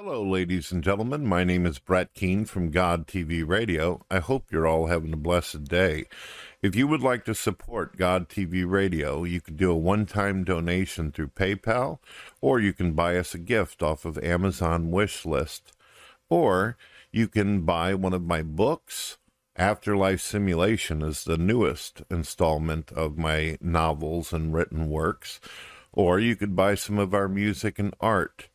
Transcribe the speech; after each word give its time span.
Hello, 0.00 0.22
ladies 0.22 0.70
and 0.70 0.84
gentlemen. 0.84 1.26
My 1.26 1.42
name 1.42 1.66
is 1.66 1.80
Brett 1.80 2.14
Keane 2.14 2.44
from 2.44 2.70
God 2.70 3.08
TV 3.08 3.44
Radio. 3.44 4.06
I 4.08 4.20
hope 4.20 4.44
you're 4.48 4.64
all 4.64 4.86
having 4.86 5.12
a 5.12 5.16
blessed 5.16 5.64
day. 5.64 6.04
If 6.62 6.76
you 6.76 6.86
would 6.86 7.02
like 7.02 7.24
to 7.24 7.34
support 7.34 7.96
God 7.96 8.28
TV 8.28 8.64
Radio, 8.64 9.24
you 9.24 9.40
can 9.40 9.56
do 9.56 9.72
a 9.72 9.76
one 9.76 10.06
time 10.06 10.44
donation 10.44 11.10
through 11.10 11.30
PayPal, 11.30 11.98
or 12.40 12.60
you 12.60 12.72
can 12.72 12.92
buy 12.92 13.16
us 13.16 13.34
a 13.34 13.38
gift 13.38 13.82
off 13.82 14.04
of 14.04 14.16
Amazon 14.18 14.92
wish 14.92 15.26
list, 15.26 15.72
or 16.30 16.76
you 17.10 17.26
can 17.26 17.62
buy 17.62 17.92
one 17.94 18.14
of 18.14 18.22
my 18.22 18.40
books. 18.40 19.18
Afterlife 19.56 20.20
Simulation 20.20 21.02
is 21.02 21.24
the 21.24 21.36
newest 21.36 22.02
installment 22.08 22.92
of 22.92 23.18
my 23.18 23.58
novels 23.60 24.32
and 24.32 24.54
written 24.54 24.90
works, 24.90 25.40
or 25.92 26.20
you 26.20 26.36
could 26.36 26.54
buy 26.54 26.76
some 26.76 27.00
of 27.00 27.12
our 27.12 27.28
music 27.28 27.80
and 27.80 27.92
art. 28.00 28.48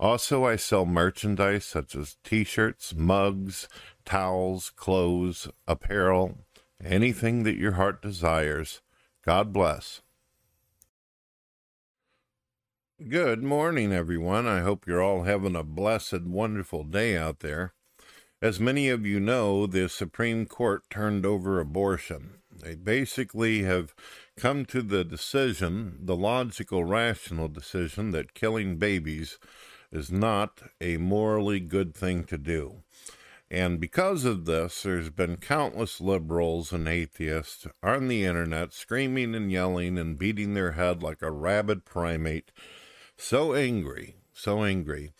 Also, 0.00 0.44
I 0.44 0.54
sell 0.54 0.86
merchandise 0.86 1.64
such 1.64 1.96
as 1.96 2.16
t 2.22 2.44
shirts, 2.44 2.94
mugs, 2.94 3.68
towels, 4.04 4.70
clothes, 4.70 5.48
apparel, 5.66 6.38
anything 6.82 7.42
that 7.42 7.56
your 7.56 7.72
heart 7.72 8.00
desires. 8.00 8.80
God 9.24 9.52
bless. 9.52 10.02
Good 13.08 13.42
morning, 13.42 13.92
everyone. 13.92 14.46
I 14.46 14.60
hope 14.60 14.86
you're 14.86 15.02
all 15.02 15.24
having 15.24 15.56
a 15.56 15.64
blessed, 15.64 16.22
wonderful 16.22 16.84
day 16.84 17.16
out 17.16 17.40
there. 17.40 17.74
As 18.40 18.60
many 18.60 18.88
of 18.88 19.04
you 19.04 19.18
know, 19.18 19.66
the 19.66 19.88
Supreme 19.88 20.46
Court 20.46 20.82
turned 20.90 21.26
over 21.26 21.58
abortion. 21.58 22.38
They 22.50 22.76
basically 22.76 23.64
have 23.64 23.94
come 24.36 24.64
to 24.66 24.80
the 24.80 25.04
decision, 25.04 25.98
the 26.02 26.16
logical, 26.16 26.84
rational 26.84 27.48
decision, 27.48 28.12
that 28.12 28.34
killing 28.34 28.76
babies 28.76 29.38
is 29.90 30.10
not 30.10 30.62
a 30.80 30.96
morally 30.96 31.60
good 31.60 31.94
thing 31.94 32.24
to 32.24 32.38
do. 32.38 32.82
And 33.50 33.80
because 33.80 34.26
of 34.26 34.44
this, 34.44 34.82
there's 34.82 35.08
been 35.08 35.38
countless 35.38 36.00
liberals 36.00 36.70
and 36.72 36.86
atheists 36.86 37.66
on 37.82 38.08
the 38.08 38.24
internet 38.24 38.74
screaming 38.74 39.34
and 39.34 39.50
yelling 39.50 39.96
and 39.96 40.18
beating 40.18 40.52
their 40.52 40.72
head 40.72 41.02
like 41.02 41.22
a 41.22 41.30
rabid 41.30 41.86
primate. 41.86 42.52
So 43.16 43.54
angry, 43.54 44.16
so 44.34 44.64
angry. 44.64 45.12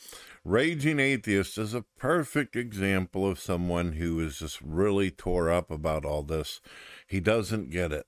Raging 0.45 1.01
Atheist 1.01 1.59
is 1.59 1.75
a 1.75 1.85
perfect 1.99 2.55
example 2.55 3.29
of 3.29 3.41
someone 3.41 3.93
who 3.93 4.21
is 4.21 4.39
just 4.39 4.61
really 4.61 5.11
tore 5.11 5.51
up 5.51 5.71
about 5.71 6.05
all 6.05 6.23
this. 6.23 6.61
He 7.07 7.21
doesn't 7.21 7.71
get 7.71 7.93
it. 7.93 8.07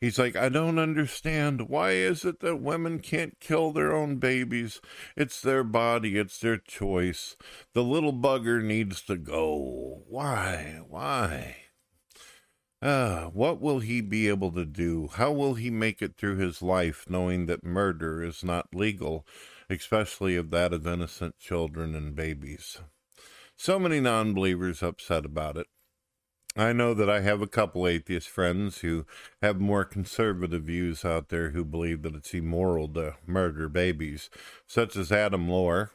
He's 0.00 0.18
like, 0.18 0.34
I 0.34 0.48
don't 0.48 0.78
understand. 0.78 1.68
Why 1.68 1.90
is 1.90 2.24
it 2.24 2.40
that 2.40 2.56
women 2.56 3.00
can't 3.00 3.38
kill 3.38 3.70
their 3.70 3.94
own 3.94 4.16
babies? 4.16 4.80
It's 5.14 5.42
their 5.42 5.62
body, 5.62 6.16
it's 6.16 6.38
their 6.38 6.56
choice. 6.56 7.36
The 7.74 7.84
little 7.84 8.14
bugger 8.14 8.64
needs 8.64 9.02
to 9.02 9.16
go. 9.16 10.02
Why? 10.08 10.80
Why? 10.88 11.56
Ah, 12.80 13.28
what 13.34 13.60
will 13.60 13.80
he 13.80 14.00
be 14.00 14.26
able 14.26 14.52
to 14.52 14.64
do? 14.64 15.10
How 15.12 15.32
will 15.32 15.52
he 15.52 15.68
make 15.68 16.00
it 16.00 16.16
through 16.16 16.36
his 16.36 16.62
life 16.62 17.04
knowing 17.06 17.44
that 17.44 17.62
murder 17.62 18.22
is 18.24 18.42
not 18.42 18.74
legal, 18.74 19.26
especially 19.68 20.34
of 20.34 20.50
that 20.50 20.72
of 20.72 20.86
innocent 20.86 21.38
children 21.38 21.94
and 21.94 22.14
babies? 22.14 22.78
So 23.54 23.78
many 23.78 24.00
non 24.00 24.32
believers 24.32 24.82
upset 24.82 25.26
about 25.26 25.58
it. 25.58 25.66
I 26.56 26.72
know 26.72 26.94
that 26.94 27.08
I 27.08 27.20
have 27.20 27.40
a 27.40 27.46
couple 27.46 27.86
atheist 27.86 28.28
friends 28.28 28.78
who 28.78 29.06
have 29.40 29.60
more 29.60 29.84
conservative 29.84 30.64
views 30.64 31.04
out 31.04 31.28
there 31.28 31.50
who 31.50 31.64
believe 31.64 32.02
that 32.02 32.16
it's 32.16 32.34
immoral 32.34 32.88
to 32.94 33.14
murder 33.24 33.68
babies, 33.68 34.30
such 34.66 34.96
as 34.96 35.12
Adam 35.12 35.48
Lohr. 35.48 35.92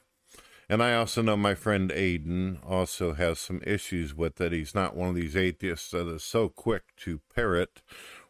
And 0.69 0.81
I 0.81 0.95
also 0.95 1.21
know 1.21 1.37
my 1.37 1.55
friend 1.55 1.91
Aiden 1.91 2.57
also 2.65 3.13
has 3.13 3.37
some 3.37 3.61
issues 3.65 4.15
with 4.15 4.39
it. 4.39 4.53
He's 4.53 4.73
not 4.73 4.95
one 4.95 5.09
of 5.09 5.15
these 5.15 5.35
atheists 5.35 5.91
that 5.91 6.07
is 6.07 6.23
so 6.23 6.49
quick 6.49 6.83
to 6.97 7.21
parrot 7.35 7.81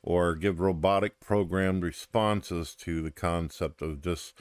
or 0.01 0.35
give 0.35 0.59
robotic 0.59 1.19
programmed 1.19 1.83
responses 1.83 2.75
to 2.75 3.01
the 3.01 3.11
concept 3.11 3.81
of 3.81 4.01
just 4.01 4.33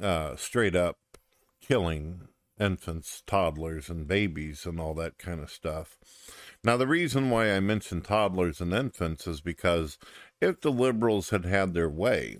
uh, 0.00 0.36
straight 0.36 0.76
up 0.76 0.98
killing 1.60 2.28
infants, 2.58 3.22
toddlers, 3.26 3.88
and 3.88 4.06
babies 4.06 4.66
and 4.66 4.80
all 4.80 4.94
that 4.94 5.18
kind 5.18 5.40
of 5.40 5.50
stuff. 5.50 5.98
Now, 6.64 6.76
the 6.76 6.86
reason 6.86 7.30
why 7.30 7.50
I 7.50 7.60
mention 7.60 8.02
toddlers 8.02 8.60
and 8.60 8.72
infants 8.72 9.26
is 9.26 9.40
because 9.40 9.98
if 10.40 10.60
the 10.60 10.70
liberals 10.70 11.30
had 11.30 11.44
had 11.44 11.74
their 11.74 11.90
way, 11.90 12.38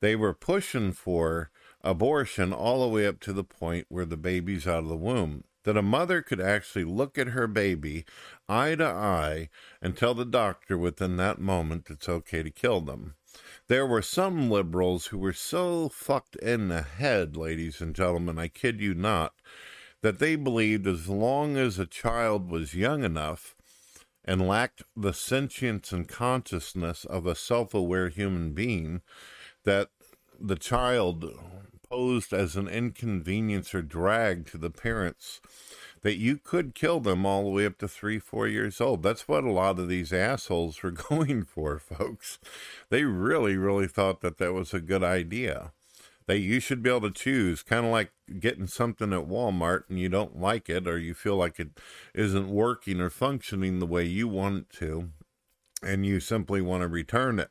they 0.00 0.16
were 0.16 0.34
pushing 0.34 0.92
for 0.92 1.50
abortion 1.82 2.52
all 2.52 2.82
the 2.82 2.88
way 2.88 3.06
up 3.06 3.20
to 3.20 3.32
the 3.32 3.44
point 3.44 3.86
where 3.88 4.04
the 4.04 4.16
baby's 4.16 4.66
out 4.66 4.82
of 4.84 4.88
the 4.88 4.96
womb. 4.96 5.44
That 5.64 5.76
a 5.76 5.82
mother 5.82 6.22
could 6.22 6.40
actually 6.40 6.84
look 6.84 7.18
at 7.18 7.28
her 7.28 7.46
baby 7.46 8.06
eye 8.48 8.76
to 8.76 8.86
eye 8.86 9.50
and 9.82 9.94
tell 9.94 10.14
the 10.14 10.24
doctor 10.24 10.78
within 10.78 11.18
that 11.18 11.38
moment 11.38 11.90
it's 11.90 12.08
okay 12.08 12.42
to 12.42 12.50
kill 12.50 12.80
them. 12.80 13.14
There 13.70 13.86
were 13.86 14.02
some 14.02 14.50
liberals 14.50 15.06
who 15.06 15.18
were 15.18 15.32
so 15.32 15.88
fucked 15.88 16.34
in 16.34 16.66
the 16.66 16.82
head, 16.82 17.36
ladies 17.36 17.80
and 17.80 17.94
gentlemen, 17.94 18.36
I 18.36 18.48
kid 18.48 18.80
you 18.80 18.94
not, 18.94 19.32
that 20.02 20.18
they 20.18 20.34
believed 20.34 20.88
as 20.88 21.08
long 21.08 21.56
as 21.56 21.78
a 21.78 21.86
child 21.86 22.50
was 22.50 22.74
young 22.74 23.04
enough 23.04 23.54
and 24.24 24.48
lacked 24.48 24.82
the 24.96 25.12
sentience 25.12 25.92
and 25.92 26.08
consciousness 26.08 27.04
of 27.04 27.26
a 27.26 27.36
self 27.36 27.72
aware 27.72 28.08
human 28.08 28.54
being, 28.54 29.02
that 29.62 29.90
the 30.40 30.56
child 30.56 31.24
posed 31.88 32.32
as 32.32 32.56
an 32.56 32.66
inconvenience 32.66 33.72
or 33.72 33.82
drag 33.82 34.46
to 34.46 34.58
the 34.58 34.70
parents, 34.70 35.40
that 36.02 36.16
you 36.16 36.36
could 36.36 36.74
kill 36.74 37.00
them 37.00 37.26
all 37.26 37.44
the 37.44 37.50
way 37.50 37.66
up 37.66 37.78
to 37.78 37.88
three, 37.88 38.18
four 38.18 38.48
years 38.48 38.80
old. 38.80 39.02
That's 39.02 39.28
what 39.28 39.44
a 39.44 39.52
lot 39.52 39.78
of 39.78 39.88
these 39.88 40.12
assholes 40.12 40.82
were 40.82 40.90
going 41.10 41.44
for, 41.44 41.78
folks. 41.78 42.38
They 42.88 43.04
really, 43.04 43.56
really 43.56 43.88
thought 43.88 44.20
that 44.20 44.38
that 44.38 44.52
was 44.52 44.72
a 44.72 44.80
good 44.80 45.04
idea 45.04 45.72
that 46.30 46.38
you 46.38 46.60
should 46.60 46.80
be 46.80 46.88
able 46.88 47.00
to 47.00 47.10
choose, 47.10 47.64
kind 47.64 47.84
of 47.84 47.90
like 47.90 48.12
getting 48.38 48.68
something 48.68 49.12
at 49.12 49.26
Walmart 49.26 49.82
and 49.88 49.98
you 49.98 50.08
don't 50.08 50.40
like 50.40 50.68
it 50.68 50.86
or 50.86 50.96
you 50.96 51.12
feel 51.12 51.34
like 51.34 51.58
it 51.58 51.70
isn't 52.14 52.48
working 52.48 53.00
or 53.00 53.10
functioning 53.10 53.80
the 53.80 53.86
way 53.86 54.04
you 54.04 54.28
want 54.28 54.58
it 54.58 54.70
to, 54.70 55.10
and 55.82 56.06
you 56.06 56.20
simply 56.20 56.60
want 56.60 56.82
to 56.82 56.88
return 56.88 57.40
it. 57.40 57.50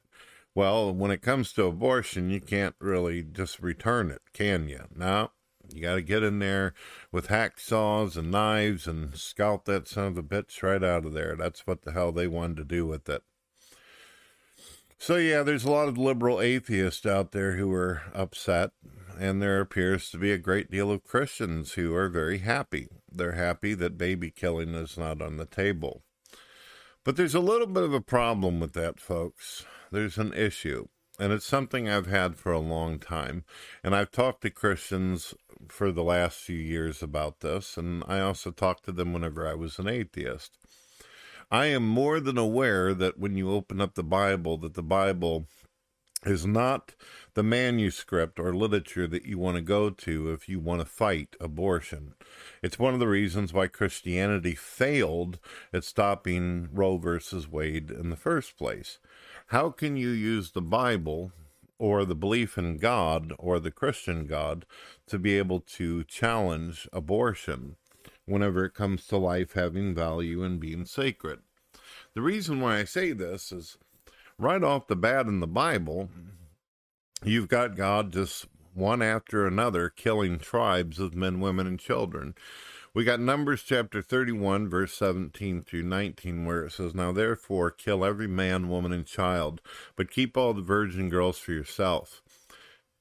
Well, 0.56 0.94
when 0.94 1.12
it 1.12 1.22
comes 1.22 1.52
to 1.54 1.66
abortion, 1.66 2.30
you 2.30 2.40
can't 2.40 2.76
really 2.80 3.22
just 3.22 3.60
return 3.60 4.12
it, 4.12 4.22
can 4.32 4.70
you? 4.70 4.86
No, 4.96 5.32
you 5.74 5.82
got 5.82 5.96
to 5.96 6.02
get 6.02 6.24
in 6.24 6.40
there 6.40 6.74
with 7.12 7.28
hacksaws 7.28 8.18
and 8.18 8.32
knives 8.32 8.88
and 8.88 9.16
scalp 9.16 9.66
that 9.66 9.88
son 9.88 10.08
of 10.08 10.18
a 10.18 10.24
bitch 10.24 10.62
right 10.64 10.84
out 10.84 11.06
of 11.06 11.14
there. 11.14 11.36
That's 11.36 11.66
what 11.68 11.84
the 11.84 11.92
hell 11.92 12.12
they 12.12 12.28
wanted 12.28 12.58
to 12.58 12.66
do 12.66 12.86
with 12.86 13.08
it. 13.10 13.24
So, 14.98 15.16
yeah, 15.16 15.44
there's 15.44 15.64
a 15.64 15.72
lot 15.72 15.88
of 15.88 15.98
liberal 15.98 16.42
atheists 16.42 17.06
out 17.06 17.32
there 17.32 17.56
who 17.56 17.72
are 17.74 18.02
upset, 18.14 18.72
and 19.18 19.42
there 19.42 19.62
appears 19.62 20.12
to 20.12 20.18
be 20.18 20.34
a 20.34 20.38
great 20.38 20.70
deal 20.70 20.92
of 20.92 21.06
Christians 21.06 21.74
who 21.74 21.96
are 21.96 22.10
very 22.10 22.40
happy. 22.40 22.90
They're 23.10 23.32
happy 23.32 23.74
that 23.76 23.98
baby 23.98 24.30
killing 24.30 24.76
is 24.76 24.98
not 24.98 25.22
on 25.22 25.38
the 25.38 25.46
table. 25.46 26.04
But 27.06 27.16
there's 27.16 27.34
a 27.34 27.40
little 27.40 27.68
bit 27.68 27.84
of 27.84 27.94
a 27.94 28.02
problem 28.02 28.60
with 28.60 28.74
that, 28.74 29.00
folks. 29.00 29.66
There's 29.90 30.18
an 30.18 30.34
issue, 30.34 30.90
and 31.20 31.34
it's 31.34 31.46
something 31.46 31.90
I've 31.90 32.08
had 32.08 32.38
for 32.38 32.52
a 32.52 32.60
long 32.60 32.98
time. 32.98 33.44
And 33.84 33.96
I've 33.96 34.12
talked 34.12 34.42
to 34.42 34.50
Christians 34.50 35.34
for 35.68 35.92
the 35.92 36.04
last 36.04 36.40
few 36.40 36.58
years 36.58 37.04
about 37.04 37.42
this, 37.42 37.78
and 37.78 38.04
I 38.08 38.22
also 38.22 38.52
talked 38.52 38.86
to 38.86 38.92
them 38.92 39.14
whenever 39.14 39.48
I 39.48 39.54
was 39.54 39.78
an 39.78 39.88
atheist. 39.88 40.58
I 41.52 41.66
am 41.68 41.88
more 41.88 42.20
than 42.20 42.38
aware 42.38 42.94
that 42.94 43.20
when 43.20 43.36
you 43.36 43.52
open 43.52 43.82
up 43.82 43.96
the 43.96 44.04
Bible, 44.04 44.58
that 44.58 44.76
the 44.76 44.84
Bible 44.84 45.48
is 46.26 46.46
not 46.46 46.96
the 47.34 47.44
manuscript 47.44 48.40
or 48.40 48.54
literature 48.54 49.08
that 49.08 49.26
you 49.26 49.38
want 49.38 49.56
to 49.56 49.62
go 49.62 49.90
to 49.90 50.32
if 50.32 50.50
you 50.50 50.60
want 50.60 50.82
to 50.82 50.86
fight 50.86 51.36
abortion. 51.40 52.14
It's 52.62 52.78
one 52.78 52.94
of 52.94 53.00
the 53.00 53.08
reasons 53.08 53.54
why 53.54 53.68
Christianity 53.68 54.54
failed 54.54 55.40
at 55.74 55.84
stopping 55.84 56.70
Roe 56.74 56.98
versus 56.98 57.48
Wade 57.48 57.90
in 57.90 58.10
the 58.10 58.18
first 58.18 58.58
place. 58.58 59.00
How 59.50 59.70
can 59.70 59.98
you 59.98 60.10
use 60.10 60.52
the 60.52 60.62
Bible 60.62 61.32
or 61.78 62.06
the 62.06 62.16
belief 62.16 62.58
in 62.58 62.78
God 62.78 63.34
or 63.38 63.60
the 63.60 63.72
Christian 63.72 64.26
God 64.26 64.66
to 65.08 65.20
be 65.20 65.38
able 65.38 65.60
to 65.62 66.04
challenge 66.06 66.88
abortion? 66.92 67.76
whenever 68.30 68.64
it 68.64 68.74
comes 68.74 69.08
to 69.08 69.18
life 69.18 69.54
having 69.54 69.94
value 69.96 70.44
and 70.44 70.60
being 70.60 70.86
sacred. 70.86 71.40
The 72.14 72.22
reason 72.22 72.62
why 72.62 72.78
I 72.78 72.84
say 72.84 73.12
this 73.12 73.52
is 73.52 73.78
right 74.38 74.64
off 74.64 74.88
the 74.88 74.96
bat 74.96 75.26
in 75.26 75.40
the 75.40 75.48
Bible, 75.48 76.10
you've 77.24 77.48
got 77.48 77.76
God 77.76 78.14
just 78.14 78.46
one 78.74 79.02
after 79.02 79.46
another 79.46 79.90
killing 79.90 80.38
tribes 80.38 81.00
of 81.00 81.16
men, 81.16 81.40
women, 81.40 81.66
and 81.66 81.80
children. 81.80 82.36
We 82.92 83.04
got 83.04 83.20
Numbers 83.20 83.62
chapter 83.62 84.02
31, 84.02 84.68
verse 84.68 84.96
17 84.96 85.62
through 85.62 85.84
19, 85.84 86.46
where 86.46 86.66
it 86.66 86.72
says, 86.72 86.96
Now 86.96 87.12
therefore 87.12 87.70
kill 87.70 88.04
every 88.04 88.28
man, 88.28 88.68
woman, 88.68 88.92
and 88.92 89.06
child, 89.06 89.62
but 89.96 90.10
keep 90.10 90.36
all 90.36 90.56
the 90.56 90.64
virgin 90.64 91.08
girls 91.08 91.38
for 91.38 91.52
yourself. 91.52 92.24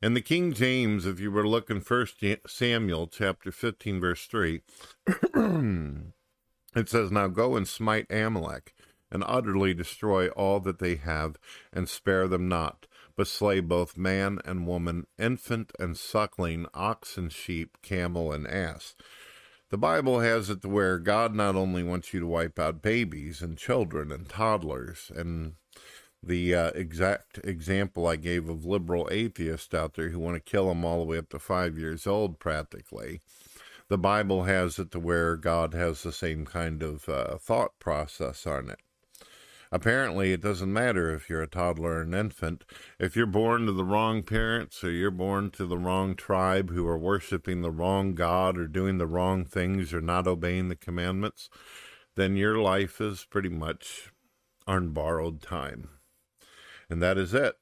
In 0.02 0.12
the 0.12 0.20
King 0.20 0.52
James, 0.52 1.06
if 1.06 1.19
you 1.20 1.31
were 1.31 1.49
looking 1.49 1.81
first 1.81 2.23
Samuel 2.46 3.06
chapter 3.06 3.50
15 3.50 3.99
verse 3.99 4.26
3, 4.26 4.61
it 5.35 6.88
says, 6.88 7.11
Now 7.11 7.29
go 7.29 7.56
and 7.56 7.67
smite 7.67 8.12
Amalek, 8.12 8.75
and 9.11 9.25
utterly 9.26 9.73
destroy 9.73 10.29
all 10.29 10.61
that 10.61 10.81
they 10.81 10.96
have, 10.96 11.38
and 11.73 11.88
spare 11.88 12.29
them 12.29 12.46
not, 12.46 12.87
but 13.17 13.26
slay 13.26 13.61
both 13.61 13.96
man 13.96 14.38
and 14.44 14.67
woman, 14.67 15.06
infant 15.19 15.73
and 15.81 15.96
suckling, 15.96 16.67
ox 16.75 17.17
and 17.17 17.32
sheep, 17.32 17.79
camel 17.81 18.32
and 18.32 18.46
ass. 18.46 18.94
The 19.70 19.79
Bible 19.79 20.20
has 20.20 20.49
it 20.49 20.62
to 20.62 20.69
where 20.69 20.99
God 20.99 21.35
not 21.35 21.55
only 21.55 21.82
wants 21.82 22.15
you 22.15 22.20
to 22.20 22.26
wipe 22.26 22.59
out 22.59 22.81
babies 22.81 23.43
and 23.43 23.59
children 23.59 24.11
and 24.11 24.26
toddlers 24.26 25.12
and 25.15 25.56
the 26.23 26.55
uh, 26.55 26.70
exact 26.70 27.38
example 27.44 28.06
I 28.06 28.17
gave 28.17 28.49
of 28.49 28.65
liberal 28.65 29.09
atheists 29.11 29.75
out 29.75 29.94
there 29.94 30.09
who 30.09 30.19
want 30.19 30.37
to 30.37 30.50
kill 30.50 30.69
them 30.69 30.87
all 30.87 31.00
the 31.00 31.05
way 31.05 31.19
up 31.19 31.29
to 31.31 31.38
five 31.38 31.79
years 31.79 32.06
old, 32.06 32.38
practically. 32.38 33.20
The 33.88 33.99
Bible 33.99 34.44
has 34.44 34.79
it 34.79 34.91
to 34.93 35.00
where 35.00 35.37
God 35.37 35.75
has 35.75 36.03
the 36.03 36.12
same 36.12 36.47
kind 36.47 36.82
of 36.82 37.09
uh, 37.09 37.37
thought 37.37 37.79
process 37.79 38.47
on 38.47 38.71
it. 38.71 38.81
Apparently, 39.70 40.32
it 40.32 40.41
doesn't 40.41 40.73
matter 40.73 41.15
if 41.15 41.29
you're 41.29 41.43
a 41.43 41.47
toddler 41.47 41.97
or 41.97 42.03
an 42.03 42.15
infant. 42.15 42.65
If 42.99 43.17
you're 43.17 43.26
born 43.26 43.67
to 43.67 43.73
the 43.73 43.85
wrong 43.85 44.23
parents 44.23 44.82
or 44.82 44.91
you're 44.91 45.11
born 45.11 45.50
to 45.53 45.67
the 45.67 45.79
wrong 45.79 46.15
tribe 46.15 46.70
who 46.70 46.87
are 46.87 46.99
worshiping 46.99 47.61
the 47.61 47.70
wrong 47.70 48.15
God 48.15 48.56
or 48.56 48.67
doing 48.67 48.99
the 48.99 49.06
wrong 49.06 49.44
things 49.44 49.93
or 49.93 50.00
not 50.00 50.26
obeying 50.26 50.69
the 50.69 50.76
commandments, 50.76 51.50
then 52.17 52.37
your 52.37 52.59
life 52.59 53.00
is 53.00 53.26
pretty 53.29 53.50
much 53.50 54.11
on 54.67 54.91
borrowed 54.91 55.43
time. 55.43 55.88
And 56.88 57.03
that 57.03 57.19
is 57.19 57.35
it. 57.35 57.56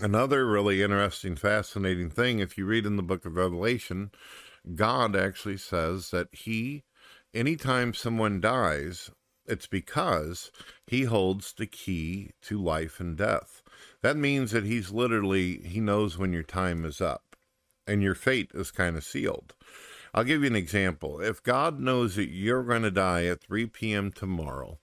Another 0.00 0.46
really 0.46 0.82
interesting, 0.82 1.36
fascinating 1.36 2.10
thing, 2.10 2.40
if 2.40 2.58
you 2.58 2.66
read 2.66 2.84
in 2.84 2.96
the 2.96 3.02
book 3.02 3.24
of 3.24 3.36
Revelation, 3.36 4.10
God 4.74 5.14
actually 5.14 5.56
says 5.56 6.10
that 6.10 6.28
He, 6.32 6.82
anytime 7.32 7.94
someone 7.94 8.40
dies, 8.40 9.10
it's 9.46 9.66
because 9.66 10.50
He 10.86 11.04
holds 11.04 11.52
the 11.52 11.66
key 11.66 12.30
to 12.42 12.60
life 12.60 13.00
and 13.00 13.16
death. 13.16 13.62
That 14.02 14.16
means 14.16 14.52
that 14.52 14.64
He's 14.64 14.90
literally, 14.90 15.58
He 15.58 15.80
knows 15.80 16.18
when 16.18 16.32
your 16.32 16.42
time 16.42 16.84
is 16.84 17.00
up 17.00 17.36
and 17.86 18.02
your 18.02 18.14
fate 18.14 18.50
is 18.54 18.70
kind 18.70 18.96
of 18.96 19.04
sealed. 19.04 19.54
I'll 20.12 20.24
give 20.24 20.42
you 20.42 20.46
an 20.46 20.56
example. 20.56 21.20
If 21.20 21.42
God 21.42 21.80
knows 21.80 22.14
that 22.16 22.30
you're 22.30 22.62
going 22.62 22.82
to 22.82 22.90
die 22.90 23.26
at 23.26 23.42
3 23.42 23.66
p.m. 23.66 24.12
tomorrow, 24.12 24.78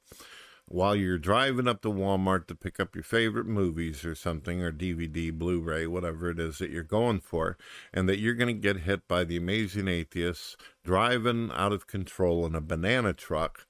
while 0.71 0.95
you're 0.95 1.17
driving 1.17 1.67
up 1.67 1.81
to 1.81 1.89
Walmart 1.89 2.47
to 2.47 2.55
pick 2.55 2.79
up 2.79 2.95
your 2.95 3.03
favorite 3.03 3.45
movies 3.45 4.05
or 4.05 4.15
something, 4.15 4.61
or 4.61 4.71
DVD, 4.71 5.31
Blu 5.31 5.61
ray, 5.61 5.85
whatever 5.85 6.29
it 6.29 6.39
is 6.39 6.59
that 6.59 6.69
you're 6.69 6.83
going 6.83 7.19
for, 7.19 7.57
and 7.93 8.07
that 8.07 8.19
you're 8.19 8.35
going 8.35 8.53
to 8.53 8.61
get 8.61 8.83
hit 8.83 9.07
by 9.07 9.23
the 9.23 9.37
amazing 9.37 9.87
atheists 9.87 10.55
driving 10.83 11.51
out 11.53 11.73
of 11.73 11.87
control 11.87 12.45
in 12.45 12.55
a 12.55 12.61
banana 12.61 13.13
truck. 13.13 13.67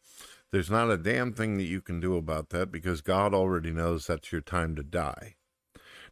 There's 0.52 0.70
not 0.70 0.92
a 0.92 0.98
damn 0.98 1.32
thing 1.32 1.58
that 1.58 1.64
you 1.64 1.82
can 1.82 2.00
do 2.00 2.18
about 2.18 2.50
that 2.50 2.72
because 2.72 3.02
God 3.02 3.34
already 3.34 3.72
knows 3.72 4.08
that's 4.08 4.32
your 4.32 4.42
time 4.42 4.76
to 4.76 4.84
die. 4.84 5.36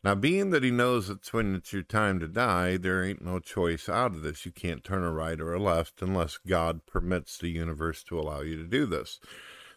Now, 0.01 0.15
being 0.15 0.51
that 0.51 0.63
he 0.63 0.71
knows 0.71 1.09
it's 1.09 1.33
when 1.33 1.55
it's 1.55 1.73
your 1.73 1.83
time 1.83 2.21
to 2.21 2.27
die, 2.27 2.77
there 2.77 3.03
ain't 3.03 3.21
no 3.21 3.39
choice 3.39 3.89
out 3.89 4.15
of 4.15 4.21
this. 4.21 4.45
You 4.45 4.53
can't 4.53 4.81
turn 4.81 5.03
a 5.03 5.11
right 5.11 5.39
or 5.41 5.53
a 5.53 5.61
left 5.61 6.01
unless 6.01 6.37
God 6.37 6.85
permits 6.85 7.37
the 7.37 7.49
universe 7.49 8.01
to 8.05 8.17
allow 8.17 8.39
you 8.39 8.55
to 8.57 8.63
do 8.63 8.85
this. 8.85 9.19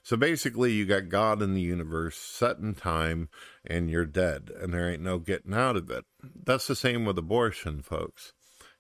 So 0.05 0.17
basically, 0.17 0.73
you 0.73 0.85
got 0.85 1.09
God 1.09 1.43
in 1.43 1.55
the 1.55 1.61
universe 1.61 2.17
set 2.17 2.59
in 2.59 2.75
time, 2.75 3.29
and 3.67 3.91
you're 3.91 4.07
dead, 4.07 4.51
and 4.61 4.73
there 4.73 4.89
ain't 4.89 5.03
no 5.03 5.19
getting 5.19 5.55
out 5.55 5.77
of 5.77 5.91
it. 5.91 6.05
That's 6.23 6.69
the 6.69 6.77
same 6.77 7.05
with 7.05 7.19
abortion, 7.19 7.83
folks. 7.83 8.33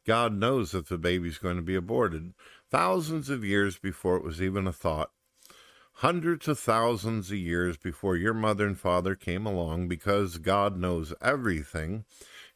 God 0.06 0.34
knows 0.34 0.74
if 0.74 0.88
the 0.88 0.98
baby's 0.98 1.38
going 1.38 1.56
to 1.56 1.62
be 1.62 1.76
aborted 1.76 2.34
thousands 2.70 3.30
of 3.30 3.44
years 3.44 3.78
before 3.78 4.16
it 4.16 4.24
was 4.24 4.40
even 4.40 4.68
a 4.68 4.72
thought. 4.72 5.10
Hundreds 5.96 6.48
of 6.48 6.58
thousands 6.58 7.30
of 7.30 7.36
years 7.36 7.76
before 7.76 8.16
your 8.16 8.34
mother 8.34 8.66
and 8.66 8.78
father 8.78 9.14
came 9.14 9.46
along, 9.46 9.88
because 9.88 10.38
God 10.38 10.76
knows 10.76 11.14
everything, 11.20 12.04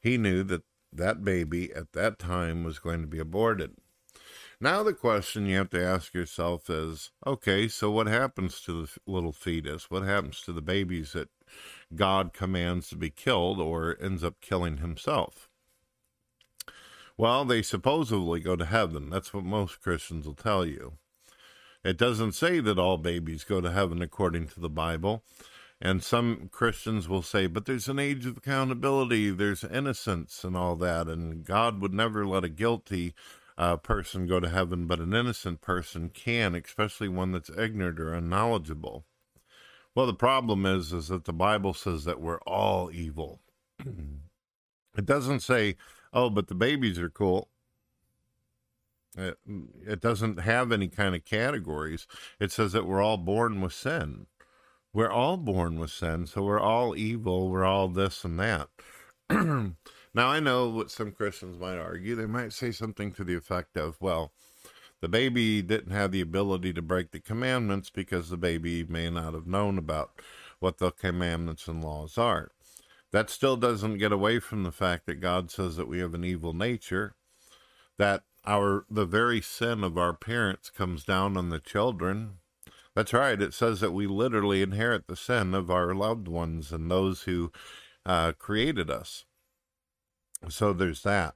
He 0.01 0.19
knew 0.19 0.43
that 0.45 0.63
that 0.93 1.25
baby 1.25 1.73
at 1.73 1.93
that 1.93 2.19
time 2.19 2.65
was 2.65 2.79
going 2.79 3.03
to 3.03 3.07
be 3.07 3.19
aborted. 3.19 3.77
Now, 4.59 4.83
the 4.83 4.95
question 4.95 5.47
you 5.47 5.59
have 5.59 5.71
to 5.71 5.85
ask 5.85 6.15
yourself 6.15 6.71
is 6.71 7.11
okay, 7.27 7.69
so 7.69 7.91
what 7.91 8.07
happens 8.07 8.61
to 8.63 8.87
the 8.87 8.91
little 9.07 9.33
fetus? 9.33 9.91
What 9.91 10.03
happens 10.03 10.41
to 10.43 10.53
the 10.53 10.63
babies 10.63 11.13
that 11.13 11.29
God 11.95 12.33
commands 12.33 12.89
to 12.89 12.97
be 12.97 13.11
killed 13.11 13.61
or 13.61 13.99
ends 14.01 14.25
up 14.25 14.41
killing 14.41 14.79
himself? 14.79 15.51
Well, 17.19 17.45
they 17.45 17.63
supposedly 17.63 18.41
go 18.41 18.57
to 18.57 18.65
heaven. 18.65 19.11
That's 19.11 19.35
what 19.35 19.45
most 19.45 19.83
Christians 19.83 20.27
will 20.27 20.35
tell 20.35 20.65
you. 20.65 20.95
It 21.87 21.99
doesn't 21.99 22.33
say 22.33 22.59
that 22.59 22.81
all 22.81 22.99
babies 22.99 23.45
go 23.45 23.61
to 23.61 23.71
heaven 23.71 24.03
according 24.03 24.49
to 24.49 24.61
the 24.61 24.69
Bible. 24.69 25.23
And 25.81 26.03
some 26.03 26.49
Christians 26.51 27.09
will 27.09 27.23
say, 27.23 27.47
but 27.47 27.67
there's 27.67 27.87
an 27.87 28.01
age 28.01 28.27
of 28.27 28.39
accountability, 28.39 29.31
there's 29.31 29.63
innocence 29.63 30.43
and 30.43 30.57
all 30.57 30.75
that, 30.77 31.07
and 31.07 31.45
God 31.45 31.81
would 31.81 31.95
never 31.95 32.27
let 32.27 32.43
a 32.43 32.49
guilty 32.49 33.15
uh, 33.57 33.77
person 33.77 34.27
go 34.27 34.41
to 34.41 34.49
heaven, 34.49 34.89
but 34.89 34.99
an 34.99 35.15
innocent 35.15 35.61
person 35.61 36.09
can, 36.09 36.57
especially 36.57 37.09
one 37.09 37.31
that's 37.31 37.51
ignorant 37.51 38.01
or 38.01 38.15
unknowledgeable. 38.15 39.05
Well, 39.95 40.07
the 40.07 40.15
problem 40.15 40.67
is, 40.67 40.93
is 40.93 41.07
that 41.07 41.25
the 41.25 41.33
Bible 41.33 41.73
says 41.73 42.05
that 42.05 42.21
we're 42.21 42.41
all 42.41 42.91
evil. 42.91 43.43
it 43.79 45.05
doesn't 45.05 45.41
say, 45.41 45.77
oh, 46.13 46.31
but 46.31 46.49
the 46.49 46.57
babies 46.57 46.99
are 46.99 47.11
cool. 47.11 47.49
It, 49.17 49.39
it 49.87 50.01
doesn't 50.01 50.41
have 50.41 50.73
any 50.73 50.89
kind 50.89 51.15
of 51.15 51.25
categories. 51.25 52.07
It 52.39 52.53
says 52.53 52.73
that 52.73 52.87
we're 52.87 53.03
all 53.03 53.17
born 53.17 53.61
with 53.61 53.73
sin. 53.73 54.27
We're 54.93 55.11
all 55.11 55.37
born 55.37 55.79
with 55.79 55.91
sin, 55.91 56.27
so 56.27 56.43
we're 56.43 56.61
all 56.61 56.97
evil. 56.97 57.51
We're 57.51 57.65
all 57.65 57.89
this 57.89 58.25
and 58.25 58.39
that. 58.41 58.69
Now, 60.17 60.29
I 60.29 60.41
know 60.41 60.71
what 60.71 60.91
some 60.91 61.13
Christians 61.13 61.61
might 61.61 61.77
argue. 61.77 62.15
They 62.15 62.25
might 62.25 62.55
say 62.55 62.73
something 62.73 63.13
to 63.13 63.23
the 63.23 63.35
effect 63.35 63.77
of, 63.77 63.99
well, 64.01 64.33
the 65.03 65.11
baby 65.11 65.61
didn't 65.61 65.93
have 65.93 66.11
the 66.11 66.23
ability 66.23 66.73
to 66.73 66.81
break 66.81 67.11
the 67.11 67.21
commandments 67.21 67.91
because 67.91 68.31
the 68.31 68.39
baby 68.39 68.83
may 68.83 69.11
not 69.11 69.35
have 69.35 69.47
known 69.47 69.77
about 69.77 70.13
what 70.59 70.79
the 70.79 70.91
commandments 70.91 71.69
and 71.69 71.85
laws 71.85 72.17
are. 72.17 72.51
That 73.13 73.29
still 73.29 73.59
doesn't 73.59 73.99
get 73.99 74.11
away 74.11 74.39
from 74.39 74.63
the 74.63 74.73
fact 74.73 75.05
that 75.05 75.21
God 75.21 75.51
says 75.51 75.77
that 75.77 75.87
we 75.87 75.99
have 75.99 76.15
an 76.15 76.25
evil 76.25 76.55
nature, 76.55 77.15
that 77.99 78.23
our 78.47 78.85
the 78.91 79.07
very 79.07 79.41
sin 79.41 79.83
of 79.83 79.99
our 79.99 80.13
parents 80.13 80.71
comes 80.71 81.05
down 81.05 81.37
on 81.37 81.51
the 81.51 81.59
children. 81.61 82.39
That's 82.95 83.13
right. 83.13 83.41
It 83.41 83.53
says 83.53 83.81
that 83.81 83.93
we 83.93 84.07
literally 84.07 84.63
inherit 84.63 85.07
the 85.07 85.17
sin 85.17 85.55
of 85.55 85.71
our 85.71 85.95
loved 85.95 86.29
ones 86.29 86.73
and 86.73 86.91
those 86.91 87.23
who 87.23 87.53
uh, 88.07 88.33
created 88.39 88.91
us. 88.91 89.25
So 90.49 90.73
there's 90.73 91.03
that. 91.03 91.35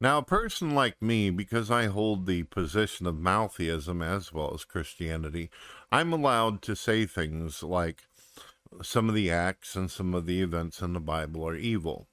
Now, 0.00 0.18
a 0.18 0.22
person 0.22 0.74
like 0.74 1.02
me, 1.02 1.28
because 1.28 1.70
I 1.70 1.86
hold 1.86 2.24
the 2.24 2.44
position 2.44 3.06
of 3.06 3.18
Maltheism 3.18 4.00
as 4.00 4.32
well 4.32 4.52
as 4.54 4.64
Christianity, 4.64 5.50
I'm 5.92 6.12
allowed 6.12 6.62
to 6.62 6.74
say 6.74 7.04
things 7.04 7.62
like 7.62 8.04
some 8.82 9.08
of 9.08 9.14
the 9.14 9.30
acts 9.30 9.76
and 9.76 9.90
some 9.90 10.14
of 10.14 10.26
the 10.26 10.40
events 10.40 10.80
in 10.80 10.92
the 10.94 11.00
Bible 11.00 11.46
are 11.46 11.56
evil. 11.56 12.08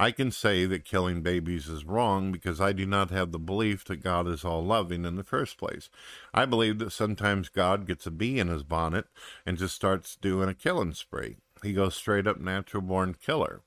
I 0.00 0.12
can 0.12 0.30
say 0.30 0.64
that 0.64 0.84
killing 0.84 1.22
babies 1.22 1.66
is 1.66 1.84
wrong 1.84 2.30
because 2.30 2.60
I 2.60 2.72
do 2.72 2.86
not 2.86 3.10
have 3.10 3.32
the 3.32 3.38
belief 3.38 3.84
that 3.86 3.96
God 3.96 4.28
is 4.28 4.44
all 4.44 4.64
loving 4.64 5.04
in 5.04 5.16
the 5.16 5.24
first 5.24 5.58
place. 5.58 5.90
I 6.32 6.44
believe 6.44 6.78
that 6.78 6.92
sometimes 6.92 7.48
God 7.48 7.84
gets 7.84 8.06
a 8.06 8.12
bee 8.12 8.38
in 8.38 8.46
his 8.46 8.62
bonnet 8.62 9.06
and 9.44 9.58
just 9.58 9.74
starts 9.74 10.14
doing 10.14 10.48
a 10.48 10.54
killing 10.54 10.94
spree. 10.94 11.38
He 11.64 11.72
goes 11.72 11.96
straight 11.96 12.28
up 12.28 12.38
natural 12.38 12.80
born 12.80 13.16
killer. 13.20 13.62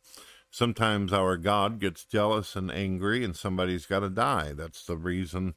Sometimes 0.49 1.11
our 1.11 1.35
God 1.35 1.79
gets 1.79 2.05
jealous 2.05 2.55
and 2.55 2.71
angry, 2.71 3.25
and 3.25 3.35
somebody's 3.35 3.85
got 3.85 3.99
to 3.99 4.09
die. 4.09 4.53
That's 4.53 4.85
the 4.85 4.95
reason 4.95 5.55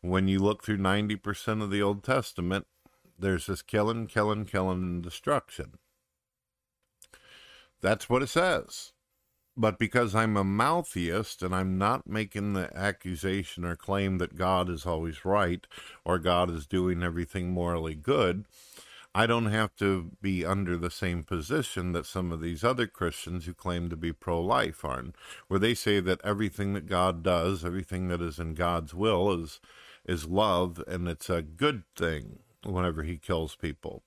when 0.00 0.26
you 0.26 0.40
look 0.40 0.64
through 0.64 0.78
90% 0.78 1.62
of 1.62 1.70
the 1.70 1.82
Old 1.82 2.02
Testament, 2.02 2.66
there's 3.16 3.46
this 3.46 3.62
killing, 3.62 4.08
killing, 4.08 4.44
killing, 4.44 4.82
and 4.82 5.02
destruction. 5.04 5.78
That's 7.80 8.10
what 8.10 8.22
it 8.22 8.28
says. 8.28 8.92
But 9.56 9.78
because 9.78 10.14
I'm 10.14 10.36
a 10.36 10.44
Maltheist 10.44 11.42
and 11.42 11.54
I'm 11.54 11.78
not 11.78 12.06
making 12.06 12.52
the 12.52 12.70
accusation 12.76 13.64
or 13.64 13.74
claim 13.74 14.18
that 14.18 14.36
God 14.36 14.68
is 14.68 14.84
always 14.84 15.24
right 15.24 15.66
or 16.04 16.18
God 16.18 16.50
is 16.50 16.66
doing 16.66 17.02
everything 17.02 17.50
morally 17.50 17.94
good, 17.94 18.44
I 19.14 19.26
don't 19.26 19.46
have 19.46 19.74
to 19.76 20.10
be 20.20 20.44
under 20.44 20.76
the 20.76 20.90
same 20.90 21.22
position 21.22 21.92
that 21.92 22.04
some 22.04 22.32
of 22.32 22.42
these 22.42 22.62
other 22.62 22.86
Christians 22.86 23.46
who 23.46 23.54
claim 23.54 23.88
to 23.88 23.96
be 23.96 24.12
pro 24.12 24.42
life 24.42 24.84
are, 24.84 25.04
where 25.48 25.58
they 25.58 25.72
say 25.72 26.00
that 26.00 26.20
everything 26.22 26.74
that 26.74 26.84
God 26.84 27.22
does, 27.22 27.64
everything 27.64 28.08
that 28.08 28.20
is 28.20 28.38
in 28.38 28.52
God's 28.52 28.92
will 28.92 29.32
is 29.32 29.58
is 30.04 30.26
love 30.26 30.84
and 30.86 31.08
it's 31.08 31.30
a 31.30 31.42
good 31.42 31.82
thing 31.96 32.40
whenever 32.62 33.02
he 33.02 33.16
kills 33.16 33.56
people. 33.56 34.02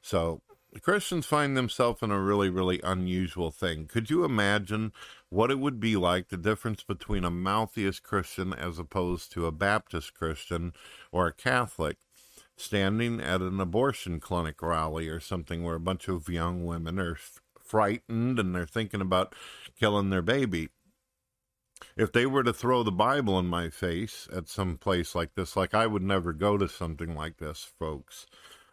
So 0.00 0.40
Christians 0.82 1.26
find 1.26 1.56
themselves 1.56 2.00
in 2.00 2.12
a 2.12 2.20
really, 2.20 2.48
really 2.48 2.80
unusual 2.84 3.50
thing. 3.50 3.86
Could 3.86 4.08
you 4.08 4.24
imagine 4.24 4.92
what 5.28 5.50
it 5.50 5.58
would 5.58 5.80
be 5.80 5.96
like 5.96 6.28
the 6.28 6.36
difference 6.36 6.84
between 6.84 7.24
a 7.24 7.30
Maltheist 7.30 8.04
Christian 8.04 8.52
as 8.52 8.78
opposed 8.78 9.32
to 9.32 9.46
a 9.46 9.52
Baptist 9.52 10.14
Christian 10.14 10.72
or 11.10 11.26
a 11.26 11.32
Catholic 11.32 11.96
standing 12.56 13.20
at 13.20 13.40
an 13.40 13.60
abortion 13.60 14.20
clinic 14.20 14.62
rally 14.62 15.08
or 15.08 15.18
something 15.18 15.64
where 15.64 15.74
a 15.74 15.80
bunch 15.80 16.06
of 16.06 16.28
young 16.28 16.64
women 16.64 17.00
are 17.00 17.18
frightened 17.60 18.38
and 18.38 18.54
they're 18.54 18.66
thinking 18.66 19.00
about 19.00 19.34
killing 19.78 20.10
their 20.10 20.22
baby? 20.22 20.68
If 21.96 22.12
they 22.12 22.26
were 22.26 22.44
to 22.44 22.52
throw 22.52 22.82
the 22.84 22.92
Bible 22.92 23.38
in 23.38 23.46
my 23.46 23.70
face 23.70 24.28
at 24.32 24.48
some 24.48 24.76
place 24.76 25.14
like 25.14 25.34
this, 25.34 25.56
like 25.56 25.74
I 25.74 25.86
would 25.86 26.02
never 26.02 26.32
go 26.32 26.56
to 26.56 26.68
something 26.68 27.14
like 27.16 27.38
this, 27.38 27.64
folks. 27.78 28.26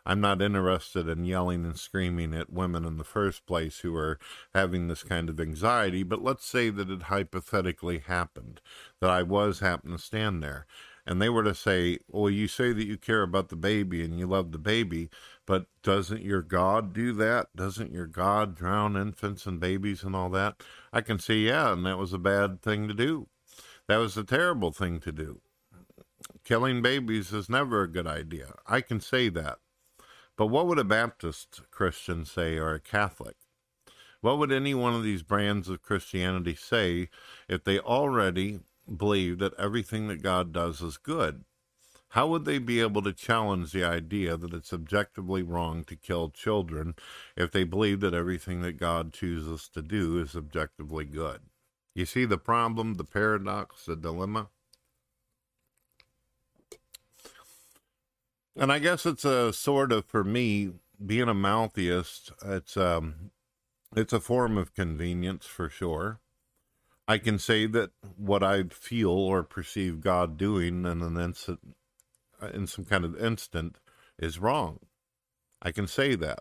I'm 0.10 0.22
not 0.22 0.42
interested 0.42 1.10
in 1.10 1.26
yelling 1.26 1.66
and 1.66 1.78
screaming 1.78 2.34
at 2.34 2.50
women 2.50 2.86
in 2.86 2.96
the 2.96 3.04
first 3.04 3.46
place 3.46 3.80
who 3.80 3.94
are 3.98 4.18
having 4.56 4.88
this 4.88 5.04
kind 5.04 5.30
of 5.30 5.38
anxiety, 5.38 6.02
but 6.04 6.24
let's 6.24 6.46
say 6.46 6.70
that 6.70 6.90
it 6.90 7.04
hypothetically 7.04 7.98
happened, 8.00 8.62
that 9.02 9.10
I 9.10 9.22
was 9.24 9.60
happened 9.60 9.98
to 9.98 10.02
stand 10.02 10.42
there. 10.42 10.66
And 11.06 11.22
they 11.22 11.28
were 11.28 11.44
to 11.44 11.54
say, 11.54 12.00
Well, 12.08 12.30
you 12.30 12.48
say 12.48 12.72
that 12.72 12.88
you 12.88 12.96
care 12.96 13.22
about 13.22 13.50
the 13.50 13.58
baby 13.58 14.02
and 14.02 14.18
you 14.18 14.28
love 14.28 14.54
the 14.54 14.58
baby, 14.58 15.10
but 15.46 15.66
doesn't 15.84 16.22
your 16.22 16.42
God 16.42 16.94
do 16.94 17.12
that? 17.12 17.54
Doesn't 17.54 17.92
your 17.92 18.08
God 18.08 18.56
drown 18.56 18.96
infants 18.96 19.46
and 19.46 19.60
babies 19.60 20.04
and 20.04 20.16
all 20.16 20.30
that? 20.30 20.64
I 20.94 21.02
can 21.02 21.20
say, 21.20 21.36
Yeah, 21.36 21.74
and 21.74 21.86
that 21.86 21.98
was 21.98 22.14
a 22.14 22.18
bad 22.18 22.62
thing 22.62 22.88
to 22.88 22.94
do. 22.94 23.28
That 23.90 23.98
was 23.98 24.16
a 24.16 24.24
terrible 24.24 24.72
thing 24.72 25.02
to 25.02 25.12
do. 25.12 25.42
Killing 26.46 26.82
babies 26.82 27.34
is 27.34 27.50
never 27.50 27.82
a 27.82 27.92
good 27.92 28.08
idea. 28.08 28.54
I 28.66 28.80
can 28.80 29.02
say 29.02 29.28
that. 29.28 29.60
But 30.38 30.48
what 30.48 30.68
would 30.68 30.80
a 30.80 30.84
Baptist 30.84 31.62
Christian 31.72 32.24
say 32.24 32.58
or 32.58 32.74
a 32.74 32.80
Catholic? 32.80 33.36
What 34.22 34.38
would 34.38 34.52
any 34.52 34.76
one 34.76 34.94
of 34.94 35.04
these 35.04 35.24
brands 35.24 35.68
of 35.68 35.82
Christianity 35.82 36.56
say 36.56 37.10
if 37.50 37.64
they 37.64 37.80
already 37.80 38.60
believe 38.96 39.40
that 39.40 39.54
everything 39.60 40.08
that 40.08 40.22
God 40.22 40.54
does 40.54 40.82
is 40.82 40.98
good? 40.98 41.44
How 42.12 42.28
would 42.28 42.46
they 42.46 42.58
be 42.58 42.80
able 42.80 43.02
to 43.02 43.14
challenge 43.14 43.72
the 43.72 43.84
idea 43.84 44.38
that 44.38 44.54
it's 44.54 44.72
objectively 44.72 45.44
wrong 45.44 45.84
to 45.86 45.96
kill 45.96 46.30
children 46.30 46.96
if 47.36 47.52
they 47.52 47.64
believe 47.64 48.00
that 48.00 48.14
everything 48.14 48.62
that 48.62 48.78
God 48.78 49.14
chooses 49.14 49.68
to 49.70 49.82
do 49.82 50.20
is 50.20 50.36
objectively 50.36 51.06
good? 51.06 51.42
You 51.96 52.06
see 52.06 52.26
the 52.26 52.38
problem, 52.38 52.94
the 52.94 53.04
paradox, 53.04 53.86
the 53.86 53.96
dilemma? 53.96 54.50
And 58.60 58.72
I 58.72 58.80
guess 58.80 59.06
it's 59.06 59.24
a 59.24 59.54
sort 59.54 59.92
of 59.92 60.06
for 60.06 60.24
me 60.24 60.72
being 61.06 61.30
a 61.30 61.34
Maltheist. 61.36 62.32
It's 62.44 62.76
um, 62.76 63.30
it's 63.96 64.14
a 64.14 64.20
form 64.20 64.58
of 64.58 64.74
convenience 64.74 65.46
for 65.46 65.70
sure. 65.70 66.20
I 67.08 67.20
can 67.20 67.38
say 67.38 67.68
that 67.68 67.92
what 68.18 68.44
I 68.44 68.64
feel 68.64 69.12
or 69.12 69.44
perceive 69.44 70.02
God 70.02 70.38
doing 70.38 70.86
in 70.86 71.02
an 71.04 71.18
instant, 71.18 71.60
in 72.52 72.66
some 72.66 72.84
kind 72.84 73.06
of 73.06 73.16
instant, 73.22 73.78
is 74.18 74.40
wrong. 74.40 74.80
I 75.62 75.72
can 75.72 75.88
say 75.88 76.16
that, 76.16 76.40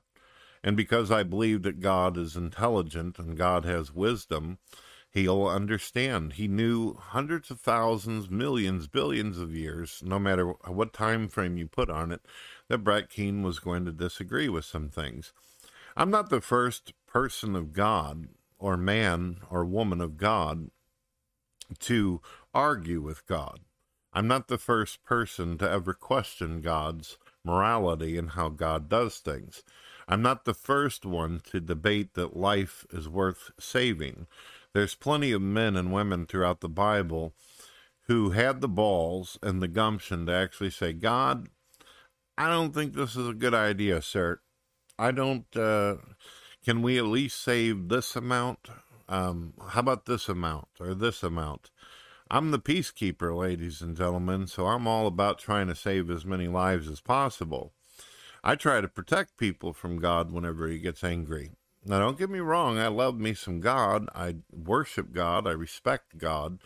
and 0.64 0.75
because 0.75 1.11
I 1.11 1.23
believe 1.23 1.62
that 1.62 1.80
God 1.80 2.16
is 2.16 2.35
intelligent 2.35 3.18
and 3.18 3.37
God 3.37 3.66
has 3.66 3.94
wisdom, 3.94 4.58
he'll 5.16 5.46
understand. 5.46 6.35
He 6.35 6.46
knew 6.46 6.92
hundreds 6.94 7.50
of 7.50 7.58
thousands, 7.58 8.28
millions, 8.28 8.87
billions 8.87 9.38
of 9.38 9.54
years, 9.54 10.02
no 10.04 10.18
matter 10.18 10.49
what 10.66 10.92
time 10.92 11.28
frame 11.28 11.56
you 11.56 11.66
put 11.66 11.88
on 11.88 12.12
it, 12.12 12.20
that 12.68 12.85
Brett 12.85 13.08
Keane 13.08 13.42
was 13.42 13.58
going 13.58 13.87
to 13.87 13.92
disagree 13.92 14.50
with 14.50 14.66
some 14.66 14.90
things. 14.90 15.32
I'm 15.96 16.11
not 16.11 16.28
the 16.28 16.42
first 16.42 16.92
person 17.06 17.56
of 17.56 17.73
God 17.73 18.28
or 18.58 18.76
man 18.76 19.38
or 19.49 19.64
woman 19.64 20.02
of 20.02 20.18
God 20.18 20.70
to 21.78 22.20
argue 22.52 23.00
with 23.00 23.26
God. 23.26 23.61
I'm 24.12 24.28
not 24.28 24.49
the 24.49 24.58
first 24.58 25.02
person 25.02 25.56
to 25.58 25.70
ever 25.70 25.94
question 25.94 26.61
God's 26.61 27.16
morality 27.42 28.18
and 28.18 28.32
how 28.32 28.50
God 28.50 28.90
does 28.90 29.16
things. 29.16 29.62
I'm 30.06 30.20
not 30.20 30.44
the 30.44 30.54
first 30.54 31.06
one 31.06 31.40
to 31.50 31.58
debate 31.58 32.12
that 32.14 32.37
life 32.37 32.85
is 32.92 33.08
worth 33.08 33.50
saving 33.58 34.26
there's 34.76 34.95
plenty 34.95 35.33
of 35.33 35.40
men 35.40 35.75
and 35.75 35.90
women 35.90 36.26
throughout 36.26 36.61
the 36.61 36.68
Bible 36.68 37.33
who 38.09 38.33
had 38.33 38.61
the 38.61 38.68
balls 38.68 39.38
and 39.42 39.62
the 39.62 39.68
gumption 39.68 40.26
to 40.26 40.33
actually 40.33 40.68
say, 40.68 40.92
God, 40.92 41.49
I 42.37 42.50
don't 42.50 42.75
think 42.75 42.92
this 42.92 43.16
is 43.16 43.26
a 43.26 43.33
good 43.33 43.54
idea, 43.54 44.02
sir. 44.02 44.40
I 44.99 45.12
don't, 45.12 45.47
uh, 45.56 45.97
can 46.62 46.83
we 46.83 46.99
at 46.99 47.06
least 47.06 47.42
save 47.42 47.88
this 47.88 48.16
amount? 48.16 48.68
Um, 49.09 49.54
how 49.66 49.80
about 49.80 50.04
this 50.04 50.28
amount 50.28 50.68
or 50.78 50.92
this 50.95 51.23
amount? 51.23 51.71
I'm 52.30 52.50
the 52.50 52.59
peacekeeper, 52.59 53.35
ladies 53.35 53.80
and 53.80 53.97
gentlemen, 53.97 54.47
so 54.47 54.66
I'm 54.66 54.87
all 54.87 55.06
about 55.06 55.38
trying 55.38 55.68
to 55.68 55.75
save 55.75 56.11
as 56.11 56.26
many 56.26 56.49
lives 56.49 56.87
as 56.90 57.00
possible. 57.00 57.73
I 58.45 58.56
try 58.56 58.83
to 58.83 58.88
protect 58.88 59.38
people 59.38 59.73
from 59.73 60.00
God 60.00 60.30
whenever 60.30 60.68
he 60.68 60.78
gets 60.80 61.02
angry. 61.02 61.52
Now, 61.88 62.00
don't 62.00 62.19
get 62.19 62.31
me 62.31 62.40
wrong, 62.40 62.78
I 62.78 62.88
love 62.88 63.21
me 63.21 63.33
some 63.33 63.61
God. 63.61 64.09
I 64.12 64.37
worship 64.50 65.12
God. 65.12 65.47
I 65.47 65.52
respect 65.52 66.19
God. 66.19 66.59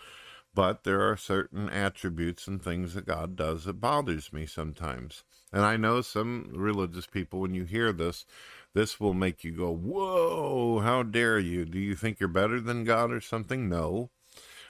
But 0.55 0.85
there 0.85 1.03
are 1.03 1.17
certain 1.17 1.69
attributes 1.69 2.49
and 2.49 2.63
things 2.63 2.95
that 2.95 3.07
God 3.07 3.37
does 3.37 3.65
that 3.65 3.83
bothers 3.83 4.33
me 4.33 4.47
sometimes. 4.47 5.23
And 5.53 5.63
I 5.63 5.77
know 5.77 6.01
some 6.01 6.51
religious 6.55 7.07
people, 7.07 7.41
when 7.41 7.55
you 7.55 7.65
hear 7.65 7.93
this, 7.93 8.25
this 8.73 8.99
will 8.99 9.15
make 9.15 9.45
you 9.45 9.53
go, 9.53 9.71
Whoa, 9.71 10.81
how 10.81 11.03
dare 11.03 11.39
you? 11.39 11.67
Do 11.67 11.79
you 11.79 11.95
think 11.95 12.19
you're 12.19 12.29
better 12.29 12.59
than 12.59 12.85
God 12.85 13.13
or 13.13 13.21
something? 13.21 13.69
No. 13.69 14.11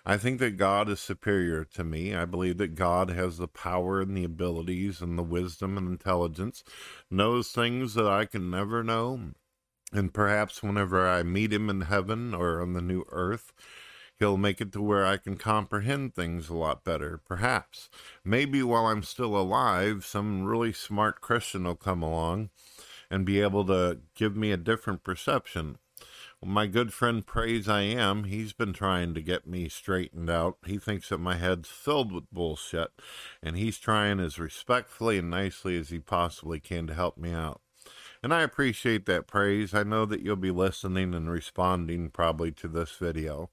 I 0.04 0.16
think 0.16 0.40
that 0.40 0.56
God 0.56 0.88
is 0.88 0.98
superior 0.98 1.64
to 1.74 1.84
me. 1.84 2.14
I 2.14 2.24
believe 2.24 2.56
that 2.58 2.74
God 2.74 3.10
has 3.10 3.36
the 3.36 3.46
power 3.48 4.00
and 4.00 4.16
the 4.16 4.24
abilities 4.24 5.00
and 5.00 5.18
the 5.18 5.22
wisdom 5.22 5.76
and 5.76 5.86
intelligence, 5.88 6.64
knows 7.10 7.52
things 7.52 7.94
that 7.94 8.06
I 8.06 8.24
can 8.24 8.50
never 8.50 8.82
know, 8.82 9.32
and 9.92 10.12
perhaps 10.14 10.62
whenever 10.62 11.08
I 11.08 11.22
meet 11.22 11.52
him 11.52 11.68
in 11.68 11.82
heaven 11.82 12.34
or 12.34 12.60
on 12.60 12.72
the 12.72 12.82
new 12.82 13.04
earth, 13.10 13.52
he'll 14.18 14.36
make 14.36 14.60
it 14.60 14.72
to 14.72 14.82
where 14.82 15.04
I 15.04 15.16
can 15.16 15.36
comprehend 15.36 16.14
things 16.14 16.48
a 16.48 16.54
lot 16.54 16.84
better. 16.84 17.20
Perhaps. 17.26 17.88
Maybe 18.24 18.62
while 18.62 18.86
I'm 18.86 19.02
still 19.02 19.36
alive, 19.36 20.04
some 20.04 20.44
really 20.44 20.72
smart 20.72 21.20
Christian 21.20 21.64
will 21.64 21.74
come 21.74 22.02
along 22.02 22.50
and 23.10 23.26
be 23.26 23.40
able 23.40 23.64
to 23.66 24.00
give 24.14 24.36
me 24.36 24.52
a 24.52 24.56
different 24.56 25.02
perception. 25.02 25.78
My 26.42 26.66
good 26.66 26.94
friend 26.94 27.26
Praise 27.26 27.68
I 27.68 27.82
Am, 27.82 28.24
he's 28.24 28.54
been 28.54 28.72
trying 28.72 29.12
to 29.12 29.20
get 29.20 29.46
me 29.46 29.68
straightened 29.68 30.30
out. 30.30 30.56
He 30.64 30.78
thinks 30.78 31.10
that 31.10 31.18
my 31.18 31.36
head's 31.36 31.68
filled 31.68 32.12
with 32.12 32.30
bullshit, 32.32 32.92
and 33.42 33.58
he's 33.58 33.78
trying 33.78 34.20
as 34.20 34.38
respectfully 34.38 35.18
and 35.18 35.28
nicely 35.28 35.76
as 35.78 35.90
he 35.90 35.98
possibly 35.98 36.58
can 36.58 36.86
to 36.86 36.94
help 36.94 37.18
me 37.18 37.34
out. 37.34 37.60
And 38.22 38.34
I 38.34 38.42
appreciate 38.42 39.06
that 39.06 39.26
praise. 39.26 39.72
I 39.72 39.82
know 39.82 40.04
that 40.06 40.20
you'll 40.20 40.36
be 40.36 40.50
listening 40.50 41.14
and 41.14 41.30
responding 41.30 42.10
probably 42.10 42.52
to 42.52 42.68
this 42.68 42.92
video. 42.92 43.50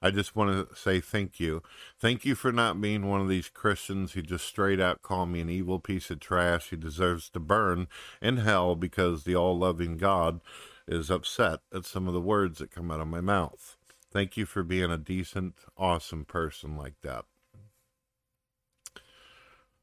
I 0.00 0.10
just 0.10 0.36
want 0.36 0.70
to 0.70 0.76
say 0.76 1.00
thank 1.00 1.40
you. 1.40 1.62
Thank 1.98 2.24
you 2.24 2.34
for 2.34 2.52
not 2.52 2.80
being 2.80 3.06
one 3.06 3.20
of 3.20 3.28
these 3.28 3.48
Christians 3.48 4.12
who 4.12 4.22
just 4.22 4.46
straight 4.46 4.80
out 4.80 5.02
call 5.02 5.26
me 5.26 5.40
an 5.40 5.50
evil 5.50 5.80
piece 5.80 6.10
of 6.10 6.20
trash 6.20 6.68
who 6.68 6.76
deserves 6.76 7.28
to 7.30 7.40
burn 7.40 7.88
in 8.22 8.38
hell 8.38 8.76
because 8.76 9.24
the 9.24 9.34
all 9.34 9.58
loving 9.58 9.96
God 9.96 10.40
is 10.86 11.10
upset 11.10 11.60
at 11.74 11.84
some 11.84 12.06
of 12.06 12.14
the 12.14 12.20
words 12.20 12.58
that 12.58 12.70
come 12.70 12.90
out 12.90 13.00
of 13.00 13.08
my 13.08 13.20
mouth. 13.20 13.76
Thank 14.10 14.36
you 14.36 14.46
for 14.46 14.62
being 14.62 14.90
a 14.90 14.98
decent, 14.98 15.54
awesome 15.76 16.24
person 16.24 16.76
like 16.76 16.94
that. 17.02 17.24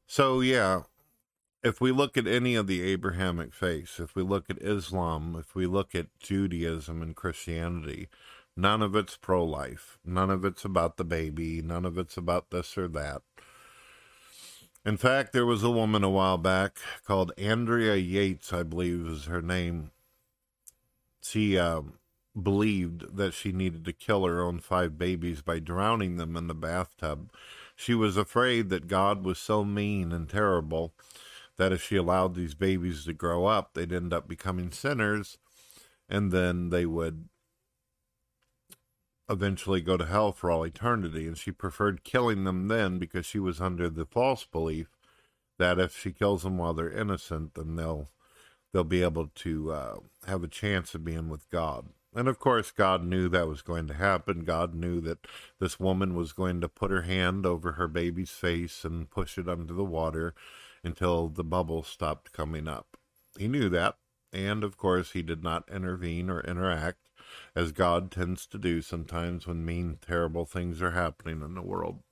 So, 0.06 0.40
yeah, 0.40 0.82
if 1.62 1.80
we 1.80 1.90
look 1.90 2.16
at 2.16 2.26
any 2.26 2.54
of 2.54 2.66
the 2.66 2.82
Abrahamic 2.82 3.52
faiths, 3.52 3.98
if 3.98 4.14
we 4.14 4.22
look 4.22 4.48
at 4.48 4.62
Islam, 4.62 5.36
if 5.38 5.54
we 5.54 5.66
look 5.66 5.94
at 5.94 6.18
Judaism 6.18 7.02
and 7.02 7.16
Christianity, 7.16 8.08
none 8.56 8.82
of 8.82 8.94
it's 8.94 9.16
pro 9.16 9.44
life. 9.44 9.98
None 10.04 10.30
of 10.30 10.44
it's 10.44 10.64
about 10.64 10.96
the 10.96 11.04
baby. 11.04 11.62
None 11.62 11.84
of 11.84 11.98
it's 11.98 12.16
about 12.16 12.50
this 12.50 12.76
or 12.78 12.88
that. 12.88 13.22
In 14.84 14.96
fact, 14.96 15.32
there 15.32 15.46
was 15.46 15.64
a 15.64 15.70
woman 15.70 16.04
a 16.04 16.10
while 16.10 16.38
back 16.38 16.78
called 17.04 17.32
Andrea 17.36 17.96
Yates, 17.96 18.52
I 18.52 18.62
believe 18.62 19.06
is 19.08 19.24
her 19.24 19.42
name. 19.42 19.90
She 21.20 21.58
uh, 21.58 21.82
believed 22.40 23.16
that 23.16 23.34
she 23.34 23.50
needed 23.50 23.84
to 23.84 23.92
kill 23.92 24.24
her 24.24 24.40
own 24.40 24.60
five 24.60 24.96
babies 24.96 25.42
by 25.42 25.58
drowning 25.58 26.18
them 26.18 26.36
in 26.36 26.46
the 26.46 26.54
bathtub. 26.54 27.32
She 27.74 27.94
was 27.94 28.16
afraid 28.16 28.68
that 28.68 28.86
God 28.86 29.24
was 29.24 29.38
so 29.38 29.64
mean 29.64 30.12
and 30.12 30.28
terrible 30.28 30.94
that 31.58 31.72
if 31.72 31.82
she 31.82 31.96
allowed 31.96 32.34
these 32.34 32.54
babies 32.54 33.04
to 33.04 33.12
grow 33.12 33.46
up, 33.46 33.74
they'd 33.74 33.92
end 33.92 34.12
up 34.12 34.28
becoming 34.28 34.70
sinners 34.70 35.38
and 36.08 36.32
then 36.32 36.70
they 36.70 36.86
would 36.86 37.28
eventually 39.28 39.80
go 39.80 39.96
to 39.96 40.06
hell 40.06 40.32
for 40.32 40.50
all 40.50 40.64
eternity. 40.64 41.26
And 41.26 41.36
she 41.36 41.50
preferred 41.50 42.04
killing 42.04 42.44
them 42.44 42.68
then 42.68 42.98
because 42.98 43.26
she 43.26 43.38
was 43.38 43.60
under 43.60 43.88
the 43.88 44.06
false 44.06 44.44
belief 44.44 44.88
that 45.58 45.78
if 45.78 45.96
she 45.96 46.12
kills 46.12 46.42
them 46.42 46.58
while 46.58 46.74
they're 46.74 46.90
innocent, 46.90 47.54
then 47.54 47.76
they'll 47.76 48.08
they'll 48.72 48.84
be 48.84 49.02
able 49.02 49.28
to 49.28 49.72
uh, 49.72 49.96
have 50.26 50.44
a 50.44 50.48
chance 50.48 50.94
of 50.94 51.04
being 51.04 51.28
with 51.28 51.48
God. 51.50 51.88
And 52.14 52.28
of 52.28 52.38
course, 52.38 52.70
God 52.70 53.04
knew 53.04 53.28
that 53.28 53.48
was 53.48 53.62
going 53.62 53.86
to 53.88 53.94
happen. 53.94 54.44
God 54.44 54.74
knew 54.74 55.00
that 55.02 55.26
this 55.60 55.80
woman 55.80 56.14
was 56.14 56.32
going 56.32 56.60
to 56.60 56.68
put 56.68 56.90
her 56.90 57.02
hand 57.02 57.46
over 57.46 57.72
her 57.72 57.88
baby's 57.88 58.30
face 58.30 58.84
and 58.84 59.10
push 59.10 59.38
it 59.38 59.48
under 59.48 59.72
the 59.72 59.84
water 59.84 60.34
until 60.86 61.28
the 61.28 61.44
bubble 61.44 61.82
stopped 61.82 62.32
coming 62.32 62.66
up. 62.68 62.96
He 63.38 63.48
knew 63.48 63.68
that. 63.68 63.96
And 64.32 64.64
of 64.64 64.76
course, 64.76 65.12
he 65.12 65.22
did 65.22 65.42
not 65.42 65.68
intervene 65.70 66.30
or 66.30 66.40
interact, 66.40 67.08
as 67.54 67.72
God 67.72 68.10
tends 68.10 68.46
to 68.46 68.58
do 68.58 68.82
sometimes 68.82 69.46
when 69.46 69.64
mean, 69.64 69.98
terrible 70.06 70.46
things 70.46 70.80
are 70.80 70.92
happening 70.92 71.42
in 71.42 71.54
the 71.54 71.62
world. 71.62 72.02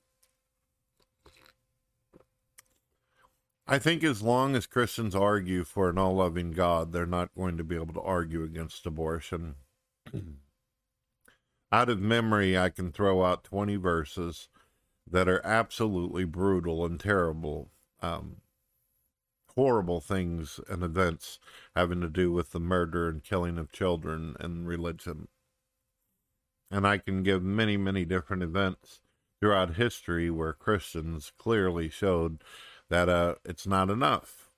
I 3.67 3.79
think 3.79 4.03
as 4.03 4.21
long 4.21 4.55
as 4.55 4.67
Christians 4.67 5.15
argue 5.15 5.63
for 5.63 5.89
an 5.89 5.97
all 5.97 6.15
loving 6.15 6.51
God, 6.51 6.91
they're 6.91 7.07
not 7.07 7.33
going 7.35 7.57
to 7.57 7.63
be 7.63 7.75
able 7.75 7.95
to 7.95 8.01
argue 8.01 8.43
against 8.43 8.85
abortion. 8.85 9.55
out 11.71 11.89
of 11.89 11.99
memory, 11.99 12.57
I 12.57 12.69
can 12.69 12.91
throw 12.91 13.25
out 13.25 13.43
20 13.43 13.75
verses 13.77 14.49
that 15.09 15.27
are 15.27 15.45
absolutely 15.45 16.25
brutal 16.25 16.85
and 16.85 16.99
terrible, 16.99 17.71
um, 18.01 18.37
horrible 19.55 20.01
things 20.01 20.59
and 20.69 20.83
events 20.83 21.39
having 21.75 22.01
to 22.01 22.09
do 22.09 22.31
with 22.31 22.51
the 22.51 22.59
murder 22.59 23.07
and 23.07 23.23
killing 23.23 23.57
of 23.57 23.71
children 23.71 24.35
and 24.39 24.67
religion. 24.67 25.27
And 26.69 26.85
I 26.85 26.97
can 26.97 27.23
give 27.23 27.43
many, 27.43 27.77
many 27.77 28.05
different 28.05 28.43
events 28.43 29.01
throughout 29.39 29.75
history 29.75 30.29
where 30.29 30.53
Christians 30.53 31.31
clearly 31.37 31.89
showed 31.89 32.43
that 32.89 33.09
uh, 33.09 33.35
it's 33.45 33.67
not 33.67 33.89
enough 33.89 34.49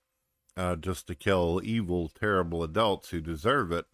uh, 0.56 0.76
just 0.76 1.06
to 1.06 1.14
kill 1.14 1.60
evil, 1.62 2.08
terrible 2.08 2.62
adults 2.62 3.10
who 3.10 3.20
deserve 3.20 3.70
it, 3.70 3.86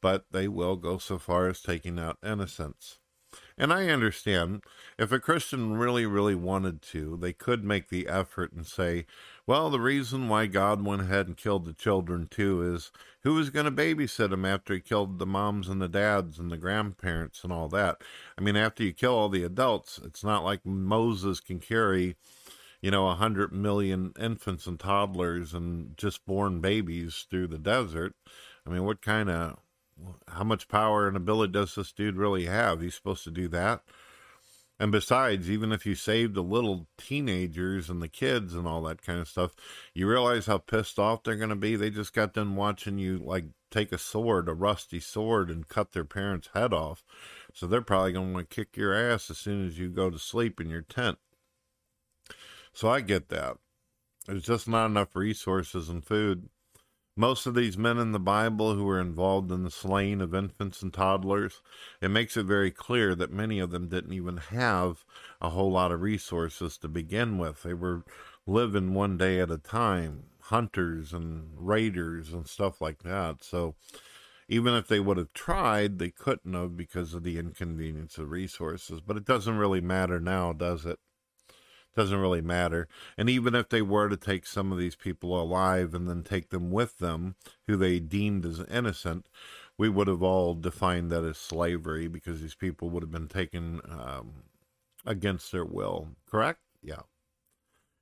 but 0.00 0.26
they 0.32 0.48
will 0.48 0.76
go 0.76 0.98
so 0.98 1.18
far 1.18 1.48
as 1.48 1.62
taking 1.62 1.98
out 1.98 2.18
innocents. 2.24 2.98
And 3.60 3.72
I 3.72 3.88
understand 3.88 4.62
if 4.98 5.10
a 5.10 5.18
Christian 5.18 5.76
really, 5.76 6.06
really 6.06 6.36
wanted 6.36 6.80
to, 6.82 7.16
they 7.16 7.32
could 7.32 7.64
make 7.64 7.88
the 7.88 8.06
effort 8.06 8.52
and 8.52 8.64
say, 8.64 9.04
well, 9.48 9.68
the 9.68 9.80
reason 9.80 10.28
why 10.28 10.46
God 10.46 10.84
went 10.84 11.02
ahead 11.02 11.26
and 11.26 11.36
killed 11.36 11.64
the 11.64 11.72
children 11.72 12.28
too 12.30 12.62
is 12.74 12.92
who 13.22 13.34
was 13.34 13.50
going 13.50 13.66
to 13.66 13.72
babysit 13.72 14.30
them 14.30 14.44
after 14.44 14.74
he 14.74 14.80
killed 14.80 15.18
the 15.18 15.26
moms 15.26 15.68
and 15.68 15.82
the 15.82 15.88
dads 15.88 16.38
and 16.38 16.52
the 16.52 16.56
grandparents 16.56 17.42
and 17.42 17.52
all 17.52 17.68
that? 17.70 18.00
I 18.38 18.42
mean, 18.42 18.56
after 18.56 18.84
you 18.84 18.92
kill 18.92 19.14
all 19.14 19.28
the 19.28 19.42
adults, 19.42 19.98
it's 20.04 20.22
not 20.22 20.44
like 20.44 20.64
Moses 20.64 21.40
can 21.40 21.58
carry 21.58 22.14
you 22.80 22.90
know, 22.90 23.08
a 23.08 23.14
hundred 23.14 23.52
million 23.52 24.12
infants 24.20 24.66
and 24.66 24.78
toddlers 24.78 25.52
and 25.52 25.96
just 25.96 26.24
born 26.26 26.60
babies 26.60 27.26
through 27.28 27.48
the 27.48 27.58
desert. 27.58 28.14
I 28.66 28.70
mean, 28.70 28.84
what 28.84 29.02
kind 29.02 29.28
of, 29.28 29.58
how 30.28 30.44
much 30.44 30.68
power 30.68 31.08
and 31.08 31.16
ability 31.16 31.52
does 31.52 31.74
this 31.74 31.92
dude 31.92 32.16
really 32.16 32.46
have? 32.46 32.80
He's 32.80 32.94
supposed 32.94 33.24
to 33.24 33.30
do 33.30 33.48
that. 33.48 33.82
And 34.80 34.92
besides, 34.92 35.50
even 35.50 35.72
if 35.72 35.84
you 35.84 35.96
save 35.96 36.34
the 36.34 36.42
little 36.42 36.86
teenagers 36.96 37.90
and 37.90 38.00
the 38.00 38.08
kids 38.08 38.54
and 38.54 38.66
all 38.66 38.82
that 38.82 39.02
kind 39.02 39.18
of 39.18 39.26
stuff, 39.26 39.56
you 39.92 40.06
realize 40.06 40.46
how 40.46 40.58
pissed 40.58 41.00
off 41.00 41.24
they're 41.24 41.34
going 41.34 41.48
to 41.48 41.56
be. 41.56 41.74
They 41.74 41.90
just 41.90 42.12
got 42.12 42.34
done 42.34 42.54
watching 42.54 42.96
you 42.96 43.18
like 43.18 43.46
take 43.72 43.90
a 43.90 43.98
sword, 43.98 44.48
a 44.48 44.54
rusty 44.54 45.00
sword, 45.00 45.50
and 45.50 45.66
cut 45.68 45.92
their 45.92 46.04
parents' 46.04 46.50
head 46.54 46.72
off. 46.72 47.02
So 47.52 47.66
they're 47.66 47.82
probably 47.82 48.12
going 48.12 48.28
to 48.28 48.34
want 48.34 48.50
to 48.50 48.54
kick 48.54 48.76
your 48.76 48.94
ass 48.94 49.30
as 49.30 49.38
soon 49.38 49.66
as 49.66 49.78
you 49.78 49.88
go 49.88 50.10
to 50.10 50.18
sleep 50.18 50.60
in 50.60 50.70
your 50.70 50.82
tent. 50.82 51.18
So 52.72 52.88
I 52.88 53.00
get 53.00 53.30
that. 53.30 53.56
There's 54.26 54.44
just 54.44 54.68
not 54.68 54.86
enough 54.86 55.16
resources 55.16 55.88
and 55.88 56.04
food. 56.04 56.50
Most 57.18 57.46
of 57.46 57.56
these 57.56 57.76
men 57.76 57.98
in 57.98 58.12
the 58.12 58.20
Bible 58.20 58.74
who 58.74 58.84
were 58.84 59.00
involved 59.00 59.50
in 59.50 59.64
the 59.64 59.72
slaying 59.72 60.20
of 60.20 60.36
infants 60.36 60.82
and 60.82 60.94
toddlers, 60.94 61.60
it 62.00 62.12
makes 62.12 62.36
it 62.36 62.46
very 62.46 62.70
clear 62.70 63.16
that 63.16 63.32
many 63.32 63.58
of 63.58 63.72
them 63.72 63.88
didn't 63.88 64.12
even 64.12 64.36
have 64.36 65.04
a 65.40 65.48
whole 65.48 65.72
lot 65.72 65.90
of 65.90 66.00
resources 66.00 66.78
to 66.78 66.86
begin 66.86 67.36
with. 67.36 67.64
They 67.64 67.74
were 67.74 68.04
living 68.46 68.94
one 68.94 69.18
day 69.18 69.40
at 69.40 69.50
a 69.50 69.58
time, 69.58 70.26
hunters 70.42 71.12
and 71.12 71.48
raiders 71.56 72.32
and 72.32 72.46
stuff 72.46 72.80
like 72.80 73.02
that. 73.02 73.42
So 73.42 73.74
even 74.48 74.74
if 74.74 74.86
they 74.86 75.00
would 75.00 75.16
have 75.16 75.32
tried, 75.32 75.98
they 75.98 76.10
couldn't 76.10 76.54
have 76.54 76.76
because 76.76 77.14
of 77.14 77.24
the 77.24 77.36
inconvenience 77.36 78.16
of 78.18 78.30
resources. 78.30 79.00
But 79.00 79.16
it 79.16 79.24
doesn't 79.24 79.58
really 79.58 79.80
matter 79.80 80.20
now, 80.20 80.52
does 80.52 80.86
it? 80.86 81.00
Doesn't 81.98 82.20
really 82.20 82.40
matter. 82.40 82.88
And 83.18 83.28
even 83.28 83.54
if 83.54 83.68
they 83.68 83.82
were 83.82 84.08
to 84.08 84.16
take 84.16 84.46
some 84.46 84.72
of 84.72 84.78
these 84.78 84.96
people 84.96 85.40
alive 85.40 85.92
and 85.92 86.08
then 86.08 86.22
take 86.22 86.50
them 86.50 86.70
with 86.70 86.98
them, 86.98 87.34
who 87.66 87.76
they 87.76 87.98
deemed 87.98 88.46
as 88.46 88.60
innocent, 88.60 89.28
we 89.76 89.88
would 89.88 90.08
have 90.08 90.22
all 90.22 90.54
defined 90.54 91.10
that 91.10 91.24
as 91.24 91.36
slavery 91.36 92.08
because 92.08 92.40
these 92.40 92.54
people 92.54 92.88
would 92.90 93.02
have 93.02 93.10
been 93.10 93.28
taken 93.28 93.80
um, 93.88 94.44
against 95.04 95.52
their 95.52 95.64
will. 95.64 96.08
Correct? 96.30 96.60
Yeah. 96.82 97.02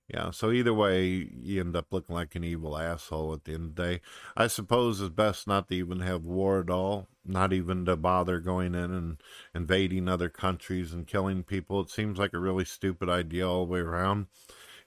Yeah, 0.09 0.31
so 0.31 0.53
either 0.53 0.73
way, 0.73 1.31
you 1.37 1.61
end 1.61 1.75
up 1.75 1.93
looking 1.93 2.15
like 2.15 2.37
an 2.37 2.45
evil 2.45 2.79
asshole 2.79 3.33
at 3.33 3.45
the 3.45 3.55
end 3.55 3.71
of 3.71 3.75
the 3.75 3.83
day. 3.83 4.01
I 4.37 4.47
suppose 4.47 5.01
it's 5.01 5.11
best 5.11 5.49
not 5.49 5.69
to 5.69 5.75
even 5.75 5.99
have 6.01 6.25
war 6.25 6.61
at 6.61 6.71
all, 6.71 7.09
not 7.25 7.53
even 7.53 7.85
to 7.87 7.97
bother 7.97 8.39
going 8.39 8.77
in 8.77 8.93
and 8.93 9.21
invading 9.53 10.09
other 10.09 10.29
countries 10.29 10.93
and 10.93 11.09
killing 11.09 11.43
people. 11.43 11.81
It 11.81 11.91
seems 11.91 12.19
like 12.21 12.35
a 12.35 12.39
really 12.39 12.65
stupid 12.65 13.09
idea 13.09 13.49
all 13.49 13.67
the 13.67 13.73
way 13.73 13.81
around, 13.81 14.27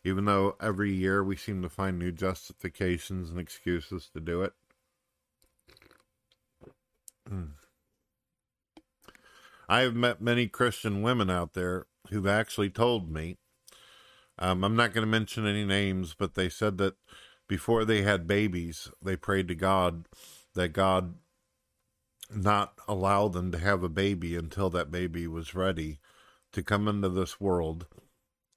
even 0.06 0.24
though 0.24 0.56
every 0.62 0.94
year 0.94 1.22
we 1.22 1.36
seem 1.36 1.62
to 1.64 1.70
find 1.70 2.00
new 2.00 2.14
justifications 2.14 3.30
and 3.30 3.40
excuses 3.40 4.10
to 4.14 4.22
do 4.22 4.42
it. 4.44 4.54
Hmm. 7.28 7.44
I 9.68 9.82
have 9.82 9.96
met 9.96 10.22
many 10.22 10.48
Christian 10.48 11.02
women 11.02 11.30
out 11.30 11.54
there 11.54 11.88
who've 12.10 12.26
actually 12.26 12.70
told 12.70 13.12
me 13.12 13.38
um, 14.40 14.64
I'm 14.64 14.76
not 14.76 14.94
going 14.94 15.06
to 15.06 15.12
mention 15.12 15.46
any 15.46 15.66
names, 15.66 16.16
but 16.18 16.34
they 16.34 16.50
said 16.50 16.78
that 16.78 16.96
before 17.48 17.84
they 17.84 18.02
had 18.02 18.28
babies, 18.28 18.90
they 19.02 19.16
prayed 19.16 19.48
to 19.50 19.56
God 19.56 20.06
that 20.56 20.70
God 20.70 21.16
not 22.34 22.74
allow 22.88 23.28
them 23.28 23.52
to 23.52 23.58
have 23.58 23.84
a 23.84 23.90
baby 23.90 24.36
until 24.36 24.70
that 24.70 24.92
baby 24.92 25.28
was 25.28 25.56
ready 25.56 26.00
to 26.54 26.64
come 26.64 26.88
into 26.88 27.10
this 27.10 27.40
world 27.40 27.88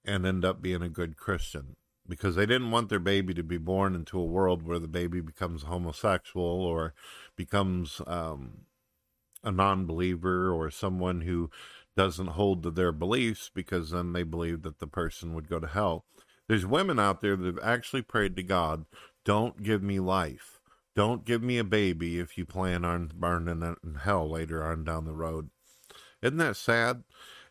and 0.04 0.26
end 0.26 0.44
up 0.44 0.62
being 0.62 0.82
a 0.82 0.88
good 0.88 1.16
Christian. 1.16 1.76
Because 2.08 2.34
they 2.34 2.46
didn't 2.46 2.72
want 2.72 2.88
their 2.88 2.98
baby 2.98 3.32
to 3.34 3.44
be 3.44 3.58
born 3.58 3.94
into 3.94 4.18
a 4.18 4.24
world 4.24 4.62
where 4.62 4.80
the 4.80 4.88
baby 4.88 5.20
becomes 5.20 5.62
homosexual 5.62 6.44
or 6.44 6.94
becomes 7.36 8.00
um, 8.06 8.62
a 9.44 9.52
non 9.52 9.86
believer 9.86 10.52
or 10.52 10.70
someone 10.70 11.22
who 11.22 11.48
doesn't 11.96 12.28
hold 12.28 12.62
to 12.62 12.70
their 12.70 12.92
beliefs 12.92 13.50
because 13.54 13.90
then 13.90 14.12
they 14.12 14.22
believe 14.22 14.62
that 14.62 14.78
the 14.78 14.86
person 14.86 15.34
would 15.34 15.48
go 15.48 15.58
to 15.58 15.66
hell. 15.66 16.04
There's 16.48 16.66
women 16.66 16.98
out 16.98 17.20
there 17.20 17.36
that 17.36 17.46
have 17.46 17.58
actually 17.62 18.02
prayed 18.02 18.36
to 18.36 18.42
God, 18.42 18.86
don't 19.24 19.62
give 19.62 19.82
me 19.82 20.00
life. 20.00 20.60
Don't 20.94 21.24
give 21.24 21.42
me 21.42 21.58
a 21.58 21.64
baby 21.64 22.18
if 22.18 22.36
you 22.36 22.44
plan 22.44 22.84
on 22.84 23.12
burning 23.14 23.62
it 23.62 23.78
in 23.82 23.94
hell 23.94 24.28
later 24.28 24.62
on 24.64 24.84
down 24.84 25.06
the 25.06 25.14
road. 25.14 25.50
Isn't 26.20 26.38
that 26.38 26.56
sad? 26.56 27.04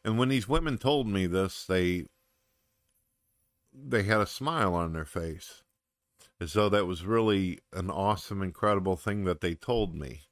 And 0.03 0.17
when 0.17 0.29
these 0.29 0.47
women 0.47 0.77
told 0.77 1.07
me 1.07 1.27
this, 1.27 1.65
they 1.65 2.05
they 3.73 4.03
had 4.03 4.19
a 4.19 4.27
smile 4.27 4.73
on 4.73 4.93
their 4.93 5.05
face. 5.05 5.63
As 6.39 6.53
though 6.53 6.69
that 6.69 6.87
was 6.87 7.05
really 7.05 7.59
an 7.71 7.89
awesome, 7.89 8.41
incredible 8.41 8.95
thing 8.95 9.23
that 9.25 9.41
they 9.41 9.53
told 9.53 9.95
me. 9.95 10.23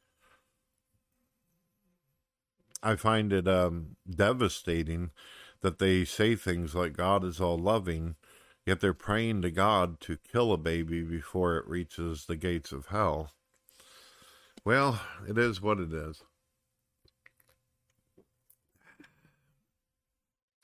I 2.82 2.96
find 2.96 3.34
it 3.34 3.48
um, 3.48 3.98
devastating 4.10 5.12
that 5.62 5.80
they 5.80 6.06
say 6.06 6.36
things 6.36 6.76
like 6.76 6.94
God 6.94 7.24
is 7.26 7.42
all 7.42 7.58
loving, 7.58 8.16
yet 8.66 8.80
they're 8.80 8.94
praying 8.94 9.42
to 9.42 9.52
God 9.52 10.00
to 10.02 10.18
kill 10.18 10.54
a 10.54 10.58
baby 10.58 11.02
before 11.02 11.58
it 11.58 11.68
reaches 11.68 12.26
the 12.26 12.38
gates 12.38 12.72
of 12.72 12.88
hell. 12.88 13.32
Well, 14.64 15.02
it 15.28 15.38
is 15.38 15.62
what 15.62 15.80
it 15.80 15.92
is. 15.94 16.24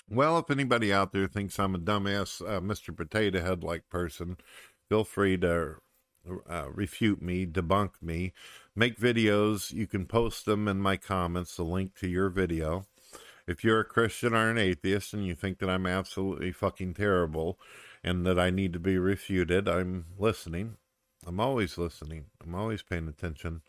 Well, 0.10 0.38
if 0.38 0.52
anybody 0.52 0.94
out 0.94 1.14
there 1.14 1.28
thinks 1.28 1.60
I'm 1.60 1.76
a 1.76 1.80
dumbass 1.80 2.42
uh, 2.42 2.62
Mr. 2.62 2.96
Potato 2.96 3.42
Head 3.42 3.64
like 3.64 3.90
person, 3.90 4.38
feel 4.88 5.04
free 5.04 5.38
to 5.38 5.78
uh, 6.50 6.66
refute 6.72 7.22
me, 7.22 7.46
debunk 7.46 7.92
me, 8.02 8.34
make 8.76 9.00
videos. 9.00 9.72
You 9.72 9.88
can 9.88 10.06
post 10.06 10.46
them 10.46 10.68
in 10.68 10.80
my 10.80 10.98
comments, 10.98 11.56
the 11.56 11.64
link 11.64 11.96
to 12.00 12.08
your 12.08 12.30
video. 12.30 12.86
If 13.48 13.64
you're 13.64 13.82
a 13.82 13.86
Christian 13.86 14.34
or 14.34 14.50
an 14.50 14.58
atheist 14.58 15.14
and 15.14 15.26
you 15.26 15.36
think 15.36 15.60
that 15.60 15.70
I'm 15.70 15.86
absolutely 15.86 16.52
fucking 16.52 16.96
terrible 16.96 17.60
and 18.04 18.26
that 18.26 18.40
I 18.40 18.50
need 18.50 18.74
to 18.74 18.80
be 18.80 18.98
refuted, 18.98 19.68
I'm 19.70 20.06
listening. 20.18 20.78
I'm 21.28 21.40
always 21.40 21.78
listening. 21.78 22.26
I'm 22.44 22.56
always 22.56 22.82
paying 22.82 23.08
attention. 23.08 23.62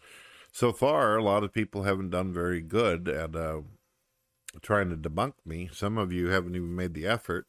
So 0.53 0.73
far, 0.73 1.17
a 1.17 1.23
lot 1.23 1.45
of 1.45 1.53
people 1.53 1.83
haven't 1.83 2.11
done 2.11 2.33
very 2.33 2.63
good 2.63 3.09
at 3.09 3.37
uh, 3.37 3.61
trying 4.63 4.89
to 4.91 4.97
debunk 4.97 5.35
me. 5.45 5.69
Some 5.73 5.99
of 5.99 6.13
you 6.13 6.29
haven't 6.29 6.57
even 6.57 6.75
made 6.75 6.95
the 6.95 7.07
effort, 7.07 7.47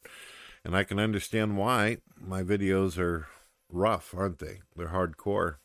and 0.64 0.76
I 0.76 0.84
can 0.84 0.98
understand 0.98 1.56
why. 1.56 1.98
My 2.20 2.42
videos 2.42 2.98
are 2.98 3.26
rough, 3.70 4.14
aren't 4.16 4.38
they? 4.38 4.60
They're 4.76 4.88
hardcore. 4.88 5.56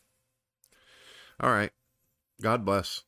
All 1.40 1.50
right. 1.50 1.72
God 2.40 2.64
bless. 2.64 3.04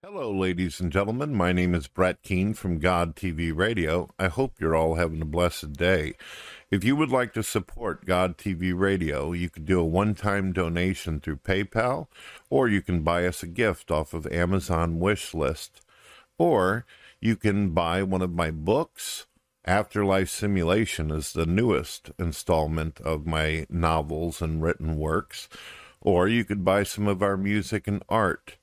Hello, 0.00 0.30
ladies 0.32 0.78
and 0.78 0.92
gentlemen. 0.92 1.34
My 1.34 1.52
name 1.52 1.74
is 1.74 1.88
Brett 1.88 2.22
Keane 2.22 2.54
from 2.54 2.78
God 2.78 3.16
TV 3.16 3.54
Radio. 3.54 4.08
I 4.16 4.28
hope 4.28 4.60
you're 4.60 4.76
all 4.76 4.94
having 4.94 5.20
a 5.20 5.26
blessed 5.26 5.72
day. 5.72 6.14
If 6.70 6.84
you 6.84 6.94
would 6.94 7.10
like 7.10 7.32
to 7.34 7.42
support 7.42 8.06
God 8.06 8.38
TV 8.38 8.72
Radio, 8.78 9.32
you 9.32 9.50
can 9.50 9.64
do 9.64 9.80
a 9.80 9.84
one 9.84 10.14
time 10.14 10.52
donation 10.52 11.18
through 11.18 11.38
PayPal, 11.38 12.06
or 12.48 12.68
you 12.68 12.80
can 12.80 13.02
buy 13.02 13.26
us 13.26 13.42
a 13.42 13.48
gift 13.48 13.90
off 13.90 14.14
of 14.14 14.26
Amazon 14.28 15.00
wish 15.00 15.34
list, 15.34 15.80
or 16.38 16.86
you 17.20 17.34
can 17.34 17.70
buy 17.70 18.02
one 18.04 18.22
of 18.22 18.32
my 18.32 18.52
books. 18.52 19.26
Afterlife 19.68 20.30
Simulation 20.30 21.10
is 21.10 21.34
the 21.34 21.44
newest 21.44 22.10
installment 22.18 23.02
of 23.02 23.26
my 23.26 23.66
novels 23.68 24.40
and 24.40 24.62
written 24.62 24.96
works, 24.96 25.46
or 26.00 26.26
you 26.26 26.42
could 26.42 26.64
buy 26.64 26.84
some 26.84 27.06
of 27.06 27.22
our 27.22 27.36
music 27.36 27.86
and 27.86 28.02
art. 28.08 28.56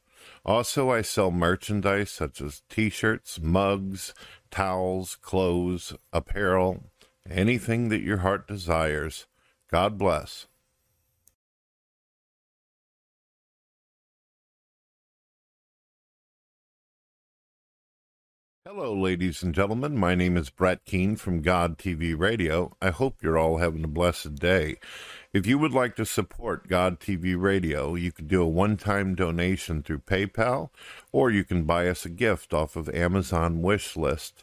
Also, 0.43 0.89
I 0.89 1.03
sell 1.03 1.29
merchandise 1.29 2.09
such 2.09 2.41
as 2.41 2.63
t 2.69 2.89
shirts, 2.89 3.39
mugs, 3.39 4.15
towels, 4.49 5.15
clothes, 5.15 5.93
apparel, 6.11 6.85
anything 7.29 7.89
that 7.89 8.01
your 8.01 8.17
heart 8.17 8.47
desires. 8.47 9.27
God 9.69 9.99
bless. 9.99 10.47
Hello, 18.67 18.95
ladies 18.99 19.43
and 19.43 19.53
gentlemen. 19.53 19.95
My 19.95 20.15
name 20.15 20.35
is 20.35 20.49
Brett 20.49 20.85
Keane 20.85 21.17
from 21.17 21.43
God 21.43 21.77
TV 21.77 22.17
Radio. 22.17 22.75
I 22.81 22.89
hope 22.89 23.21
you're 23.21 23.37
all 23.37 23.59
having 23.59 23.83
a 23.83 23.87
blessed 23.87 24.37
day. 24.37 24.77
If 25.31 25.45
you 25.45 25.59
would 25.59 25.71
like 25.71 25.95
to 25.97 26.03
support 26.05 26.67
God 26.67 26.99
TV 26.99 27.39
Radio, 27.39 27.93
you 27.93 28.11
can 28.11 28.25
do 28.25 28.41
a 28.41 28.47
one 28.47 28.75
time 28.75 29.13
donation 29.13 29.83
through 29.83 29.99
PayPal, 29.99 30.71
or 31.11 31.29
you 31.29 31.43
can 31.43 31.65
buy 31.65 31.87
us 31.87 32.05
a 32.05 32.09
gift 32.09 32.55
off 32.55 32.75
of 32.75 32.89
Amazon 32.89 33.61
wish 33.61 33.95
list, 33.95 34.41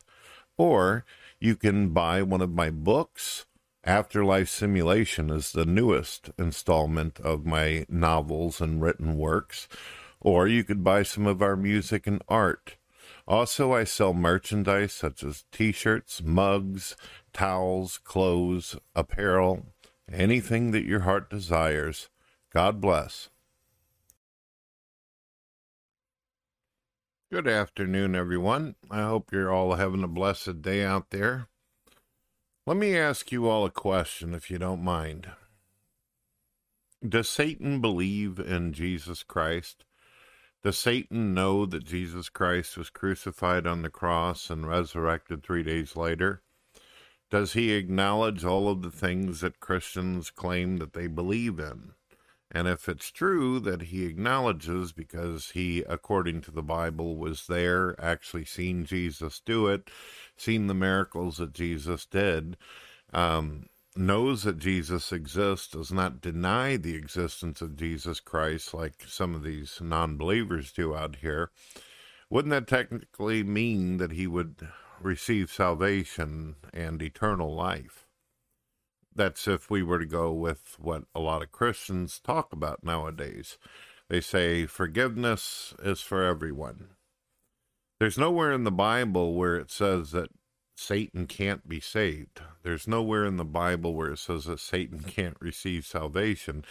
or 0.56 1.04
you 1.40 1.56
can 1.56 1.88
buy 1.88 2.22
one 2.22 2.42
of 2.42 2.52
my 2.52 2.70
books. 2.70 3.46
Afterlife 3.82 4.48
Simulation 4.48 5.30
is 5.30 5.50
the 5.50 5.66
newest 5.66 6.30
installment 6.38 7.18
of 7.18 7.44
my 7.44 7.86
novels 7.88 8.60
and 8.60 8.80
written 8.80 9.18
works, 9.18 9.66
or 10.20 10.46
you 10.46 10.62
could 10.62 10.84
buy 10.84 11.02
some 11.02 11.26
of 11.26 11.42
our 11.42 11.56
music 11.56 12.06
and 12.06 12.22
art. 12.28 12.76
Also, 13.26 13.72
I 13.72 13.84
sell 13.84 14.12
merchandise 14.12 14.92
such 14.92 15.22
as 15.22 15.44
t 15.52 15.72
shirts, 15.72 16.22
mugs, 16.22 16.96
towels, 17.32 17.98
clothes, 17.98 18.76
apparel, 18.94 19.66
anything 20.10 20.72
that 20.72 20.84
your 20.84 21.00
heart 21.00 21.30
desires. 21.30 22.10
God 22.52 22.80
bless. 22.80 23.30
Good 27.30 27.48
afternoon, 27.48 28.14
everyone. 28.14 28.74
I 28.90 29.02
hope 29.02 29.32
you're 29.32 29.50
all 29.50 29.74
having 29.74 30.02
a 30.02 30.08
blessed 30.08 30.60
day 30.60 30.84
out 30.84 31.10
there. 31.10 31.48
Let 32.66 32.76
me 32.76 32.96
ask 32.96 33.32
you 33.32 33.48
all 33.48 33.64
a 33.64 33.70
question, 33.70 34.34
if 34.34 34.50
you 34.50 34.58
don't 34.58 34.84
mind. 34.84 35.28
Does 37.08 37.28
Satan 37.28 37.80
believe 37.80 38.38
in 38.38 38.72
Jesus 38.72 39.22
Christ? 39.22 39.84
Does 40.62 40.78
Satan 40.78 41.34
know 41.34 41.66
that 41.66 41.84
Jesus 41.84 42.28
Christ 42.28 42.76
was 42.76 42.88
crucified 42.88 43.66
on 43.66 43.82
the 43.82 43.90
cross 43.90 44.48
and 44.48 44.66
resurrected 44.66 45.42
three 45.42 45.64
days 45.64 45.96
later? 45.96 46.42
Does 47.30 47.54
he 47.54 47.72
acknowledge 47.72 48.44
all 48.44 48.68
of 48.68 48.82
the 48.82 48.90
things 48.90 49.40
that 49.40 49.58
Christians 49.58 50.30
claim 50.30 50.76
that 50.76 50.92
they 50.92 51.08
believe 51.08 51.58
in? 51.58 51.94
And 52.54 52.68
if 52.68 52.88
it's 52.88 53.10
true 53.10 53.58
that 53.60 53.82
he 53.82 54.04
acknowledges 54.04 54.92
because 54.92 55.50
he, 55.50 55.82
according 55.88 56.42
to 56.42 56.50
the 56.50 56.62
Bible, 56.62 57.16
was 57.16 57.46
there, 57.46 58.00
actually 58.00 58.44
seen 58.44 58.84
Jesus 58.84 59.40
do 59.44 59.66
it, 59.66 59.90
seen 60.36 60.66
the 60.66 60.74
miracles 60.74 61.38
that 61.38 61.54
Jesus 61.54 62.04
did, 62.04 62.58
um, 63.12 63.66
knows 63.96 64.42
that 64.44 64.58
Jesus 64.58 65.12
exists, 65.12 65.68
does 65.68 65.92
not 65.92 66.20
deny 66.20 66.76
the 66.76 66.94
existence 66.94 67.60
of 67.60 67.76
Jesus 67.76 68.20
Christ 68.20 68.72
like 68.72 69.04
some 69.06 69.34
of 69.34 69.42
these 69.42 69.78
non 69.80 70.16
believers 70.16 70.72
do 70.72 70.94
out 70.94 71.16
here, 71.16 71.50
wouldn't 72.30 72.50
that 72.50 72.66
technically 72.66 73.42
mean 73.42 73.98
that 73.98 74.12
he 74.12 74.26
would 74.26 74.68
receive 75.00 75.52
salvation 75.52 76.56
and 76.72 77.02
eternal 77.02 77.54
life? 77.54 78.06
That's 79.14 79.46
if 79.46 79.70
we 79.70 79.82
were 79.82 79.98
to 79.98 80.06
go 80.06 80.32
with 80.32 80.76
what 80.78 81.04
a 81.14 81.20
lot 81.20 81.42
of 81.42 81.52
Christians 81.52 82.18
talk 82.18 82.52
about 82.52 82.82
nowadays. 82.82 83.58
They 84.08 84.22
say 84.22 84.66
forgiveness 84.66 85.74
is 85.82 86.00
for 86.00 86.24
everyone. 86.24 86.88
There's 88.00 88.18
nowhere 88.18 88.52
in 88.52 88.64
the 88.64 88.72
Bible 88.72 89.34
where 89.34 89.56
it 89.56 89.70
says 89.70 90.12
that 90.12 90.30
Satan 90.74 91.26
can't 91.26 91.68
be 91.68 91.80
saved. 91.80 92.40
There's 92.62 92.88
nowhere 92.88 93.24
in 93.24 93.36
the 93.36 93.44
Bible 93.44 93.94
where 93.94 94.12
it 94.12 94.18
says 94.18 94.44
that 94.44 94.60
Satan 94.60 95.00
can't 95.06 95.36
receive 95.40 95.84
salvation. 95.84 96.64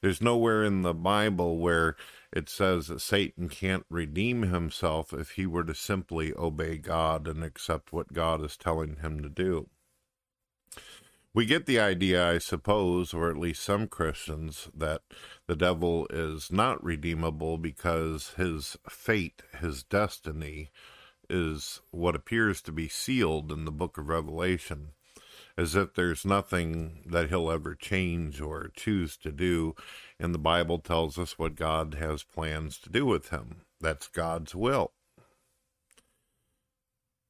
There's 0.00 0.22
nowhere 0.22 0.62
in 0.62 0.82
the 0.82 0.94
Bible 0.94 1.58
where 1.58 1.96
it 2.32 2.48
says 2.48 2.88
that 2.88 3.00
Satan 3.00 3.48
can't 3.48 3.84
redeem 3.90 4.42
himself 4.42 5.12
if 5.12 5.32
he 5.32 5.46
were 5.46 5.64
to 5.64 5.74
simply 5.74 6.32
obey 6.36 6.78
God 6.78 7.26
and 7.26 7.42
accept 7.42 7.92
what 7.92 8.12
God 8.12 8.44
is 8.44 8.56
telling 8.56 8.96
him 8.96 9.20
to 9.22 9.28
do. 9.28 9.68
We 11.34 11.46
get 11.46 11.66
the 11.66 11.78
idea, 11.78 12.28
I 12.28 12.38
suppose, 12.38 13.12
or 13.14 13.30
at 13.30 13.36
least 13.36 13.62
some 13.62 13.86
Christians, 13.86 14.68
that 14.74 15.02
the 15.46 15.54
devil 15.54 16.06
is 16.10 16.50
not 16.50 16.82
redeemable 16.82 17.58
because 17.58 18.32
his 18.36 18.76
fate, 18.88 19.42
his 19.60 19.82
destiny, 19.82 20.70
is 21.28 21.80
what 21.90 22.14
appears 22.14 22.60
to 22.62 22.72
be 22.72 22.88
sealed 22.88 23.52
in 23.52 23.64
the 23.64 23.72
book 23.72 23.98
of 23.98 24.08
Revelation, 24.08 24.88
as 25.56 25.74
if 25.74 25.94
there's 25.94 26.24
nothing 26.24 27.02
that 27.06 27.28
he'll 27.28 27.50
ever 27.50 27.74
change 27.74 28.40
or 28.40 28.70
choose 28.74 29.16
to 29.18 29.32
do. 29.32 29.74
And 30.18 30.34
the 30.34 30.38
Bible 30.38 30.78
tells 30.78 31.18
us 31.18 31.38
what 31.38 31.56
God 31.56 31.94
has 31.94 32.22
plans 32.22 32.78
to 32.78 32.90
do 32.90 33.04
with 33.06 33.30
him. 33.30 33.62
That's 33.80 34.08
God's 34.08 34.54
will. 34.54 34.92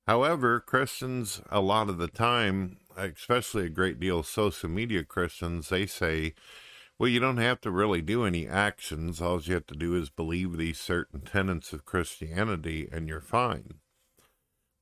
However, 0.06 0.60
Christians, 0.60 1.42
a 1.50 1.60
lot 1.60 1.90
of 1.90 1.98
the 1.98 2.08
time, 2.08 2.78
especially 2.96 3.66
a 3.66 3.70
great 3.70 4.00
deal 4.00 4.20
of 4.20 4.26
social 4.26 4.70
media 4.70 5.04
Christians, 5.04 5.68
they 5.68 5.84
say, 5.84 6.34
well, 6.98 7.08
you 7.08 7.20
don't 7.20 7.36
have 7.36 7.60
to 7.60 7.70
really 7.70 8.02
do 8.02 8.24
any 8.24 8.48
actions. 8.48 9.20
All 9.20 9.40
you 9.40 9.54
have 9.54 9.66
to 9.66 9.76
do 9.76 9.94
is 9.94 10.10
believe 10.10 10.56
these 10.56 10.80
certain 10.80 11.20
tenets 11.20 11.72
of 11.72 11.84
Christianity, 11.84 12.88
and 12.90 13.06
you're 13.06 13.20
fine. 13.20 13.74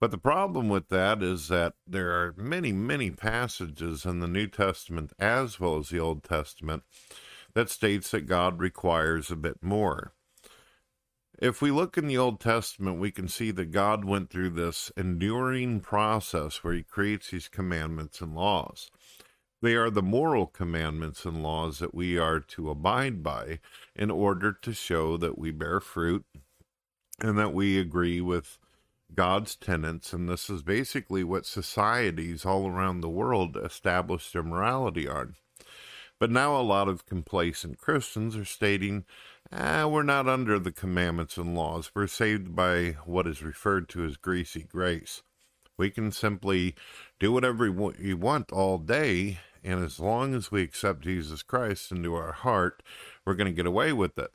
But 0.01 0.11
the 0.11 0.19
problem 0.19 0.69
with 0.69 0.89
that 0.89 1.23
is 1.23 1.49
that 1.49 1.75
there 1.87 2.11
are 2.11 2.35
many, 2.37 2.73
many 2.73 3.11
passages 3.11 4.05
in 4.05 4.21
the 4.21 4.29
New 4.29 4.47
Testament 4.47 5.13
as 5.19 5.59
well 5.59 5.79
as 5.79 5.89
the 5.89 6.01
Old 6.01 6.23
Testament 6.23 6.83
that 7.55 7.71
states 7.71 8.11
that 8.11 8.27
God 8.27 8.59
requires 8.59 9.31
a 9.31 9.37
bit 9.37 9.63
more. 9.63 10.13
If 11.39 11.63
we 11.63 11.71
look 11.71 11.97
in 11.97 12.07
the 12.07 12.19
Old 12.19 12.41
Testament, 12.41 12.99
we 12.99 13.11
can 13.11 13.29
see 13.29 13.51
that 13.53 13.71
God 13.71 14.05
went 14.05 14.31
through 14.31 14.51
this 14.51 14.93
enduring 14.97 15.81
process 15.81 16.63
where 16.63 16.75
he 16.75 16.83
creates 16.83 17.31
these 17.31 17.49
commandments 17.49 18.21
and 18.21 18.35
laws. 18.35 18.91
They 19.63 19.75
are 19.75 19.91
the 19.91 20.03
moral 20.03 20.47
commandments 20.47 21.25
and 21.25 21.43
laws 21.43 21.79
that 21.79 21.95
we 21.95 22.19
are 22.19 22.41
to 22.41 22.71
abide 22.71 23.23
by 23.23 23.61
in 23.95 24.11
order 24.11 24.53
to 24.53 24.73
show 24.75 25.17
that 25.17 25.39
we 25.39 25.51
bear 25.51 25.81
fruit 25.81 26.25
and 27.21 27.39
that 27.39 27.55
we 27.55 27.79
agree 27.79 28.21
with 28.21 28.59
God's 29.15 29.57
tenets, 29.57 30.13
and 30.13 30.29
this 30.29 30.51
is 30.51 30.63
basically 30.63 31.25
what 31.25 31.47
societies 31.47 32.45
all 32.45 32.67
around 32.69 33.01
the 33.01 33.09
world 33.09 33.57
establish 33.57 34.31
their 34.31 34.43
morality 34.43 35.09
on. 35.09 35.37
But 36.19 36.31
now 36.31 36.59
a 36.59 36.63
lot 36.63 36.89
of 36.89 37.07
complacent 37.07 37.79
Christians 37.79 38.37
are 38.37 38.45
stating, 38.45 39.05
ah, 39.53 39.87
we're 39.87 40.03
not 40.03 40.29
under 40.29 40.59
the 40.59 40.73
commandments 40.73 41.37
and 41.37 41.55
laws. 41.55 41.91
We're 41.95 42.07
saved 42.07 42.57
by 42.57 42.97
what 43.05 43.27
is 43.27 43.43
referred 43.43 43.89
to 43.91 44.05
as 44.05 44.17
greasy 44.17 44.63
grace. 44.63 45.23
We 45.79 45.91
can 45.91 46.11
simply 46.11 46.75
do 47.21 47.33
whatever 47.33 47.71
we 47.71 48.15
want 48.15 48.51
all 48.51 48.79
day, 48.79 49.41
and 49.63 49.85
as 49.85 50.01
long 50.01 50.35
as 50.35 50.51
we 50.51 50.63
accept 50.63 51.03
Jesus 51.03 51.43
Christ 51.43 51.93
into 51.93 52.15
our 52.15 52.33
heart, 52.33 52.83
we're 53.25 53.35
going 53.35 53.51
to 53.51 53.57
get 53.57 53.67
away 53.67 53.93
with 53.93 54.19
it. 54.19 54.33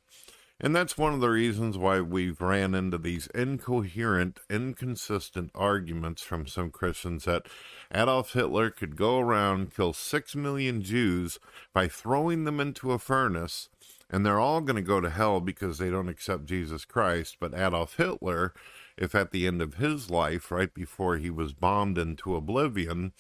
And 0.64 0.76
that's 0.76 0.96
one 0.96 1.16
of 1.16 1.22
the 1.22 1.30
reasons 1.30 1.76
why 1.76 2.02
we've 2.02 2.40
ran 2.40 2.76
into 2.76 3.00
these 3.00 3.26
incoherent, 3.34 4.40
inconsistent 4.48 5.50
arguments 5.56 6.22
from 6.22 6.46
some 6.46 6.70
Christians 6.70 7.26
that 7.26 7.48
Adolf 7.92 8.34
Hitler 8.34 8.70
could 8.70 8.96
go 8.96 9.18
around, 9.20 9.76
kill 9.76 9.92
six 9.92 10.36
million 10.36 10.84
Jews 10.84 11.40
by 11.74 11.88
throwing 11.88 12.44
them 12.44 12.60
into 12.60 12.92
a 12.92 13.00
furnace, 13.00 13.70
and 14.08 14.24
they're 14.24 14.40
all 14.40 14.62
going 14.62 14.76
to 14.76 14.84
go 14.84 15.02
to 15.02 15.10
hell 15.10 15.42
because 15.42 15.80
they 15.80 15.90
don't 15.90 16.10
accept 16.10 16.46
Jesus 16.46 16.86
Christ. 16.86 17.38
But 17.40 17.56
Adolf 17.56 17.98
Hitler, 17.98 18.54
if 18.98 19.16
at 19.16 19.32
the 19.32 19.48
end 19.48 19.64
of 19.64 19.76
his 19.76 20.12
life, 20.12 20.52
right 20.52 20.72
before 20.72 21.18
he 21.18 21.32
was 21.32 21.54
bombed 21.54 21.98
into 21.98 22.36
oblivion, 22.36 23.14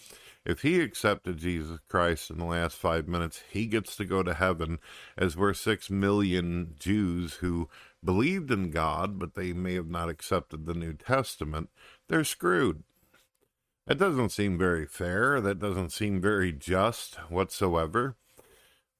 If 0.43 0.63
he 0.63 0.81
accepted 0.81 1.37
Jesus 1.37 1.79
Christ 1.87 2.31
in 2.31 2.39
the 2.39 2.45
last 2.45 2.75
five 2.75 3.07
minutes, 3.07 3.43
he 3.51 3.67
gets 3.67 3.95
to 3.97 4.05
go 4.05 4.23
to 4.23 4.33
heaven, 4.33 4.79
as 5.15 5.37
were 5.37 5.53
six 5.53 5.89
million 5.89 6.75
Jews 6.79 7.35
who 7.35 7.69
believed 8.03 8.49
in 8.49 8.71
God, 8.71 9.19
but 9.19 9.35
they 9.35 9.53
may 9.53 9.75
have 9.75 9.89
not 9.89 10.09
accepted 10.09 10.65
the 10.65 10.73
New 10.73 10.93
Testament. 10.93 11.69
They're 12.09 12.23
screwed. 12.23 12.83
That 13.85 13.99
doesn't 13.99 14.29
seem 14.29 14.57
very 14.57 14.87
fair. 14.87 15.41
That 15.41 15.59
doesn't 15.59 15.91
seem 15.91 16.21
very 16.21 16.51
just 16.51 17.15
whatsoever. 17.29 18.15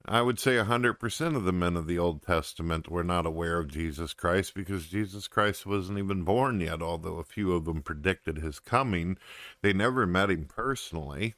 I 0.05 0.23
would 0.23 0.39
say 0.39 0.55
100% 0.55 1.35
of 1.35 1.43
the 1.43 1.51
men 1.51 1.77
of 1.77 1.85
the 1.85 1.99
Old 1.99 2.23
Testament 2.23 2.89
were 2.89 3.03
not 3.03 3.27
aware 3.27 3.59
of 3.59 3.67
Jesus 3.71 4.13
Christ 4.13 4.55
because 4.55 4.87
Jesus 4.87 5.27
Christ 5.27 5.65
wasn't 5.65 5.99
even 5.99 6.23
born 6.23 6.59
yet, 6.59 6.81
although 6.81 7.17
a 7.17 7.23
few 7.23 7.53
of 7.53 7.65
them 7.65 7.83
predicted 7.83 8.39
his 8.39 8.59
coming. 8.59 9.17
They 9.61 9.73
never 9.73 10.07
met 10.07 10.31
him 10.31 10.45
personally. 10.45 11.35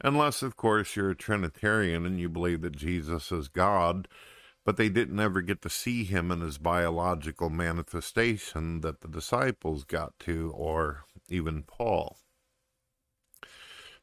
Unless, 0.00 0.42
of 0.42 0.56
course, 0.56 0.96
you're 0.96 1.10
a 1.10 1.16
Trinitarian 1.16 2.04
and 2.04 2.18
you 2.18 2.28
believe 2.28 2.62
that 2.62 2.76
Jesus 2.76 3.30
is 3.30 3.46
God, 3.46 4.08
but 4.64 4.76
they 4.76 4.88
didn't 4.88 5.20
ever 5.20 5.40
get 5.40 5.62
to 5.62 5.70
see 5.70 6.02
him 6.02 6.32
in 6.32 6.40
his 6.40 6.58
biological 6.58 7.48
manifestation 7.48 8.80
that 8.80 9.02
the 9.02 9.08
disciples 9.08 9.84
got 9.84 10.18
to, 10.20 10.52
or 10.54 11.04
even 11.28 11.62
Paul. 11.62 12.18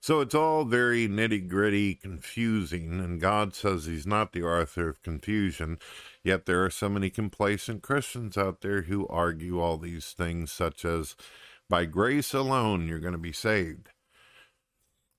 So 0.02 0.20
it's 0.20 0.34
all 0.34 0.66
very 0.66 1.08
nitty 1.08 1.48
gritty, 1.48 1.94
confusing, 1.94 3.00
and 3.00 3.22
God 3.22 3.54
says 3.54 3.86
He's 3.86 4.08
not 4.08 4.34
the 4.34 4.42
author 4.42 4.90
of 4.90 5.04
confusion. 5.04 5.78
Yet 6.24 6.48
there 6.48 6.66
are 6.66 6.72
so 6.72 6.90
many 6.90 7.12
complacent 7.12 7.84
Christians 7.84 8.36
out 8.36 8.62
there 8.62 8.82
who 8.84 9.08
argue 9.08 9.60
all 9.60 9.78
these 9.78 10.14
things, 10.14 10.52
such 10.52 10.86
as, 10.86 11.16
by 11.70 11.86
grace 11.86 12.34
alone, 12.34 12.88
you're 12.88 13.00
going 13.00 13.12
to 13.12 13.20
be 13.20 13.32
saved. 13.32 13.90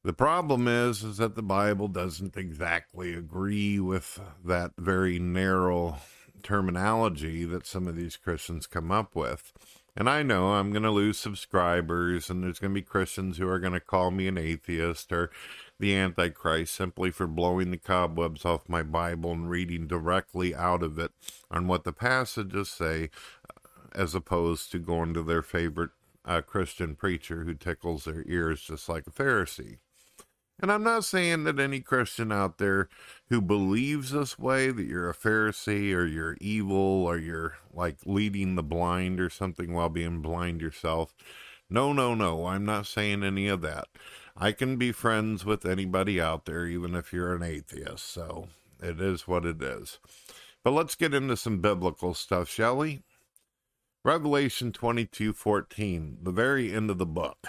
The 0.03 0.12
problem 0.12 0.66
is, 0.66 1.05
is 1.05 1.18
that 1.18 1.37
the 1.37 1.45
Bible 1.45 1.87
doesn't 1.87 2.37
exactly 2.37 3.14
agree 3.14 3.79
with 3.79 4.21
that 4.45 4.73
very 4.77 5.21
narrow 5.21 5.99
terminology 6.42 7.45
that 7.45 7.68
some 7.68 7.87
of 7.87 7.95
these 7.95 8.16
Christians 8.16 8.66
come 8.66 8.90
up 8.90 9.14
with. 9.14 9.53
And 9.94 10.09
I 10.09 10.22
know 10.22 10.55
I'm 10.55 10.70
going 10.70 10.85
to 10.85 10.90
lose 10.90 11.18
subscribers, 11.18 12.31
and 12.31 12.42
there's 12.42 12.59
going 12.59 12.72
to 12.72 12.81
be 12.81 12.83
Christians 12.83 13.37
who 13.37 13.46
are 13.46 13.59
going 13.59 13.74
to 13.74 13.81
call 13.81 14.11
me 14.11 14.26
an 14.26 14.38
atheist 14.38 15.12
or 15.12 15.31
the 15.78 15.94
Antichrist 15.94 16.74
simply 16.74 17.11
for 17.11 17.26
blowing 17.26 17.70
the 17.70 17.76
cobwebs 17.76 18.46
off 18.46 18.68
my 18.68 18.83
Bible 18.83 19.33
and 19.33 19.50
reading 19.50 19.87
directly 19.87 20.55
out 20.55 20.83
of 20.83 20.98
it 20.98 21.12
on 21.50 21.66
what 21.66 21.85
the 21.85 21.92
passages 21.92 22.70
say, 22.70 23.11
as 23.94 24.14
opposed 24.14 24.72
to 24.72 24.78
going 24.78 25.12
to 25.12 25.22
their 25.22 25.42
favorite 25.42 25.90
uh, 26.24 26.40
Christian 26.40 26.94
preacher 26.94 27.44
who 27.44 27.52
tickles 27.52 28.05
their 28.05 28.24
ears 28.26 28.62
just 28.62 28.88
like 28.88 29.07
a 29.07 29.11
Pharisee. 29.11 29.78
And 30.62 30.70
I'm 30.70 30.85
not 30.85 31.05
saying 31.05 31.42
that 31.44 31.59
any 31.59 31.81
Christian 31.81 32.31
out 32.31 32.59
there 32.59 32.88
who 33.29 33.42
believes 33.42 34.12
this 34.12 34.38
way, 34.38 34.70
that 34.70 34.87
you're 34.87 35.11
a 35.11 35.14
Pharisee 35.14 35.92
or 35.92 36.07
you're 36.07 36.38
evil 36.40 37.05
or 37.05 37.18
you're 37.18 37.57
like 37.75 37.96
leading 38.07 38.55
the 38.55 38.62
blind 38.62 39.18
or 39.18 39.29
something 39.29 39.72
while 39.72 39.88
being 39.88 40.22
blind 40.22 40.61
yourself. 40.61 41.16
No, 41.68 41.92
no, 41.92 42.14
no. 42.14 42.46
I'm 42.46 42.64
not 42.64 42.87
saying 42.87 43.25
any 43.25 43.48
of 43.48 43.61
that. 43.62 43.88
I 44.37 44.53
can 44.53 44.77
be 44.77 44.92
friends 44.92 45.44
with 45.44 45.66
anybody 45.66 46.20
out 46.20 46.44
there, 46.44 46.64
even 46.66 46.94
if 46.94 47.12
you're 47.12 47.35
an 47.35 47.42
atheist. 47.42 48.09
So 48.09 48.46
it 48.81 49.01
is 49.01 49.27
what 49.27 49.44
it 49.44 49.61
is. 49.61 49.98
But 50.62 50.75
let's 50.75 50.94
get 50.94 51.12
into 51.12 51.37
some 51.37 51.61
biblical 51.61 52.14
stuff, 52.14 52.48
shall 52.48 52.77
we? 52.77 53.03
Revelation 54.05 54.70
22 54.70 55.33
14, 55.33 56.18
the 56.22 56.31
very 56.31 56.72
end 56.72 56.88
of 56.88 56.98
the 56.98 57.07
book 57.07 57.48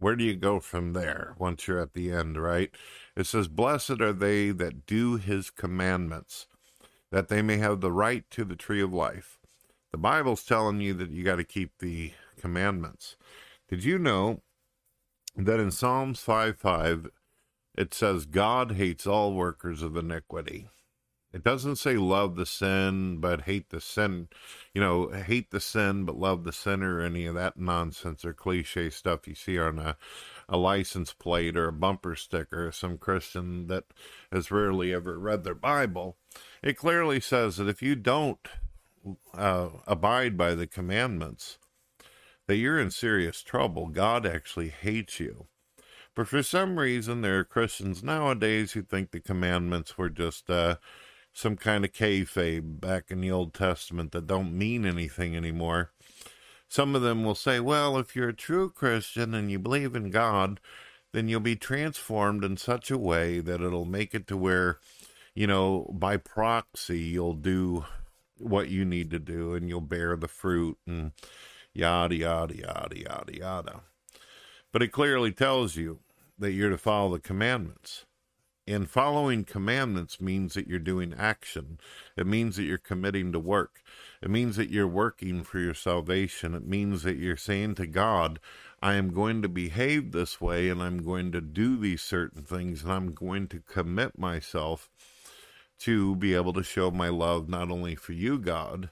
where 0.00 0.16
do 0.16 0.24
you 0.24 0.34
go 0.34 0.58
from 0.60 0.94
there 0.94 1.34
once 1.38 1.68
you're 1.68 1.78
at 1.78 1.92
the 1.92 2.10
end, 2.10 2.42
right? 2.42 2.70
It 3.14 3.26
says, 3.26 3.48
Blessed 3.48 4.00
are 4.00 4.14
they 4.14 4.50
that 4.50 4.86
do 4.86 5.16
his 5.16 5.50
commandments, 5.50 6.46
that 7.12 7.28
they 7.28 7.42
may 7.42 7.58
have 7.58 7.80
the 7.80 7.92
right 7.92 8.24
to 8.30 8.44
the 8.44 8.56
tree 8.56 8.82
of 8.82 8.92
life. 8.92 9.38
The 9.92 9.98
Bible's 9.98 10.44
telling 10.44 10.80
you 10.80 10.94
that 10.94 11.10
you 11.10 11.22
got 11.22 11.36
to 11.36 11.44
keep 11.44 11.78
the 11.78 12.12
commandments. 12.40 13.16
Did 13.68 13.84
you 13.84 13.98
know 13.98 14.40
that 15.36 15.60
in 15.60 15.70
Psalms 15.70 16.20
5 16.20 16.56
5, 16.56 17.10
it 17.76 17.92
says, 17.92 18.24
God 18.24 18.72
hates 18.72 19.06
all 19.06 19.34
workers 19.34 19.82
of 19.82 19.96
iniquity? 19.96 20.68
It 21.32 21.44
doesn't 21.44 21.76
say 21.76 21.96
love 21.96 22.34
the 22.34 22.46
sin, 22.46 23.18
but 23.18 23.42
hate 23.42 23.70
the 23.70 23.80
sin. 23.80 24.28
You 24.74 24.80
know, 24.80 25.08
hate 25.10 25.52
the 25.52 25.60
sin, 25.60 26.04
but 26.04 26.16
love 26.16 26.42
the 26.42 26.52
sinner, 26.52 26.96
or 26.96 27.00
any 27.02 27.24
of 27.26 27.36
that 27.36 27.56
nonsense 27.56 28.24
or 28.24 28.32
cliche 28.32 28.90
stuff 28.90 29.28
you 29.28 29.36
see 29.36 29.58
on 29.58 29.78
a, 29.78 29.96
a 30.48 30.56
license 30.56 31.12
plate 31.12 31.56
or 31.56 31.68
a 31.68 31.72
bumper 31.72 32.16
sticker. 32.16 32.72
Some 32.72 32.98
Christian 32.98 33.68
that 33.68 33.84
has 34.32 34.50
rarely 34.50 34.92
ever 34.92 35.18
read 35.18 35.44
their 35.44 35.54
Bible. 35.54 36.16
It 36.62 36.76
clearly 36.76 37.20
says 37.20 37.58
that 37.58 37.68
if 37.68 37.80
you 37.80 37.94
don't 37.94 38.40
uh, 39.32 39.68
abide 39.86 40.36
by 40.36 40.54
the 40.56 40.66
commandments, 40.66 41.58
that 42.48 42.56
you're 42.56 42.80
in 42.80 42.90
serious 42.90 43.42
trouble. 43.42 43.86
God 43.86 44.26
actually 44.26 44.70
hates 44.70 45.20
you. 45.20 45.46
But 46.16 46.26
for 46.26 46.42
some 46.42 46.80
reason, 46.80 47.22
there 47.22 47.38
are 47.38 47.44
Christians 47.44 48.02
nowadays 48.02 48.72
who 48.72 48.82
think 48.82 49.12
the 49.12 49.20
commandments 49.20 49.96
were 49.96 50.10
just 50.10 50.50
uh, 50.50 50.76
some 51.32 51.56
kind 51.56 51.84
of 51.84 51.92
kayfabe 51.92 52.80
back 52.80 53.10
in 53.10 53.20
the 53.20 53.30
Old 53.30 53.54
Testament 53.54 54.12
that 54.12 54.26
don't 54.26 54.56
mean 54.56 54.84
anything 54.84 55.36
anymore. 55.36 55.92
Some 56.68 56.94
of 56.94 57.02
them 57.02 57.24
will 57.24 57.34
say, 57.34 57.58
well, 57.60 57.98
if 57.98 58.14
you're 58.14 58.28
a 58.28 58.34
true 58.34 58.70
Christian 58.70 59.34
and 59.34 59.50
you 59.50 59.58
believe 59.58 59.96
in 59.96 60.10
God, 60.10 60.60
then 61.12 61.28
you'll 61.28 61.40
be 61.40 61.56
transformed 61.56 62.44
in 62.44 62.56
such 62.56 62.90
a 62.90 62.98
way 62.98 63.40
that 63.40 63.60
it'll 63.60 63.84
make 63.84 64.14
it 64.14 64.26
to 64.28 64.36
where, 64.36 64.78
you 65.34 65.46
know, 65.46 65.90
by 65.92 66.16
proxy, 66.16 67.00
you'll 67.00 67.34
do 67.34 67.84
what 68.38 68.68
you 68.68 68.84
need 68.84 69.10
to 69.10 69.18
do 69.18 69.54
and 69.54 69.68
you'll 69.68 69.80
bear 69.80 70.16
the 70.16 70.28
fruit 70.28 70.78
and 70.86 71.12
yada, 71.72 72.14
yada, 72.14 72.56
yada, 72.56 72.98
yada, 72.98 73.36
yada. 73.36 73.80
But 74.72 74.82
it 74.82 74.92
clearly 74.92 75.32
tells 75.32 75.76
you 75.76 75.98
that 76.38 76.52
you're 76.52 76.70
to 76.70 76.78
follow 76.78 77.12
the 77.12 77.20
commandments. 77.20 78.04
And 78.70 78.88
following 78.88 79.42
commandments 79.42 80.20
means 80.20 80.54
that 80.54 80.68
you're 80.68 80.78
doing 80.78 81.12
action. 81.12 81.80
It 82.16 82.24
means 82.24 82.54
that 82.54 82.62
you're 82.62 82.78
committing 82.78 83.32
to 83.32 83.40
work. 83.40 83.82
It 84.22 84.30
means 84.30 84.54
that 84.54 84.70
you're 84.70 84.86
working 84.86 85.42
for 85.42 85.58
your 85.58 85.74
salvation. 85.74 86.54
It 86.54 86.64
means 86.64 87.02
that 87.02 87.16
you're 87.16 87.36
saying 87.36 87.74
to 87.76 87.88
God, 87.88 88.38
I 88.80 88.94
am 88.94 89.12
going 89.12 89.42
to 89.42 89.48
behave 89.48 90.12
this 90.12 90.40
way 90.40 90.68
and 90.68 90.80
I'm 90.80 91.02
going 91.02 91.32
to 91.32 91.40
do 91.40 91.76
these 91.76 92.00
certain 92.00 92.44
things 92.44 92.84
and 92.84 92.92
I'm 92.92 93.12
going 93.12 93.48
to 93.48 93.58
commit 93.58 94.16
myself 94.16 94.88
to 95.80 96.14
be 96.14 96.34
able 96.34 96.52
to 96.52 96.62
show 96.62 96.92
my 96.92 97.08
love 97.08 97.48
not 97.48 97.72
only 97.72 97.96
for 97.96 98.12
you, 98.12 98.38
God, 98.38 98.90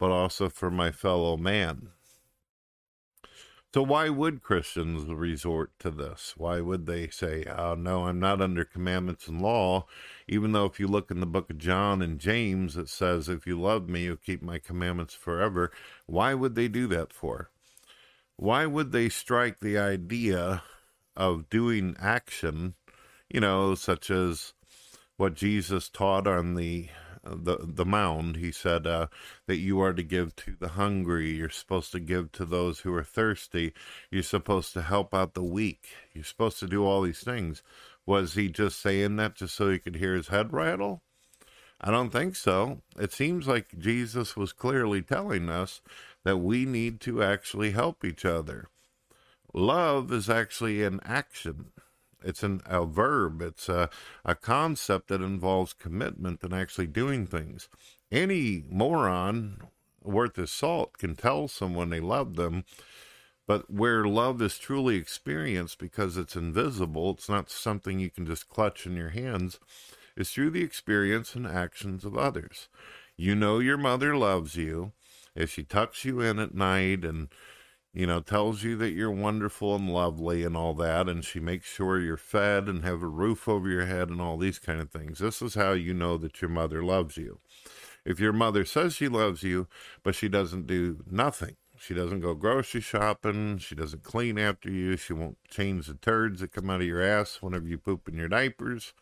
but 0.00 0.10
also 0.10 0.48
for 0.48 0.68
my 0.68 0.90
fellow 0.90 1.36
man. 1.36 1.90
So, 3.74 3.82
why 3.82 4.10
would 4.10 4.42
Christians 4.42 5.10
resort 5.10 5.70
to 5.78 5.90
this? 5.90 6.34
Why 6.36 6.60
would 6.60 6.84
they 6.84 7.08
say, 7.08 7.44
oh, 7.44 7.74
no, 7.74 8.06
I'm 8.06 8.20
not 8.20 8.42
under 8.42 8.66
commandments 8.66 9.28
and 9.28 9.40
law? 9.40 9.86
Even 10.28 10.52
though, 10.52 10.66
if 10.66 10.78
you 10.78 10.86
look 10.86 11.10
in 11.10 11.20
the 11.20 11.26
book 11.26 11.48
of 11.48 11.56
John 11.56 12.02
and 12.02 12.18
James, 12.18 12.76
it 12.76 12.90
says, 12.90 13.30
if 13.30 13.46
you 13.46 13.58
love 13.58 13.88
me, 13.88 14.04
you'll 14.04 14.16
keep 14.16 14.42
my 14.42 14.58
commandments 14.58 15.14
forever. 15.14 15.72
Why 16.04 16.34
would 16.34 16.54
they 16.54 16.68
do 16.68 16.86
that 16.88 17.14
for? 17.14 17.48
Why 18.36 18.66
would 18.66 18.92
they 18.92 19.08
strike 19.08 19.60
the 19.60 19.78
idea 19.78 20.64
of 21.16 21.48
doing 21.48 21.96
action, 21.98 22.74
you 23.30 23.40
know, 23.40 23.74
such 23.74 24.10
as 24.10 24.52
what 25.16 25.32
Jesus 25.32 25.88
taught 25.88 26.26
on 26.26 26.56
the 26.56 26.88
the 27.24 27.58
the 27.62 27.84
mound. 27.84 28.36
He 28.36 28.52
said 28.52 28.86
uh, 28.86 29.06
that 29.46 29.58
you 29.58 29.80
are 29.80 29.92
to 29.92 30.02
give 30.02 30.34
to 30.36 30.56
the 30.58 30.70
hungry. 30.70 31.30
You're 31.30 31.50
supposed 31.50 31.92
to 31.92 32.00
give 32.00 32.32
to 32.32 32.44
those 32.44 32.80
who 32.80 32.94
are 32.94 33.04
thirsty. 33.04 33.72
You're 34.10 34.22
supposed 34.22 34.72
to 34.74 34.82
help 34.82 35.14
out 35.14 35.34
the 35.34 35.42
weak. 35.42 35.88
You're 36.12 36.24
supposed 36.24 36.58
to 36.60 36.66
do 36.66 36.84
all 36.84 37.02
these 37.02 37.20
things. 37.22 37.62
Was 38.06 38.34
he 38.34 38.48
just 38.48 38.80
saying 38.80 39.16
that 39.16 39.36
just 39.36 39.54
so 39.54 39.70
he 39.70 39.78
could 39.78 39.96
hear 39.96 40.14
his 40.14 40.28
head 40.28 40.52
rattle? 40.52 41.02
I 41.80 41.90
don't 41.90 42.10
think 42.10 42.36
so. 42.36 42.82
It 42.98 43.12
seems 43.12 43.48
like 43.48 43.78
Jesus 43.78 44.36
was 44.36 44.52
clearly 44.52 45.02
telling 45.02 45.48
us 45.48 45.80
that 46.24 46.38
we 46.38 46.64
need 46.64 47.00
to 47.00 47.22
actually 47.22 47.72
help 47.72 48.04
each 48.04 48.24
other. 48.24 48.68
Love 49.52 50.12
is 50.12 50.30
actually 50.30 50.82
an 50.84 51.00
action. 51.04 51.72
It's 52.24 52.42
an, 52.42 52.60
a 52.66 52.84
verb. 52.84 53.42
It's 53.42 53.68
a, 53.68 53.90
a 54.24 54.34
concept 54.34 55.08
that 55.08 55.22
involves 55.22 55.72
commitment 55.72 56.42
and 56.42 56.54
actually 56.54 56.86
doing 56.86 57.26
things. 57.26 57.68
Any 58.10 58.64
moron 58.68 59.58
worth 60.02 60.36
his 60.36 60.50
salt 60.50 60.98
can 60.98 61.14
tell 61.14 61.48
someone 61.48 61.90
they 61.90 62.00
love 62.00 62.36
them, 62.36 62.64
but 63.46 63.70
where 63.70 64.04
love 64.04 64.40
is 64.42 64.58
truly 64.58 64.96
experienced 64.96 65.78
because 65.78 66.16
it's 66.16 66.36
invisible, 66.36 67.10
it's 67.10 67.28
not 67.28 67.50
something 67.50 67.98
you 67.98 68.10
can 68.10 68.26
just 68.26 68.48
clutch 68.48 68.86
in 68.86 68.96
your 68.96 69.10
hands, 69.10 69.58
is 70.16 70.30
through 70.30 70.50
the 70.50 70.62
experience 70.62 71.34
and 71.34 71.46
actions 71.46 72.04
of 72.04 72.16
others. 72.16 72.68
You 73.16 73.34
know 73.34 73.58
your 73.58 73.78
mother 73.78 74.16
loves 74.16 74.56
you. 74.56 74.92
If 75.34 75.50
she 75.50 75.62
tucks 75.62 76.04
you 76.04 76.20
in 76.20 76.38
at 76.38 76.54
night 76.54 77.04
and 77.04 77.28
you 77.94 78.06
know, 78.06 78.20
tells 78.20 78.62
you 78.62 78.76
that 78.76 78.92
you're 78.92 79.10
wonderful 79.10 79.74
and 79.74 79.90
lovely 79.90 80.44
and 80.44 80.56
all 80.56 80.74
that, 80.74 81.08
and 81.08 81.24
she 81.24 81.38
makes 81.38 81.66
sure 81.66 82.00
you're 82.00 82.16
fed 82.16 82.68
and 82.68 82.84
have 82.84 83.02
a 83.02 83.08
roof 83.08 83.48
over 83.48 83.68
your 83.68 83.86
head 83.86 84.08
and 84.08 84.20
all 84.20 84.38
these 84.38 84.58
kind 84.58 84.80
of 84.80 84.90
things. 84.90 85.18
This 85.18 85.42
is 85.42 85.54
how 85.54 85.72
you 85.72 85.92
know 85.92 86.16
that 86.16 86.40
your 86.40 86.50
mother 86.50 86.82
loves 86.82 87.16
you. 87.16 87.40
If 88.04 88.18
your 88.18 88.32
mother 88.32 88.64
says 88.64 88.94
she 88.94 89.08
loves 89.08 89.42
you, 89.42 89.68
but 90.02 90.14
she 90.14 90.28
doesn't 90.28 90.66
do 90.66 91.04
nothing, 91.08 91.56
she 91.78 91.92
doesn't 91.92 92.20
go 92.20 92.34
grocery 92.34 92.80
shopping, 92.80 93.58
she 93.58 93.74
doesn't 93.74 94.02
clean 94.02 94.38
after 94.38 94.70
you, 94.70 94.96
she 94.96 95.12
won't 95.12 95.38
change 95.50 95.86
the 95.86 95.94
turds 95.94 96.40
that 96.40 96.52
come 96.52 96.70
out 96.70 96.80
of 96.80 96.86
your 96.86 97.02
ass 97.02 97.38
whenever 97.40 97.66
you 97.66 97.76
poop 97.76 98.08
in 98.08 98.16
your 98.16 98.28
diapers, 98.28 98.94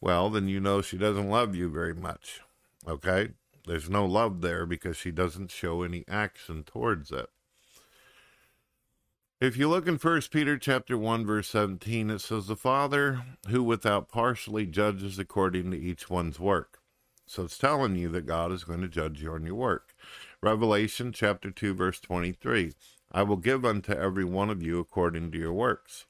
well, 0.00 0.28
then 0.30 0.48
you 0.48 0.60
know 0.60 0.82
she 0.82 0.98
doesn't 0.98 1.30
love 1.30 1.54
you 1.54 1.70
very 1.70 1.94
much. 1.94 2.40
Okay? 2.86 3.30
There's 3.66 3.88
no 3.88 4.04
love 4.04 4.40
there 4.40 4.66
because 4.66 4.96
she 4.96 5.10
doesn't 5.10 5.50
show 5.50 5.82
any 5.82 6.04
action 6.08 6.62
towards 6.64 7.10
it. 7.10 7.30
If 9.46 9.56
you 9.56 9.68
look 9.68 9.86
in 9.86 9.98
First 9.98 10.32
Peter 10.32 10.58
chapter 10.58 10.98
1 10.98 11.24
verse 11.24 11.46
17 11.50 12.10
it 12.10 12.18
says 12.18 12.48
the 12.48 12.56
father 12.56 13.22
who 13.48 13.62
without 13.62 14.08
partially 14.08 14.66
judges 14.66 15.20
according 15.20 15.70
to 15.70 15.78
each 15.78 16.10
one's 16.10 16.40
work. 16.40 16.80
So 17.26 17.44
it's 17.44 17.56
telling 17.56 17.94
you 17.94 18.08
that 18.08 18.26
God 18.26 18.50
is 18.50 18.64
going 18.64 18.80
to 18.80 18.88
judge 18.88 19.22
you 19.22 19.30
on 19.34 19.46
your 19.46 19.54
work. 19.54 19.94
Revelation 20.42 21.12
chapter 21.12 21.52
2 21.52 21.74
verse 21.74 22.00
23 22.00 22.72
I 23.12 23.22
will 23.22 23.36
give 23.36 23.64
unto 23.64 23.92
every 23.92 24.24
one 24.24 24.50
of 24.50 24.64
you 24.64 24.80
according 24.80 25.30
to 25.30 25.38
your 25.38 25.52
works. 25.52 26.06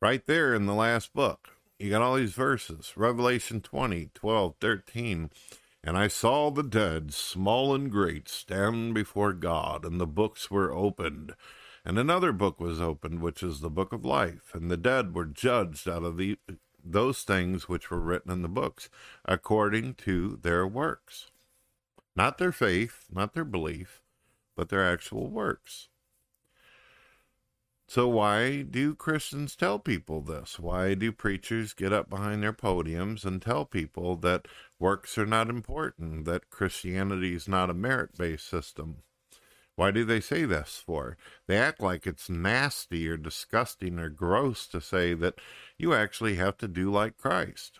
Right 0.00 0.24
there 0.28 0.54
in 0.54 0.66
the 0.66 0.74
last 0.74 1.12
book. 1.12 1.48
You 1.80 1.90
got 1.90 2.02
all 2.02 2.14
these 2.14 2.34
verses. 2.34 2.92
Revelation 2.96 3.60
20, 3.60 4.10
12, 4.14 4.54
13. 4.60 5.30
And 5.82 5.96
I 5.96 6.08
saw 6.08 6.50
the 6.50 6.62
dead, 6.62 7.14
small 7.14 7.74
and 7.74 7.90
great, 7.90 8.28
stand 8.28 8.94
before 8.94 9.32
God, 9.32 9.84
and 9.84 10.00
the 10.00 10.06
books 10.06 10.50
were 10.50 10.72
opened. 10.72 11.34
And 11.84 11.98
another 11.98 12.32
book 12.32 12.60
was 12.60 12.80
opened, 12.80 13.22
which 13.22 13.42
is 13.42 13.60
the 13.60 13.70
book 13.70 13.92
of 13.92 14.04
life. 14.04 14.50
And 14.54 14.70
the 14.70 14.76
dead 14.76 15.14
were 15.14 15.24
judged 15.24 15.88
out 15.88 16.02
of 16.02 16.16
the, 16.16 16.36
those 16.84 17.22
things 17.22 17.68
which 17.68 17.90
were 17.90 18.00
written 18.00 18.30
in 18.30 18.42
the 18.42 18.48
books, 18.48 18.90
according 19.24 19.94
to 19.94 20.38
their 20.42 20.66
works. 20.66 21.30
Not 22.16 22.38
their 22.38 22.52
faith, 22.52 23.06
not 23.10 23.32
their 23.32 23.44
belief, 23.44 24.02
but 24.56 24.68
their 24.68 24.84
actual 24.84 25.30
works. 25.30 25.88
So, 27.90 28.06
why 28.06 28.62
do 28.62 28.94
Christians 28.94 29.56
tell 29.56 29.78
people 29.78 30.20
this? 30.20 30.58
Why 30.58 30.92
do 30.92 31.10
preachers 31.10 31.72
get 31.72 31.90
up 31.90 32.10
behind 32.10 32.42
their 32.42 32.52
podiums 32.52 33.24
and 33.24 33.40
tell 33.40 33.64
people 33.64 34.14
that 34.16 34.46
works 34.78 35.16
are 35.16 35.24
not 35.24 35.48
important, 35.48 36.26
that 36.26 36.50
Christianity 36.50 37.34
is 37.34 37.48
not 37.48 37.70
a 37.70 37.74
merit 37.74 38.10
based 38.18 38.46
system? 38.46 39.04
Why 39.74 39.90
do 39.90 40.04
they 40.04 40.20
say 40.20 40.44
this 40.44 40.82
for? 40.84 41.16
They 41.46 41.56
act 41.56 41.80
like 41.80 42.06
it's 42.06 42.28
nasty 42.28 43.08
or 43.08 43.16
disgusting 43.16 43.98
or 43.98 44.10
gross 44.10 44.66
to 44.66 44.82
say 44.82 45.14
that 45.14 45.40
you 45.78 45.94
actually 45.94 46.34
have 46.34 46.58
to 46.58 46.68
do 46.68 46.90
like 46.90 47.16
Christ. 47.16 47.78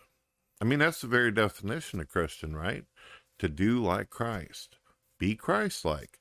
I 0.58 0.64
mean, 0.64 0.78
that's 0.78 1.02
the 1.02 1.06
very 1.06 1.32
definition 1.32 2.00
of 2.00 2.08
Christian, 2.08 2.56
right? 2.56 2.84
To 3.40 3.48
do 3.48 3.82
like 3.82 4.08
Christ, 4.08 4.78
be 5.18 5.34
Christ 5.34 5.84
like. 5.84 6.18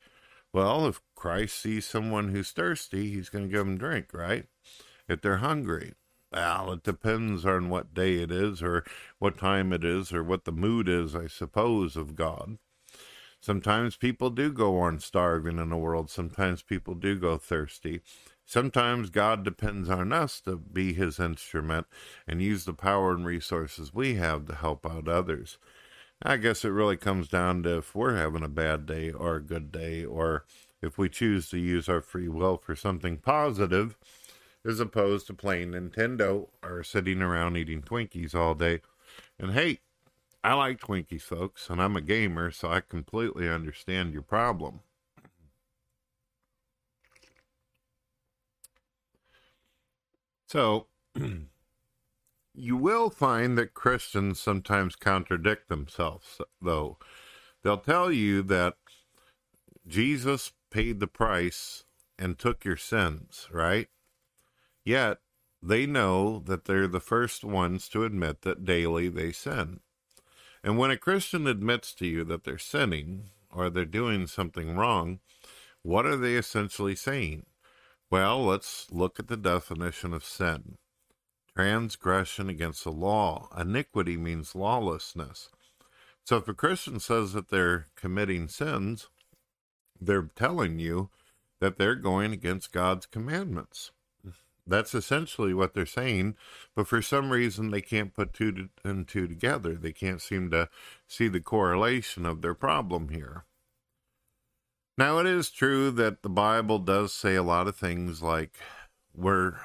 Well, 0.54 0.88
if 0.88 1.02
Christ 1.16 1.58
sees 1.60 1.86
someone 1.86 2.30
who's 2.30 2.52
thirsty, 2.52 3.12
he's 3.12 3.30
going 3.30 3.46
to 3.46 3.52
give 3.52 3.66
them 3.66 3.78
drink, 3.78 4.14
right? 4.14 4.46
If 5.08 5.22
they're 5.22 5.38
hungry, 5.38 5.94
well, 6.32 6.72
it 6.74 6.84
depends 6.84 7.46
on 7.46 7.70
what 7.70 7.94
day 7.94 8.16
it 8.16 8.32
is, 8.32 8.62
or 8.62 8.84
what 9.20 9.38
time 9.38 9.72
it 9.72 9.84
is, 9.84 10.12
or 10.12 10.24
what 10.24 10.46
the 10.46 10.52
mood 10.52 10.90
is, 10.90 11.16
I 11.16 11.28
suppose, 11.28 11.96
of 11.96 12.16
God. 12.16 12.58
Sometimes 13.40 13.96
people 13.96 14.30
do 14.30 14.52
go 14.52 14.80
on 14.80 15.00
starving 15.00 15.60
in 15.60 15.70
the 15.70 15.78
world. 15.78 16.10
Sometimes 16.10 16.64
people 16.64 16.96
do 16.96 17.18
go 17.18 17.38
thirsty. 17.38 18.02
Sometimes 18.46 19.10
God 19.10 19.44
depends 19.44 19.90
on 19.90 20.12
us 20.12 20.42
to 20.42 20.56
be 20.58 20.94
his 20.94 21.20
instrument 21.20 21.86
and 22.28 22.42
use 22.42 22.66
the 22.66 22.74
power 22.74 23.14
and 23.14 23.26
resources 23.26 23.94
we 23.94 24.16
have 24.16 24.46
to 24.48 24.56
help 24.56 24.86
out 24.86 25.08
others. 25.08 25.58
I 26.22 26.38
guess 26.38 26.66
it 26.66 26.70
really 26.70 26.98
comes 26.98 27.28
down 27.28 27.64
to 27.64 27.78
if 27.78 27.96
we're 27.96 28.16
having 28.16 28.44
a 28.44 28.48
bad 28.50 28.86
day 28.86 29.12
or 29.12 29.36
a 29.36 29.44
good 29.44 29.72
day, 29.72 30.04
or 30.04 30.46
if 30.82 30.98
we 30.98 31.10
choose 31.10 31.50
to 31.50 31.58
use 31.60 31.88
our 31.88 32.02
free 32.02 32.28
will 32.28 32.58
for 32.58 32.76
something 32.76 33.18
positive, 33.18 33.98
as 34.66 34.80
opposed 34.80 35.28
to 35.28 35.34
playing 35.34 35.72
Nintendo 35.72 36.50
or 36.64 36.84
sitting 36.84 37.22
around 37.22 37.56
eating 37.58 37.82
Twinkies 37.82 38.36
all 38.36 38.56
day. 38.56 38.82
And 39.40 39.54
hey, 39.54 39.80
I 40.44 40.54
like 40.54 40.80
Twinkies, 40.80 41.22
folks, 41.22 41.70
and 41.70 41.82
I'm 41.82 41.96
a 41.96 42.02
gamer, 42.02 42.52
so 42.52 42.72
I 42.72 42.82
completely 42.82 43.50
understand 43.50 44.14
your 44.14 44.22
problem. 44.24 44.82
So, 50.48 50.88
you 52.58 52.76
will 52.76 53.12
find 53.12 53.56
that 53.58 53.76
Christians 53.76 54.40
sometimes 54.40 54.96
contradict 54.96 55.70
themselves, 55.70 56.42
though. 56.60 56.98
They'll 57.64 57.78
tell 57.78 58.12
you 58.12 58.42
that 58.44 58.76
Jesus 59.86 60.54
paid 60.72 61.00
the 61.00 61.08
price 61.08 61.84
and 62.18 62.38
took 62.38 62.66
your 62.66 62.76
sins, 62.76 63.48
right? 63.52 63.90
Yet 64.84 65.20
they 65.62 65.86
know 65.86 66.40
that 66.40 66.66
they're 66.66 66.88
the 66.88 67.00
first 67.00 67.44
ones 67.44 67.88
to 67.90 68.04
admit 68.04 68.42
that 68.42 68.66
daily 68.66 69.08
they 69.08 69.32
sin. 69.32 69.82
And 70.64 70.80
when 70.80 70.90
a 70.90 70.98
Christian 70.98 71.46
admits 71.46 71.94
to 71.96 72.08
you 72.08 72.24
that 72.24 72.44
they're 72.44 72.58
sinning 72.58 73.30
or 73.52 73.70
they're 73.70 73.86
doing 73.86 74.26
something 74.26 74.76
wrong, 74.76 75.20
what 75.84 76.08
are 76.08 76.18
they 76.18 76.34
essentially 76.34 76.96
saying? 76.96 77.46
Well, 78.10 78.44
let's 78.44 78.88
look 78.92 79.20
at 79.20 79.28
the 79.28 79.38
definition 79.38 80.12
of 80.12 80.26
sin 80.26 80.78
transgression 81.58 82.50
against 82.50 82.84
the 82.84 82.92
law. 82.92 83.50
Iniquity 83.58 84.16
means 84.16 84.54
lawlessness. 84.54 85.50
So 86.24 86.38
if 86.38 86.48
a 86.48 86.54
Christian 86.54 87.00
says 87.00 87.34
that 87.34 87.50
they're 87.50 87.88
committing 87.96 88.48
sins, 88.48 89.08
they're 90.00 90.30
telling 90.36 90.78
you 90.78 91.10
that 91.60 91.80
they're 91.80 91.96
going 91.96 92.32
against 92.32 92.72
God's 92.72 93.08
commandments. 93.08 93.92
That's 94.68 94.94
essentially 94.94 95.54
what 95.54 95.74
they're 95.74 95.88
saying, 95.88 96.36
but 96.76 96.88
for 96.88 97.02
some 97.02 97.32
reason 97.32 97.72
they 97.72 97.82
can't 97.82 98.14
put 98.14 98.34
two 98.34 98.70
and 98.84 99.08
two 99.08 99.28
together. 99.28 99.74
They 99.74 99.94
can't 99.94 100.22
seem 100.22 100.52
to 100.52 100.70
see 101.08 101.28
the 101.28 101.40
correlation 101.40 102.26
of 102.26 102.44
their 102.44 102.54
problem 102.54 103.10
here. 103.10 103.46
Now, 104.96 105.20
it 105.20 105.26
is 105.26 105.50
true 105.50 105.90
that 105.92 106.22
the 106.22 106.30
Bible 106.30 106.80
does 106.80 107.14
say 107.14 107.36
a 107.36 107.44
lot 107.44 107.68
of 107.68 107.76
things 107.76 108.22
like 108.22 108.52
we're 109.16 109.56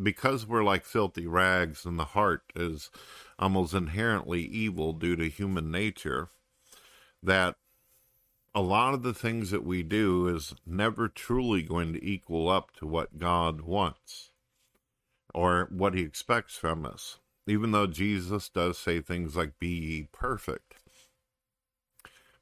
because 0.00 0.46
we're 0.46 0.64
like 0.64 0.84
filthy 0.84 1.26
rags 1.26 1.84
and 1.84 1.98
the 1.98 2.04
heart 2.04 2.42
is 2.54 2.90
almost 3.38 3.74
inherently 3.74 4.42
evil 4.42 4.92
due 4.92 5.16
to 5.16 5.28
human 5.28 5.70
nature, 5.70 6.28
that 7.22 7.56
a 8.54 8.60
lot 8.60 8.94
of 8.94 9.02
the 9.02 9.14
things 9.14 9.50
that 9.50 9.64
we 9.64 9.82
do 9.82 10.26
is 10.28 10.54
never 10.66 11.08
truly 11.08 11.62
going 11.62 11.92
to 11.92 12.04
equal 12.04 12.48
up 12.48 12.72
to 12.76 12.86
what 12.86 13.18
God 13.18 13.60
wants 13.60 14.30
or 15.34 15.68
what 15.70 15.94
he 15.94 16.02
expects 16.02 16.56
from 16.56 16.84
us. 16.84 17.18
Even 17.46 17.72
though 17.72 17.86
Jesus 17.86 18.48
does 18.48 18.76
say 18.78 19.00
things 19.00 19.36
like, 19.36 19.58
be 19.58 19.68
ye 19.68 20.08
perfect. 20.12 20.74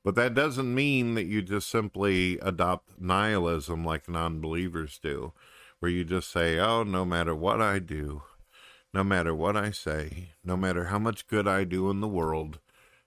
But 0.03 0.15
that 0.15 0.35
doesn't 0.35 0.73
mean 0.73 1.15
that 1.15 1.27
you 1.27 1.43
just 1.43 1.69
simply 1.69 2.39
adopt 2.39 3.01
nihilism 3.01 3.85
like 3.85 4.09
non 4.09 4.41
believers 4.41 4.99
do 5.03 5.33
where 5.81 5.91
you 5.91 6.05
just 6.05 6.31
say, 6.31 6.59
oh, 6.59 6.83
no 6.83 7.05
matter 7.05 7.35
what 7.35 7.61
I 7.61 7.79
do, 7.79 8.23
no 8.95 9.05
matter 9.05 9.35
what 9.35 9.57
I 9.57 9.71
say, 9.71 10.31
no 10.43 10.57
matter 10.57 10.85
how 10.87 10.99
much 10.99 11.27
good 11.27 11.47
I 11.47 11.65
do 11.65 11.91
in 11.91 12.01
the 12.01 12.09
world, 12.09 12.61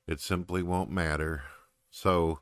it 0.08 0.20
simply 0.20 0.62
won't 0.62 0.92
matter. 0.92 1.44
So 1.90 2.40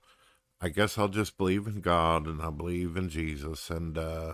I 0.60 0.70
guess 0.70 0.98
I'll 0.98 1.08
just 1.08 1.38
believe 1.38 1.68
in 1.68 1.82
God 1.82 2.28
and 2.28 2.42
I'll 2.42 2.52
believe 2.52 2.98
in 2.98 3.10
Jesus, 3.10 3.70
and 3.70 3.98
uh, 3.98 4.34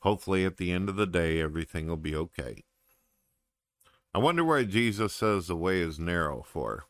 hopefully 0.00 0.44
at 0.44 0.56
the 0.56 0.72
end 0.72 0.88
of 0.88 0.96
the 0.96 1.06
day, 1.06 1.40
everything 1.40 1.86
will 1.86 1.96
be 1.96 2.16
okay. 2.16 2.64
I 4.14 4.18
wonder 4.18 4.42
why 4.42 4.64
Jesus 4.64 5.12
says 5.12 5.46
the 5.46 5.56
way 5.56 5.80
is 5.80 5.98
narrow 5.98 6.42
for. 6.42 6.86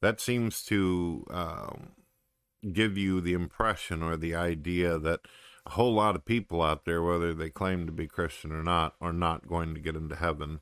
That 0.00 0.20
seems 0.20 0.64
to 0.64 1.26
um, 1.30 1.90
give 2.72 2.96
you 2.96 3.20
the 3.20 3.34
impression 3.34 4.02
or 4.02 4.16
the 4.16 4.34
idea 4.34 4.98
that 4.98 5.20
a 5.66 5.70
whole 5.70 5.94
lot 5.94 6.16
of 6.16 6.24
people 6.24 6.62
out 6.62 6.84
there, 6.84 7.02
whether 7.02 7.32
they 7.32 7.50
claim 7.50 7.86
to 7.86 7.92
be 7.92 8.06
Christian 8.06 8.52
or 8.52 8.62
not, 8.62 8.94
are 9.00 9.12
not 9.12 9.48
going 9.48 9.74
to 9.74 9.80
get 9.80 9.96
into 9.96 10.16
heaven. 10.16 10.60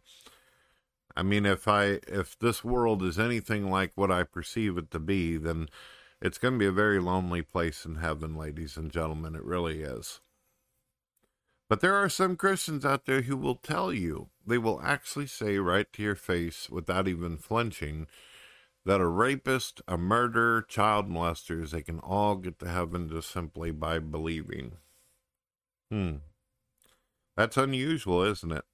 I 1.17 1.23
mean, 1.23 1.47
if 1.47 1.67
I 1.67 2.01
if 2.07 2.39
this 2.39 2.63
world 2.63 3.03
is 3.03 3.19
anything 3.19 3.71
like 3.71 3.93
what 3.95 4.11
I 4.11 4.23
perceive 4.23 4.79
it 4.79 4.91
to 4.93 4.99
be, 4.99 5.37
then 5.37 5.69
it's 6.21 6.39
going 6.39 6.55
to 6.55 6.59
be 6.59 6.67
a 6.67 6.73
very 6.73 7.01
lonely 7.01 7.43
place 7.43 7.85
in 7.85 7.97
heaven, 7.97 8.37
ladies 8.37 8.77
and 8.77 8.91
gentlemen. 8.91 9.35
It 9.35 9.45
really 9.45 9.83
is. 9.83 10.21
But 11.69 11.81
there 11.81 11.95
are 11.95 12.09
some 12.09 12.37
Christians 12.37 12.85
out 12.85 13.07
there 13.07 13.23
who 13.23 13.37
will 13.37 13.55
tell 13.55 13.93
you, 13.93 14.29
they 14.45 14.59
will 14.59 14.81
actually 14.83 15.29
say 15.29 15.59
right 15.59 15.91
to 15.93 16.03
your 16.03 16.17
face 16.17 16.69
without 16.69 17.07
even 17.07 17.37
flinching, 17.39 18.07
that 18.85 19.01
a 19.01 19.07
rapist, 19.07 19.81
a 19.87 19.97
murderer, 19.97 20.63
child 20.63 21.09
molesters, 21.09 21.71
they 21.71 21.83
can 21.83 22.01
all 22.01 22.35
get 22.35 22.59
to 22.59 22.69
heaven 22.69 23.09
just 23.09 23.31
simply 23.31 23.71
by 23.71 23.99
believing. 23.99 24.79
Hmm. 25.91 26.17
That's 27.37 27.57
unusual, 27.57 28.23
isn't 28.23 28.53
it? 28.53 28.65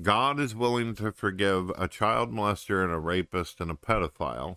God 0.00 0.38
is 0.38 0.54
willing 0.54 0.94
to 0.96 1.12
forgive 1.12 1.70
a 1.76 1.88
child 1.88 2.32
molester 2.32 2.82
and 2.82 2.92
a 2.92 2.98
rapist 2.98 3.60
and 3.60 3.70
a 3.70 3.74
pedophile, 3.74 4.56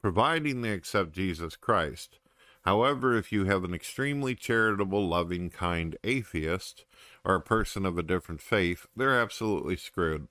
providing 0.00 0.60
they 0.60 0.72
accept 0.72 1.12
Jesus 1.12 1.56
Christ. 1.56 2.18
However, 2.62 3.16
if 3.16 3.32
you 3.32 3.46
have 3.46 3.64
an 3.64 3.74
extremely 3.74 4.34
charitable, 4.34 5.08
loving, 5.08 5.50
kind 5.50 5.96
atheist 6.04 6.84
or 7.24 7.34
a 7.34 7.40
person 7.40 7.84
of 7.84 7.98
a 7.98 8.02
different 8.02 8.40
faith, 8.40 8.86
they're 8.94 9.18
absolutely 9.18 9.76
screwed. 9.76 10.28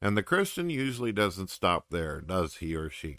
And 0.00 0.16
the 0.16 0.22
Christian 0.22 0.70
usually 0.70 1.12
doesn't 1.12 1.50
stop 1.50 1.86
there, 1.90 2.20
does 2.20 2.56
he 2.56 2.76
or 2.76 2.90
she? 2.90 3.16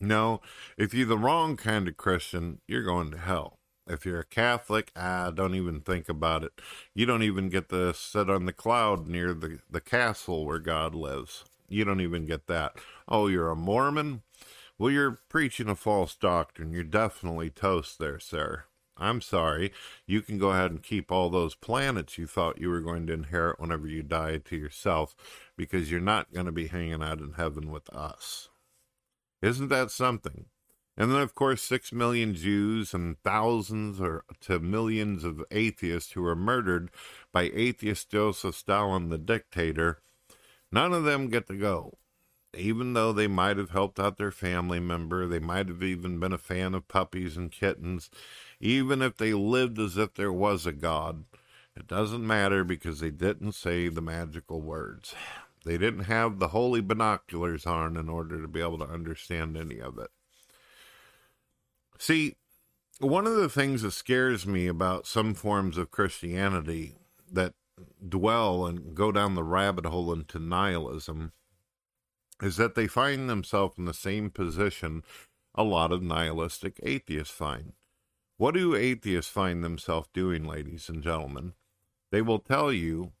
No, 0.00 0.40
if 0.78 0.94
you're 0.94 1.06
the 1.06 1.18
wrong 1.18 1.56
kind 1.56 1.88
of 1.88 1.96
Christian, 1.96 2.60
you're 2.66 2.84
going 2.84 3.10
to 3.10 3.18
hell. 3.18 3.57
If 3.88 4.04
you're 4.04 4.20
a 4.20 4.24
Catholic, 4.24 4.92
ah, 4.94 5.30
don't 5.30 5.54
even 5.54 5.80
think 5.80 6.08
about 6.08 6.44
it. 6.44 6.52
You 6.94 7.06
don't 7.06 7.22
even 7.22 7.48
get 7.48 7.68
to 7.70 7.94
sit 7.94 8.28
on 8.28 8.44
the 8.44 8.52
cloud 8.52 9.08
near 9.08 9.32
the, 9.32 9.60
the 9.70 9.80
castle 9.80 10.44
where 10.44 10.58
God 10.58 10.94
lives. 10.94 11.44
You 11.68 11.84
don't 11.84 12.00
even 12.00 12.26
get 12.26 12.46
that. 12.46 12.76
Oh, 13.06 13.26
you're 13.26 13.50
a 13.50 13.56
Mormon? 13.56 14.22
Well, 14.78 14.90
you're 14.90 15.20
preaching 15.28 15.68
a 15.68 15.74
false 15.74 16.14
doctrine. 16.14 16.72
You're 16.72 16.84
definitely 16.84 17.50
toast 17.50 17.98
there, 17.98 18.18
sir. 18.20 18.64
I'm 18.96 19.20
sorry. 19.20 19.72
You 20.06 20.22
can 20.22 20.38
go 20.38 20.50
ahead 20.50 20.70
and 20.70 20.82
keep 20.82 21.12
all 21.12 21.30
those 21.30 21.54
planets 21.54 22.18
you 22.18 22.26
thought 22.26 22.60
you 22.60 22.68
were 22.68 22.80
going 22.80 23.06
to 23.06 23.12
inherit 23.12 23.60
whenever 23.60 23.86
you 23.86 24.02
die 24.02 24.38
to 24.38 24.56
yourself 24.56 25.14
because 25.56 25.90
you're 25.90 26.00
not 26.00 26.32
going 26.32 26.46
to 26.46 26.52
be 26.52 26.66
hanging 26.66 27.02
out 27.02 27.20
in 27.20 27.34
heaven 27.34 27.70
with 27.70 27.88
us. 27.90 28.48
Isn't 29.40 29.68
that 29.68 29.90
something? 29.90 30.46
And 30.98 31.12
then, 31.12 31.20
of 31.20 31.34
course, 31.34 31.62
six 31.62 31.92
million 31.92 32.34
Jews 32.34 32.92
and 32.92 33.16
thousands 33.22 34.00
or 34.00 34.24
to 34.40 34.58
millions 34.58 35.24
of 35.24 35.44
atheists 35.50 36.12
who 36.12 36.22
were 36.22 36.36
murdered 36.36 36.90
by 37.32 37.50
atheist 37.54 38.10
Joseph 38.10 38.56
Stalin, 38.56 39.08
the 39.08 39.16
dictator. 39.16 40.02
None 40.70 40.92
of 40.92 41.04
them 41.04 41.28
get 41.28 41.46
to 41.46 41.56
go 41.56 41.94
even 42.56 42.94
though 42.94 43.12
they 43.12 43.26
might 43.26 43.56
have 43.56 43.70
helped 43.70 44.00
out 44.00 44.16
their 44.16 44.30
family 44.30 44.80
member, 44.80 45.26
they 45.26 45.38
might 45.38 45.68
have 45.68 45.82
even 45.82 46.18
been 46.18 46.32
a 46.32 46.38
fan 46.38 46.74
of 46.74 46.88
puppies 46.88 47.36
and 47.36 47.52
kittens, 47.52 48.10
even 48.60 49.02
if 49.02 49.16
they 49.16 49.32
lived 49.32 49.78
as 49.78 49.96
if 49.96 50.14
there 50.14 50.32
was 50.32 50.66
a 50.66 50.72
God, 50.72 51.24
it 51.76 51.86
doesn't 51.86 52.26
matter 52.26 52.64
because 52.64 53.00
they 53.00 53.10
didn't 53.10 53.52
say 53.52 53.88
the 53.88 54.00
magical 54.00 54.60
words. 54.60 55.14
They 55.64 55.76
didn't 55.76 56.04
have 56.04 56.38
the 56.38 56.48
holy 56.48 56.80
binoculars 56.80 57.66
on 57.66 57.96
in 57.96 58.08
order 58.08 58.40
to 58.40 58.48
be 58.48 58.60
able 58.60 58.78
to 58.78 58.88
understand 58.88 59.56
any 59.56 59.80
of 59.80 59.98
it. 59.98 60.10
See, 61.98 62.36
one 63.00 63.26
of 63.26 63.34
the 63.34 63.48
things 63.48 63.82
that 63.82 63.90
scares 63.90 64.46
me 64.46 64.66
about 64.66 65.06
some 65.06 65.34
forms 65.34 65.76
of 65.76 65.90
Christianity 65.90 66.94
that 67.30 67.54
dwell 68.08 68.66
and 68.66 68.94
go 68.94 69.12
down 69.12 69.34
the 69.34 69.44
rabbit 69.44 69.86
hole 69.86 70.12
into 70.12 70.38
nihilism 70.38 71.32
is 72.42 72.56
that 72.56 72.74
they 72.74 72.86
find 72.86 73.28
themselves 73.28 73.76
in 73.78 73.84
the 73.84 73.94
same 73.94 74.30
position 74.30 75.02
a 75.54 75.64
lot 75.64 75.92
of 75.92 76.02
nihilistic 76.02 76.78
atheists 76.82 77.34
find. 77.34 77.72
What 78.36 78.54
do 78.54 78.76
atheists 78.76 79.30
find 79.30 79.64
themselves 79.64 80.08
doing, 80.14 80.44
ladies 80.44 80.88
and 80.88 81.02
gentlemen? 81.02 81.54
They 82.12 82.22
will 82.22 82.38
tell 82.38 82.72
you 82.72 83.12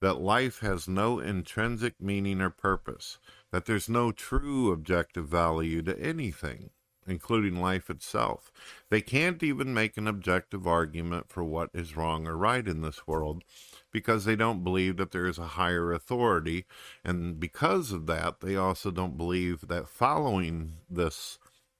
that 0.00 0.20
life 0.20 0.60
has 0.60 0.88
no 0.88 1.18
intrinsic 1.20 2.00
meaning 2.00 2.40
or 2.40 2.50
purpose, 2.50 3.18
that 3.52 3.66
there's 3.66 3.88
no 3.88 4.12
true 4.12 4.72
objective 4.72 5.28
value 5.28 5.82
to 5.82 5.98
anything, 6.00 6.70
including 7.06 7.60
life 7.60 7.88
itself. 7.90 8.50
They 8.90 9.00
can't 9.00 9.42
even 9.42 9.72
make 9.74 9.96
an 9.96 10.08
objective 10.08 10.66
argument 10.66 11.28
for 11.28 11.44
what 11.44 11.70
is 11.72 11.96
wrong 11.96 12.26
or 12.26 12.36
right 12.36 12.66
in 12.66 12.82
this 12.82 13.06
world 13.06 13.44
because 13.92 14.24
they 14.24 14.36
don't 14.36 14.64
believe 14.64 14.96
that 14.96 15.12
there 15.12 15.26
is 15.26 15.38
a 15.38 15.46
higher 15.48 15.92
authority. 15.92 16.66
And 17.04 17.38
because 17.40 17.92
of 17.92 18.06
that, 18.06 18.40
they 18.40 18.56
also 18.56 18.90
don't 18.90 19.16
believe 19.16 19.68
that 19.68 19.88
following 19.88 20.74
this 20.90 21.38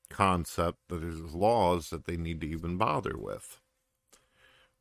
concept, 0.09 0.79
that 0.89 1.01
there's 1.01 1.35
laws 1.35 1.91
that 1.91 2.07
they 2.07 2.17
need 2.17 2.41
to 2.41 2.49
even 2.49 2.77
bother 2.77 3.17
with. 3.19 3.61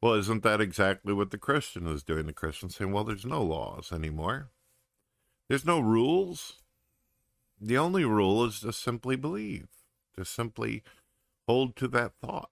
Well, 0.01 0.13
isn't 0.13 0.43
that 0.43 0.61
exactly 0.61 1.13
what 1.13 1.31
the 1.31 1.37
Christian 1.37 1.87
is 1.87 2.03
doing? 2.03 2.27
The 2.27 2.33
Christian 2.33 2.69
saying, 2.69 2.91
well, 2.91 3.03
there's 3.03 3.25
no 3.25 3.41
laws 3.41 3.91
anymore. 3.91 4.49
There's 5.49 5.65
no 5.65 5.79
rules. 5.79 6.57
The 7.59 7.77
only 7.77 8.05
rule 8.05 8.45
is 8.45 8.59
to 8.59 8.73
simply 8.73 9.15
believe, 9.15 9.67
to 10.17 10.25
simply 10.25 10.83
hold 11.47 11.75
to 11.77 11.87
that 11.89 12.13
thought. 12.21 12.49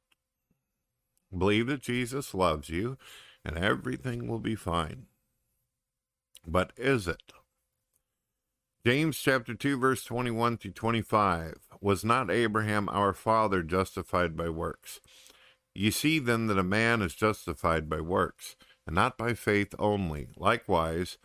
Believe 1.36 1.68
that 1.68 1.82
Jesus 1.82 2.34
loves 2.34 2.70
you 2.70 2.98
and 3.44 3.58
everything 3.58 4.28
will 4.28 4.40
be 4.40 4.56
fine. 4.56 5.08
But 6.46 6.72
is 6.78 7.08
it? 7.08 7.34
James 8.86 9.18
chapter 9.18 9.54
2 9.54 9.78
verse 9.78 10.04
21 10.04 10.58
to 10.58 10.70
25 10.70 11.56
was 11.80 12.04
not 12.04 12.30
Abraham 12.30 12.90
our 12.90 13.14
father 13.14 13.64
justified 13.64 14.36
by 14.36 14.50
works 14.50 15.00
ye 15.74 15.90
see 15.90 16.20
then 16.20 16.48
that 16.48 16.60
a 16.60 16.64
man 16.64 17.02
is 17.02 17.16
justified 17.16 17.88
by 17.90 18.02
works 18.02 18.58
and 18.86 18.94
not 18.94 19.18
by 19.18 19.34
faith 19.34 19.74
only 19.80 20.28
likewise 20.36 21.18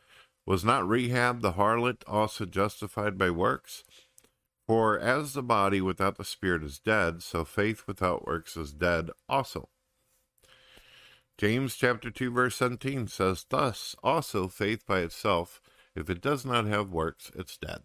was 0.46 0.64
not 0.64 0.88
Rahab 0.88 1.42
the 1.42 1.54
harlot 1.54 2.02
also 2.06 2.44
justified 2.44 3.18
by 3.18 3.28
works 3.28 3.82
for 4.68 4.96
as 5.00 5.32
the 5.32 5.42
body 5.42 5.80
without 5.80 6.16
the 6.16 6.24
spirit 6.24 6.62
is 6.62 6.78
dead 6.78 7.22
so 7.24 7.44
faith 7.44 7.82
without 7.88 8.24
works 8.24 8.56
is 8.56 8.72
dead 8.72 9.10
also 9.28 9.68
James 11.38 11.76
chapter 11.76 12.10
2 12.10 12.32
verse 12.32 12.56
17 12.56 13.06
says, 13.06 13.46
Thus 13.48 13.94
also 14.02 14.48
faith 14.48 14.84
by 14.84 15.02
itself, 15.02 15.62
if 15.94 16.10
it 16.10 16.20
does 16.20 16.44
not 16.44 16.66
have 16.66 16.90
works, 16.90 17.30
it's 17.36 17.56
dead. 17.56 17.82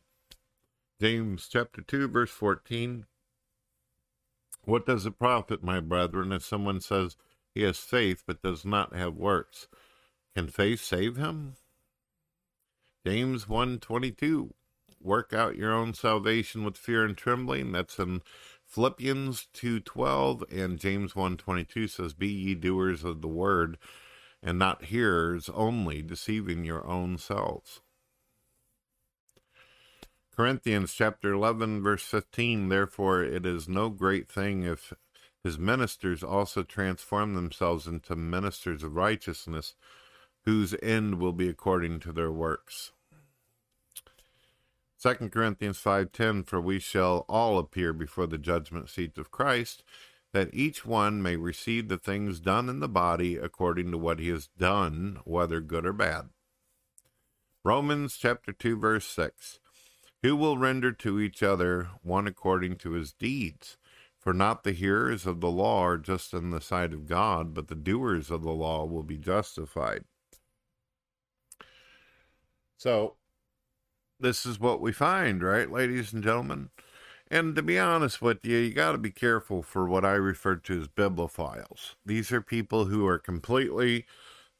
James 1.00 1.48
chapter 1.52 1.84
2 1.84 2.08
verse 2.08 2.32
14, 2.32 3.06
What 4.64 4.88
does 4.88 5.06
it 5.06 5.20
profit, 5.20 5.64
my 5.64 5.80
brethren, 5.80 6.32
if 6.32 6.44
someone 6.44 6.82
says 6.82 7.16
he 7.54 7.62
has 7.62 7.78
faith 7.78 8.24
but 8.26 8.42
does 8.42 8.66
not 8.66 8.96
have 8.96 9.14
works? 9.14 9.68
Can 10.36 10.48
faith 10.48 10.82
save 10.82 11.18
him? 11.18 11.56
James 13.06 13.46
1:22 13.46 14.54
Work 15.04 15.34
out 15.34 15.58
your 15.58 15.74
own 15.74 15.94
salvation 15.94 16.64
with 16.64 16.78
fear 16.78 17.04
and 17.04 17.18
trembling. 17.18 17.74
That's 17.74 18.00
in 18.00 18.22
Philippians 18.66 19.48
2:12 19.54 20.44
and 20.50 20.80
James 20.80 21.14
1:22 21.14 21.90
says 21.90 22.14
be 22.14 22.30
ye 22.30 22.56
doers 22.56 23.04
of 23.04 23.22
the 23.22 23.28
word 23.28 23.78
and 24.42 24.58
not 24.58 24.86
hearers 24.86 25.50
only 25.50 26.02
deceiving 26.02 26.64
your 26.64 26.88
own 26.88 27.18
selves. 27.18 27.82
Corinthians 30.34 30.94
chapter 30.94 31.34
11 31.34 31.84
verse 31.84 32.04
15 32.04 32.70
therefore 32.70 33.24
it 33.24 33.46
is 33.46 33.68
no 33.68 33.90
great 33.90 34.32
thing 34.32 34.64
if 34.64 34.94
his 35.44 35.60
ministers 35.60 36.24
also 36.24 36.64
transform 36.64 37.34
themselves 37.34 37.88
into 37.88 38.16
ministers 38.16 38.84
of 38.84 38.96
righteousness 38.96 39.76
whose 40.46 40.74
end 40.82 41.20
will 41.20 41.34
be 41.34 41.50
according 41.50 42.00
to 42.00 42.14
their 42.14 42.32
works. 42.32 42.93
2 45.04 45.32
Corinthians 45.32 45.78
5:10 45.80 46.48
for 46.48 46.62
we 46.62 46.80
shall 46.80 47.26
all 47.28 47.60
appear 47.60 47.92
before 47.92 48.26
the 48.26 48.38
judgment 48.38 48.88
seat 48.88 49.18
of 49.18 49.32
Christ 49.32 49.84
that 50.32 50.54
each 50.54 50.86
one 50.86 51.22
may 51.22 51.36
receive 51.36 51.90
the 51.90 51.98
things 51.98 52.40
done 52.40 52.70
in 52.70 52.80
the 52.80 52.88
body 52.88 53.36
according 53.36 53.92
to 53.92 53.98
what 53.98 54.20
he 54.20 54.30
has 54.30 54.48
done 54.48 55.20
whether 55.26 55.60
good 55.60 55.86
or 55.86 55.92
bad. 55.92 56.30
Romans 57.66 58.16
chapter 58.16 58.54
2 58.54 58.78
verse 58.78 59.06
6 59.06 59.60
Who 60.22 60.38
will 60.38 60.58
render 60.58 60.94
to 60.94 61.20
each 61.20 61.44
other 61.44 61.90
one 62.02 62.26
according 62.26 62.78
to 62.78 62.92
his 62.92 63.12
deeds 63.12 63.76
for 64.18 64.34
not 64.34 64.64
the 64.64 64.72
hearers 64.72 65.26
of 65.26 65.42
the 65.42 65.52
law 65.52 65.84
are 65.84 65.98
just 65.98 66.34
in 66.34 66.52
the 66.52 66.62
sight 66.62 66.94
of 66.94 67.08
God 67.08 67.54
but 67.54 67.68
the 67.68 67.76
doers 67.76 68.32
of 68.32 68.42
the 68.42 68.54
law 68.54 68.86
will 68.86 69.04
be 69.04 69.18
justified. 69.18 70.06
So 72.78 73.18
this 74.24 74.46
is 74.46 74.60
what 74.60 74.82
we 74.82 74.92
find, 74.92 75.44
right, 75.44 75.70
ladies 75.70 76.14
and 76.14 76.24
gentlemen? 76.24 76.70
And 77.30 77.56
to 77.56 77.62
be 77.62 77.78
honest 77.78 78.22
with 78.22 78.46
you, 78.46 78.58
you 78.58 78.74
got 78.74 78.94
to 78.94 78.98
be 78.98 79.12
careful 79.12 79.62
for 79.62 79.86
what 79.86 80.06
I 80.06 80.14
refer 80.14 80.56
to 80.56 80.82
as 80.82 80.88
bibliophiles. 80.88 81.96
These 82.06 82.32
are 82.32 82.42
people 82.42 82.86
who 82.86 83.06
are 83.06 83.20
completely, 83.20 84.06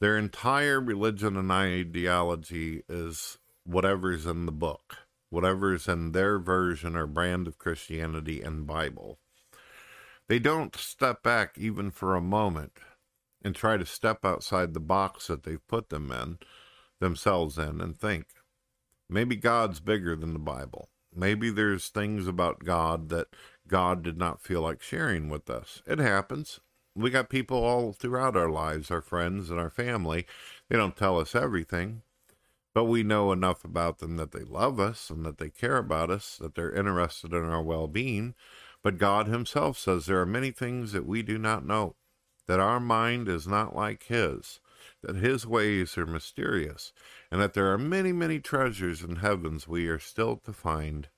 their 0.02 0.18
entire 0.18 0.82
religion 0.82 1.38
and 1.38 1.52
ideology 1.52 2.84
is 2.90 3.38
whatever's 3.64 4.26
in 4.26 4.46
the 4.46 4.52
book, 4.52 4.98
whatever's 5.30 5.88
in 5.88 6.12
their 6.12 6.40
version 6.40 6.98
or 6.98 7.08
brand 7.08 7.48
of 7.48 7.58
Christianity 7.58 8.42
and 8.42 8.68
Bible. 8.68 9.18
They 10.28 10.40
don't 10.40 10.76
step 10.76 11.24
back 11.24 11.58
even 11.58 11.90
for 11.90 12.16
a 12.16 12.22
moment 12.22 12.74
and 13.42 13.56
try 13.56 13.78
to 13.78 13.86
step 13.86 14.26
outside 14.26 14.74
the 14.74 14.80
box 14.82 15.28
that 15.28 15.44
they've 15.44 15.68
put 15.68 15.90
them 15.90 16.12
in, 16.12 16.40
themselves 17.00 17.58
in, 17.58 17.80
and 17.80 17.98
think, 17.98 18.26
Maybe 19.14 19.36
God's 19.36 19.80
bigger 19.80 20.16
than 20.16 20.34
the 20.34 20.40
Bible. 20.40 20.90
Maybe 21.16 21.52
there's 21.52 21.90
things 21.90 22.28
about 22.28 22.66
God 22.66 23.10
that 23.10 23.28
God 23.68 24.02
did 24.02 24.18
not 24.18 24.42
feel 24.42 24.62
like 24.62 24.82
sharing 24.82 25.30
with 25.30 25.52
us. 25.52 25.84
It 25.86 26.00
happens. 26.00 26.60
We 26.96 27.12
got 27.12 27.30
people 27.30 27.64
all 27.64 27.94
throughout 27.94 28.36
our 28.36 28.50
lives, 28.50 28.90
our 28.90 29.04
friends 29.04 29.52
and 29.52 29.60
our 29.60 29.70
family. 29.70 30.26
They 30.68 30.78
don't 30.78 30.98
tell 30.98 31.20
us 31.20 31.36
everything, 31.36 32.02
but 32.74 32.86
we 32.86 33.04
know 33.04 33.32
enough 33.32 33.64
about 33.64 34.00
them 34.00 34.18
that 34.18 34.32
they 34.32 34.44
love 34.44 34.80
us 34.80 35.12
and 35.12 35.24
that 35.28 35.38
they 35.38 35.52
care 35.52 35.78
about 35.78 36.10
us, 36.10 36.38
that 36.38 36.56
they're 36.56 36.74
interested 36.74 37.34
in 37.34 37.46
our 37.46 37.62
well 37.62 37.88
being. 37.88 38.34
But 38.82 38.98
God 38.98 39.28
Himself 39.28 39.78
says 39.78 40.08
there 40.08 40.22
are 40.22 40.26
many 40.26 40.50
things 40.50 40.92
that 40.92 41.06
we 41.06 41.22
do 41.22 41.38
not 41.38 41.64
know, 41.64 41.96
that 42.48 42.60
our 42.60 42.80
mind 42.80 43.30
is 43.30 43.48
not 43.48 43.76
like 43.76 44.06
His, 44.06 44.60
that 45.04 45.18
His 45.18 45.46
ways 45.46 45.98
are 45.98 46.06
mysterious, 46.06 46.92
and 47.32 47.42
that 47.42 47.54
there 47.54 47.72
are 47.72 47.78
many, 47.78 48.12
many 48.12 48.40
treasures 48.40 49.04
in 49.04 49.18
heavens 49.18 49.68
we 49.68 49.88
are 49.88 50.00
still 50.00 50.38
to 50.38 50.54
find 50.54 51.10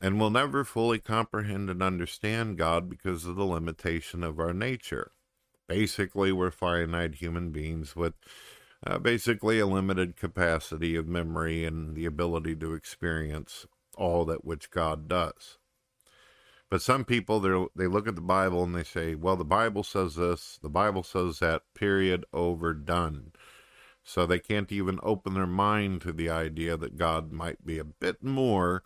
and 0.00 0.18
will 0.18 0.30
never 0.30 0.64
fully 0.64 0.98
comprehend 0.98 1.68
and 1.68 1.82
understand 1.82 2.56
God 2.56 2.88
because 2.88 3.26
of 3.26 3.36
the 3.36 3.44
limitation 3.44 4.24
of 4.24 4.38
our 4.38 4.54
nature. 4.54 5.10
Basically, 5.68 6.32
we're 6.32 6.50
finite 6.50 7.16
human 7.16 7.50
beings 7.50 7.94
with 7.94 8.14
uh, 8.86 8.98
basically 8.98 9.58
a 9.58 9.66
limited 9.66 10.16
capacity 10.16 10.96
of 10.96 11.06
memory 11.06 11.64
and 11.64 11.94
the 11.94 12.06
ability 12.06 12.56
to 12.56 12.74
experience 12.74 13.66
all 13.96 14.24
that 14.24 14.44
which 14.44 14.70
God 14.70 15.06
does. 15.06 15.58
But 16.70 16.82
some 16.82 17.04
people 17.04 17.40
they 17.40 17.66
they 17.76 17.88
look 17.88 18.06
at 18.08 18.14
the 18.14 18.20
Bible 18.20 18.62
and 18.62 18.74
they 18.74 18.84
say, 18.84 19.14
"Well, 19.14 19.36
the 19.36 19.44
Bible 19.44 19.82
says 19.82 20.14
this, 20.14 20.58
the 20.62 20.70
Bible 20.70 21.02
says 21.02 21.40
that." 21.40 21.62
Period. 21.74 22.24
Over. 22.32 22.74
Done. 22.74 23.32
So 24.04 24.26
they 24.26 24.38
can't 24.38 24.72
even 24.72 24.98
open 25.02 25.34
their 25.34 25.46
mind 25.46 26.00
to 26.02 26.12
the 26.12 26.30
idea 26.30 26.76
that 26.76 26.96
God 26.96 27.32
might 27.32 27.66
be 27.66 27.78
a 27.78 27.84
bit 27.84 28.22
more 28.22 28.82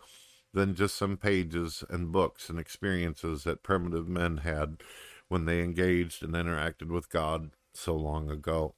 than 0.53 0.75
just 0.75 0.95
some 0.95 1.17
pages 1.17 1.83
and 1.89 2.11
books 2.11 2.49
and 2.49 2.59
experiences 2.59 3.43
that 3.43 3.63
primitive 3.63 4.07
men 4.07 4.37
had 4.37 4.81
when 5.27 5.45
they 5.45 5.61
engaged 5.61 6.23
and 6.23 6.33
interacted 6.33 6.87
with 6.89 7.09
God 7.09 7.51
so 7.73 7.95
long 7.95 8.29
ago. 8.29 8.75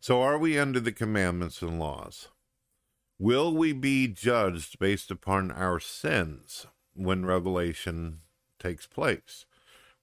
So, 0.00 0.22
are 0.22 0.38
we 0.38 0.58
under 0.58 0.80
the 0.80 0.92
commandments 0.92 1.62
and 1.62 1.78
laws? 1.78 2.28
Will 3.18 3.54
we 3.54 3.72
be 3.72 4.08
judged 4.08 4.78
based 4.78 5.10
upon 5.10 5.50
our 5.50 5.80
sins 5.80 6.66
when 6.92 7.24
revelation 7.24 8.20
takes 8.58 8.86
place? 8.86 9.46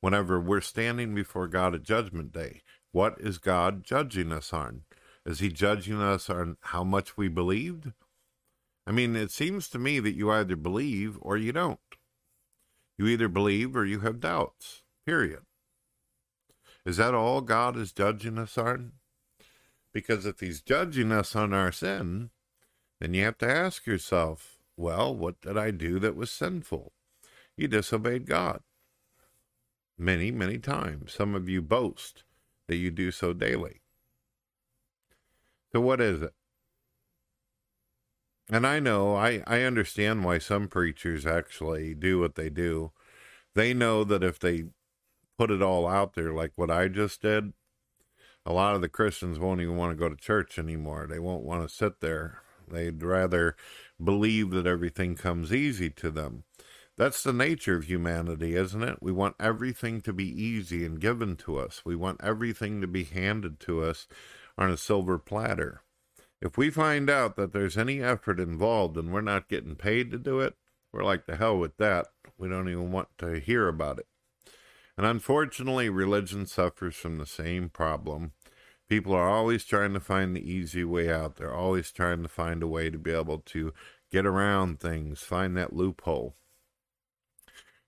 Whenever 0.02 0.40
we're 0.40 0.62
standing 0.62 1.14
before 1.14 1.48
God 1.48 1.76
at 1.76 1.84
Judgment 1.84 2.32
Day, 2.32 2.64
what 2.92 3.16
is 3.20 3.38
God 3.38 3.84
judging 3.84 4.32
us 4.32 4.52
on? 4.52 4.82
Is 5.28 5.40
He 5.40 5.50
judging 5.50 6.02
us 6.02 6.28
on 6.28 6.58
how 6.62 6.84
much 6.84 7.16
we 7.16 7.28
believed? 7.28 7.92
I 8.88 8.92
mean, 8.92 9.16
it 9.16 9.30
seems 9.30 9.70
to 9.70 9.80
me 9.80 10.00
that 10.00 10.16
you 10.16 10.32
either 10.32 10.56
believe 10.56 11.20
or 11.22 11.38
you 11.38 11.52
don't. 11.52 11.80
You 12.98 13.06
either 13.06 13.28
believe 13.28 13.76
or 13.76 13.86
you 13.86 14.00
have 14.00 14.20
doubts, 14.20 14.82
period. 15.06 15.42
Is 16.84 16.98
that 16.98 17.14
all 17.14 17.42
God 17.42 17.78
is 17.78 17.94
judging 17.94 18.40
us 18.40 18.58
on? 18.58 18.94
Because 19.94 20.26
if 20.26 20.40
He's 20.40 20.62
judging 20.62 21.12
us 21.12 21.36
on 21.36 21.54
our 21.54 21.72
sin, 21.72 22.32
then 23.00 23.14
you 23.14 23.24
have 23.24 23.38
to 23.40 23.50
ask 23.50 23.86
yourself, 23.86 24.58
well, 24.78 25.16
what 25.16 25.42
did 25.42 25.58
I 25.58 25.72
do 25.72 26.00
that 26.00 26.16
was 26.16 26.32
sinful? 26.32 26.94
You 27.56 27.68
disobeyed 27.68 28.26
God. 28.26 28.62
Many, 29.98 30.32
many 30.32 30.58
times. 30.58 31.14
Some 31.14 31.36
of 31.36 31.48
you 31.48 31.62
boast 31.62 32.24
that 32.68 32.78
you 32.78 32.90
do 32.90 33.12
so 33.12 33.34
daily. 33.34 33.82
So, 35.72 35.82
what 35.82 36.02
is 36.02 36.22
it? 36.22 36.34
And 38.50 38.68
I 38.68 38.80
know, 38.80 39.16
I, 39.16 39.44
I 39.48 39.62
understand 39.62 40.24
why 40.24 40.38
some 40.38 40.68
preachers 40.68 41.26
actually 41.26 41.94
do 41.94 42.20
what 42.20 42.36
they 42.36 42.50
do. 42.50 42.92
They 43.56 43.74
know 43.74 44.04
that 44.04 44.24
if 44.24 44.40
they 44.40 44.66
put 45.38 45.50
it 45.50 45.62
all 45.62 45.88
out 45.88 46.14
there 46.14 46.34
like 46.34 46.52
what 46.56 46.70
I 46.70 46.88
just 46.88 47.22
did, 47.22 47.54
a 48.46 48.54
lot 48.54 48.76
of 48.76 48.82
the 48.82 48.90
Christians 48.90 49.40
won't 49.40 49.62
even 49.62 49.78
want 49.78 49.92
to 49.92 49.98
go 49.98 50.10
to 50.10 50.16
church 50.16 50.60
anymore. 50.60 51.08
They 51.10 51.20
won't 51.20 51.44
want 51.44 51.68
to 51.68 51.74
sit 51.74 52.02
there. 52.02 52.43
They'd 52.70 53.02
rather 53.04 53.56
believe 54.04 54.52
that 54.52 54.68
everything 54.68 55.16
comes 55.16 55.54
easy 55.54 55.90
to 55.92 56.10
them. 56.10 56.44
That's 56.96 57.24
the 57.24 57.34
nature 57.34 57.76
of 57.76 57.86
humanity, 57.86 58.56
isn't 58.56 58.84
it? 58.84 59.02
We 59.02 59.12
want 59.12 59.36
everything 59.40 60.02
to 60.02 60.14
be 60.14 60.30
easy 60.30 60.86
and 60.86 61.00
given 61.00 61.36
to 61.38 61.58
us. 61.58 61.82
We 61.84 61.96
want 61.96 62.22
everything 62.24 62.82
to 62.82 62.88
be 62.88 63.04
handed 63.04 63.60
to 63.62 63.84
us 63.84 64.08
on 64.58 64.70
a 64.70 64.78
silver 64.78 65.18
platter. 65.18 65.82
If 66.40 66.58
we 66.58 66.70
find 66.70 67.10
out 67.10 67.36
that 67.38 67.54
there's 67.54 67.78
any 67.78 68.02
effort 68.02 68.40
involved 68.40 68.98
and 68.98 69.12
we're 69.12 69.22
not 69.22 69.50
getting 69.50 69.76
paid 69.76 70.12
to 70.12 70.20
do 70.20 70.40
it, 70.40 70.56
we're 70.92 71.04
like 71.04 71.26
the 71.26 71.38
hell 71.38 71.58
with 71.58 71.78
that. 71.78 72.08
We 72.38 72.48
don't 72.48 72.70
even 72.70 72.92
want 72.92 73.08
to 73.20 73.40
hear 73.40 73.68
about 73.68 73.98
it. 74.00 74.08
And 74.96 75.08
unfortunately, 75.08 75.90
religion 75.90 76.46
suffers 76.46 76.96
from 76.96 77.18
the 77.18 77.26
same 77.26 77.70
problem. 77.70 78.34
People 78.94 79.16
are 79.16 79.28
always 79.28 79.66
trying 79.66 79.94
to 79.94 80.00
find 80.00 80.36
the 80.36 80.48
easy 80.48 80.84
way 80.84 81.12
out. 81.12 81.38
They're 81.38 81.52
always 81.52 81.92
trying 81.92 82.22
to 82.22 82.30
find 82.30 82.62
a 82.62 82.68
way 82.68 82.92
to 82.92 83.00
be 83.00 83.10
able 83.10 83.40
to 83.40 83.74
get 84.12 84.24
around 84.24 84.80
things, 84.80 85.22
find 85.22 85.58
that 85.58 85.76
loophole. 85.76 86.36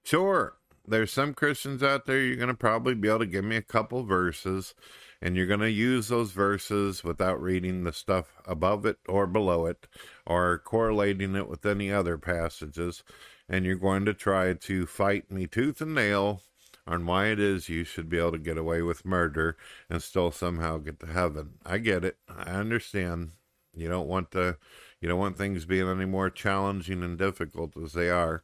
Sure, 0.03 0.57
there's 0.87 1.13
some 1.13 1.35
Christians 1.35 1.83
out 1.83 2.07
there 2.07 2.19
you're 2.19 2.37
going 2.37 2.47
to 2.47 2.55
probably 2.55 2.95
be 2.95 3.07
able 3.07 3.19
to 3.19 3.27
give 3.27 3.45
me 3.45 3.55
a 3.55 3.61
couple 3.61 4.01
verses 4.03 4.73
and 5.21 5.35
you're 5.35 5.45
going 5.45 5.59
to 5.59 5.69
use 5.69 6.07
those 6.07 6.31
verses 6.31 7.03
without 7.03 7.39
reading 7.39 7.83
the 7.83 7.93
stuff 7.93 8.33
above 8.43 8.83
it 8.87 8.97
or 9.07 9.27
below 9.27 9.67
it 9.67 9.87
or 10.25 10.57
correlating 10.57 11.35
it 11.35 11.47
with 11.47 11.67
any 11.67 11.91
other 11.91 12.17
passages. 12.17 13.03
And 13.47 13.63
you're 13.63 13.75
going 13.75 14.05
to 14.05 14.15
try 14.15 14.53
to 14.53 14.87
fight 14.87 15.29
me 15.29 15.45
tooth 15.45 15.81
and 15.81 15.93
nail 15.93 16.41
on 16.88 17.05
why 17.05 17.27
it 17.27 17.39
is 17.39 17.69
you 17.69 17.83
should 17.83 18.09
be 18.09 18.17
able 18.17 18.33
to 18.33 18.38
get 18.38 18.57
away 18.57 18.81
with 18.81 19.05
murder 19.05 19.57
and 19.89 20.01
still 20.01 20.31
somehow 20.31 20.77
get 20.77 20.99
to 20.99 21.07
heaven. 21.07 21.55
I 21.65 21.79
get 21.79 22.03
it. 22.03 22.17
I 22.29 22.51
understand. 22.51 23.31
You 23.73 23.89
don't 23.89 24.07
want 24.07 24.31
to 24.31 24.57
you 25.01 25.09
don't 25.09 25.19
want 25.19 25.38
things 25.38 25.65
being 25.65 25.88
any 25.88 26.05
more 26.05 26.29
challenging 26.29 27.03
and 27.03 27.17
difficult 27.17 27.75
as 27.77 27.93
they 27.93 28.09
are. 28.09 28.43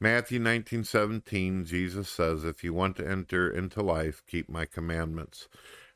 Matthew 0.00 0.38
19:17 0.38 1.64
Jesus 1.64 2.08
says, 2.08 2.44
"If 2.44 2.62
you 2.62 2.72
want 2.72 2.96
to 2.96 3.08
enter 3.08 3.50
into 3.50 3.82
life, 3.82 4.22
keep 4.26 4.48
my 4.48 4.66
commandments." 4.66 5.48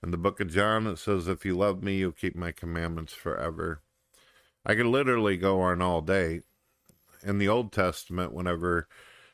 In 0.03 0.11
the 0.11 0.17
book 0.17 0.41
of 0.41 0.51
John, 0.51 0.89
it 0.89 0.99
says, 0.99 1.29
If 1.29 1.45
you 1.45 1.57
love 1.57 1.83
me, 1.83 1.99
you'll 1.99 2.11
keep 2.11 2.35
my 2.35 2.51
commandments 2.51 3.13
forever. 3.13 3.83
I 4.67 4.75
could 4.75 4.87
literally 4.87 5.37
go 5.37 5.61
on 5.61 5.81
all 5.81 6.01
day. 6.01 6.41
In 7.23 7.39
the 7.39 7.49
Old 7.49 7.71
Testament, 7.71 8.33
whenever 8.33 8.89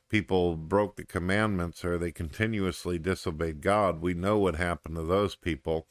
people 0.08 0.56
broke 0.56 0.96
the 0.96 1.04
commandments 1.04 1.84
or 1.84 1.98
they 1.98 2.12
continuously 2.12 2.98
disobeyed 2.98 3.60
God, 3.60 4.00
we 4.00 4.14
know 4.14 4.38
what 4.38 4.56
happened 4.56 4.96
to 4.96 5.02
those 5.02 5.34
people. 5.34 5.86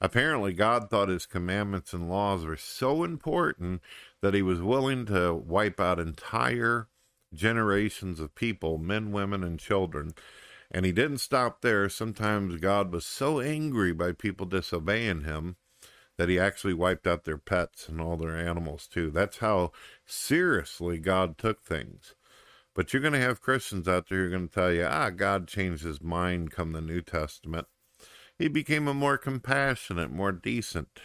Apparently, 0.00 0.52
God 0.52 0.88
thought 0.88 1.08
his 1.08 1.26
commandments 1.26 1.92
and 1.92 2.08
laws 2.08 2.44
were 2.44 2.56
so 2.56 3.04
important 3.04 3.82
that 4.22 4.34
he 4.34 4.42
was 4.42 4.60
willing 4.60 5.04
to 5.06 5.34
wipe 5.34 5.78
out 5.78 6.00
entire 6.00 6.88
generations 7.34 8.18
of 8.18 8.34
people, 8.34 8.78
men, 8.78 9.12
women, 9.12 9.44
and 9.44 9.58
children, 9.58 10.12
and 10.70 10.86
he 10.86 10.92
didn't 10.92 11.18
stop 11.18 11.60
there. 11.60 11.88
Sometimes 11.88 12.60
God 12.60 12.92
was 12.92 13.04
so 13.04 13.40
angry 13.40 13.92
by 13.92 14.12
people 14.12 14.46
disobeying 14.46 15.24
him 15.24 15.56
that 16.16 16.28
he 16.28 16.38
actually 16.38 16.74
wiped 16.74 17.06
out 17.06 17.24
their 17.24 17.38
pets 17.38 17.88
and 17.88 18.00
all 18.00 18.16
their 18.16 18.36
animals 18.36 18.86
too. 18.86 19.10
That's 19.10 19.38
how 19.38 19.72
seriously 20.06 20.98
God 20.98 21.38
took 21.38 21.62
things. 21.62 22.14
But 22.74 22.92
you're 22.92 23.02
going 23.02 23.14
to 23.14 23.20
have 23.20 23.40
Christians 23.40 23.88
out 23.88 24.08
there 24.08 24.20
who 24.20 24.26
are 24.26 24.30
going 24.30 24.48
to 24.48 24.54
tell 24.54 24.72
you, 24.72 24.84
ah, 24.84 25.10
God 25.10 25.48
changed 25.48 25.84
his 25.84 26.00
mind 26.00 26.52
come 26.52 26.72
the 26.72 26.80
New 26.80 27.00
Testament. 27.00 27.66
He 28.38 28.48
became 28.48 28.88
a 28.88 28.94
more 28.94 29.18
compassionate, 29.18 30.10
more 30.10 30.32
decent 30.32 31.00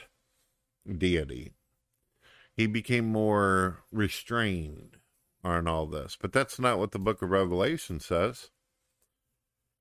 deity. 0.97 1.53
He 2.55 2.67
became 2.67 3.05
more 3.05 3.83
restrained 3.91 4.97
on 5.43 5.67
all 5.67 5.85
this. 5.85 6.17
But 6.19 6.31
that's 6.31 6.59
not 6.59 6.79
what 6.79 6.91
the 6.91 6.99
book 6.99 7.21
of 7.21 7.29
Revelation 7.29 7.99
says. 7.99 8.51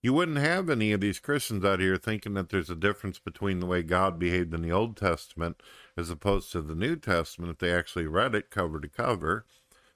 You 0.03 0.13
wouldn't 0.13 0.37
have 0.37 0.69
any 0.69 0.93
of 0.93 1.01
these 1.01 1.19
Christians 1.19 1.65
out 1.65 1.81
here 1.81 1.97
thinking 1.97 2.35
that 2.35 2.51
there's 2.51 2.69
a 2.69 2.77
difference 2.77 3.19
between 3.19 3.61
the 3.61 3.67
way 3.67 3.83
God 3.83 4.19
behaved 4.19 4.53
in 4.53 4.61
the 4.61 4.73
Old 4.73 4.99
Testament 4.99 5.63
as 5.97 6.11
opposed 6.11 6.53
to 6.53 6.61
the 6.61 6.75
New 6.75 6.97
Testament 6.97 7.53
if 7.53 7.59
they 7.59 7.73
actually 7.73 8.07
read 8.07 8.35
it 8.35 8.51
cover 8.51 8.81
to 8.81 8.89
cover. 8.89 9.47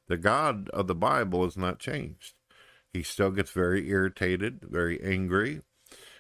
The 0.08 0.16
God 0.16 0.68
of 0.70 0.86
the 0.86 0.94
Bible 0.94 1.44
is 1.44 1.56
not 1.56 1.78
changed. 1.78 2.34
He 2.92 3.02
still 3.02 3.30
gets 3.30 3.50
very 3.50 3.88
irritated, 3.88 4.60
very 4.62 5.00
angry, 5.02 5.60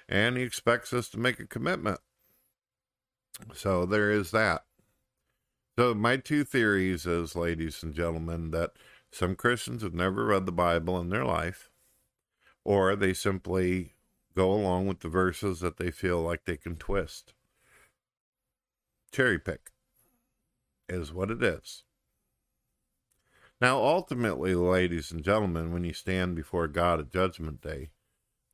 and 0.08 0.36
he 0.36 0.42
expects 0.42 0.92
us 0.92 1.08
to 1.10 1.18
make 1.18 1.40
a 1.40 1.46
commitment. 1.46 2.00
So 3.54 3.86
there 3.86 4.10
is 4.10 4.30
that. 4.32 4.64
So 5.78 5.94
my 5.94 6.16
two 6.16 6.44
theories 6.44 7.06
is, 7.06 7.36
ladies 7.36 7.82
and 7.82 7.94
gentlemen, 7.94 8.50
that 8.50 8.72
some 9.10 9.36
Christians 9.36 9.82
have 9.82 9.94
never 9.94 10.26
read 10.26 10.44
the 10.44 10.52
Bible 10.52 11.00
in 11.00 11.08
their 11.08 11.24
life 11.24 11.70
or 12.68 12.94
they 12.94 13.14
simply 13.14 13.94
go 14.36 14.52
along 14.52 14.86
with 14.86 15.00
the 15.00 15.08
verses 15.08 15.60
that 15.60 15.78
they 15.78 15.90
feel 15.90 16.20
like 16.20 16.44
they 16.44 16.56
can 16.56 16.76
twist. 16.76 17.32
Cherry 19.10 19.38
pick 19.38 19.70
is 20.86 21.10
what 21.10 21.30
it 21.30 21.42
is. 21.42 21.84
Now, 23.60 23.78
ultimately, 23.78 24.54
ladies 24.54 25.10
and 25.10 25.24
gentlemen, 25.24 25.72
when 25.72 25.82
you 25.82 25.92
stand 25.92 26.36
before 26.36 26.68
God 26.68 27.00
at 27.00 27.10
Judgment 27.10 27.60
Day, 27.60 27.90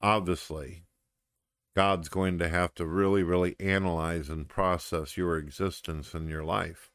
obviously, 0.01 0.85
God's 1.77 2.09
going 2.09 2.39
to 2.39 2.49
have 2.49 2.75
to 2.77 2.87
really, 2.87 3.23
really 3.23 3.55
analyze 3.61 4.31
and 4.31 4.49
process 4.49 5.19
your 5.19 5.37
existence 5.37 6.15
and 6.15 6.31
your 6.31 6.43
life. 6.43 6.91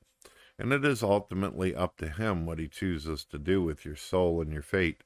And 0.58 0.74
it 0.74 0.84
is 0.84 1.04
ultimately 1.04 1.76
up 1.76 1.98
to 1.98 2.10
Him 2.10 2.48
what 2.48 2.58
He 2.58 2.68
chooses 2.68 3.26
to 3.26 3.38
do 3.38 3.62
with 3.62 3.86
your 3.86 3.96
soul 3.96 4.42
and 4.42 4.52
your 4.52 4.64
fate, 4.64 5.04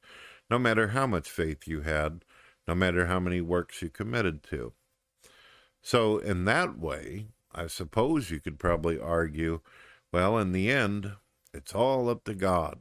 no 0.49 0.58
matter 0.58 0.89
how 0.89 1.06
much 1.06 1.30
faith 1.30 1.68
you 1.68 1.82
had, 1.82 2.24
no 2.68 2.74
matter 2.74 3.08
how 3.08 3.20
many 3.20 3.41
works 3.41 3.82
you 3.82 3.89
committed 3.89 4.43
to. 4.43 4.72
So, 5.82 6.20
in 6.20 6.45
that 6.45 6.80
way, 6.80 7.28
I 7.51 7.68
suppose 7.68 8.32
you 8.32 8.39
could 8.39 8.60
probably 8.60 8.97
argue 8.97 9.60
well, 10.14 10.38
in 10.38 10.51
the 10.51 10.72
end, 10.72 11.14
it's 11.54 11.74
all 11.74 12.08
up 12.08 12.24
to 12.26 12.36
God. 12.36 12.80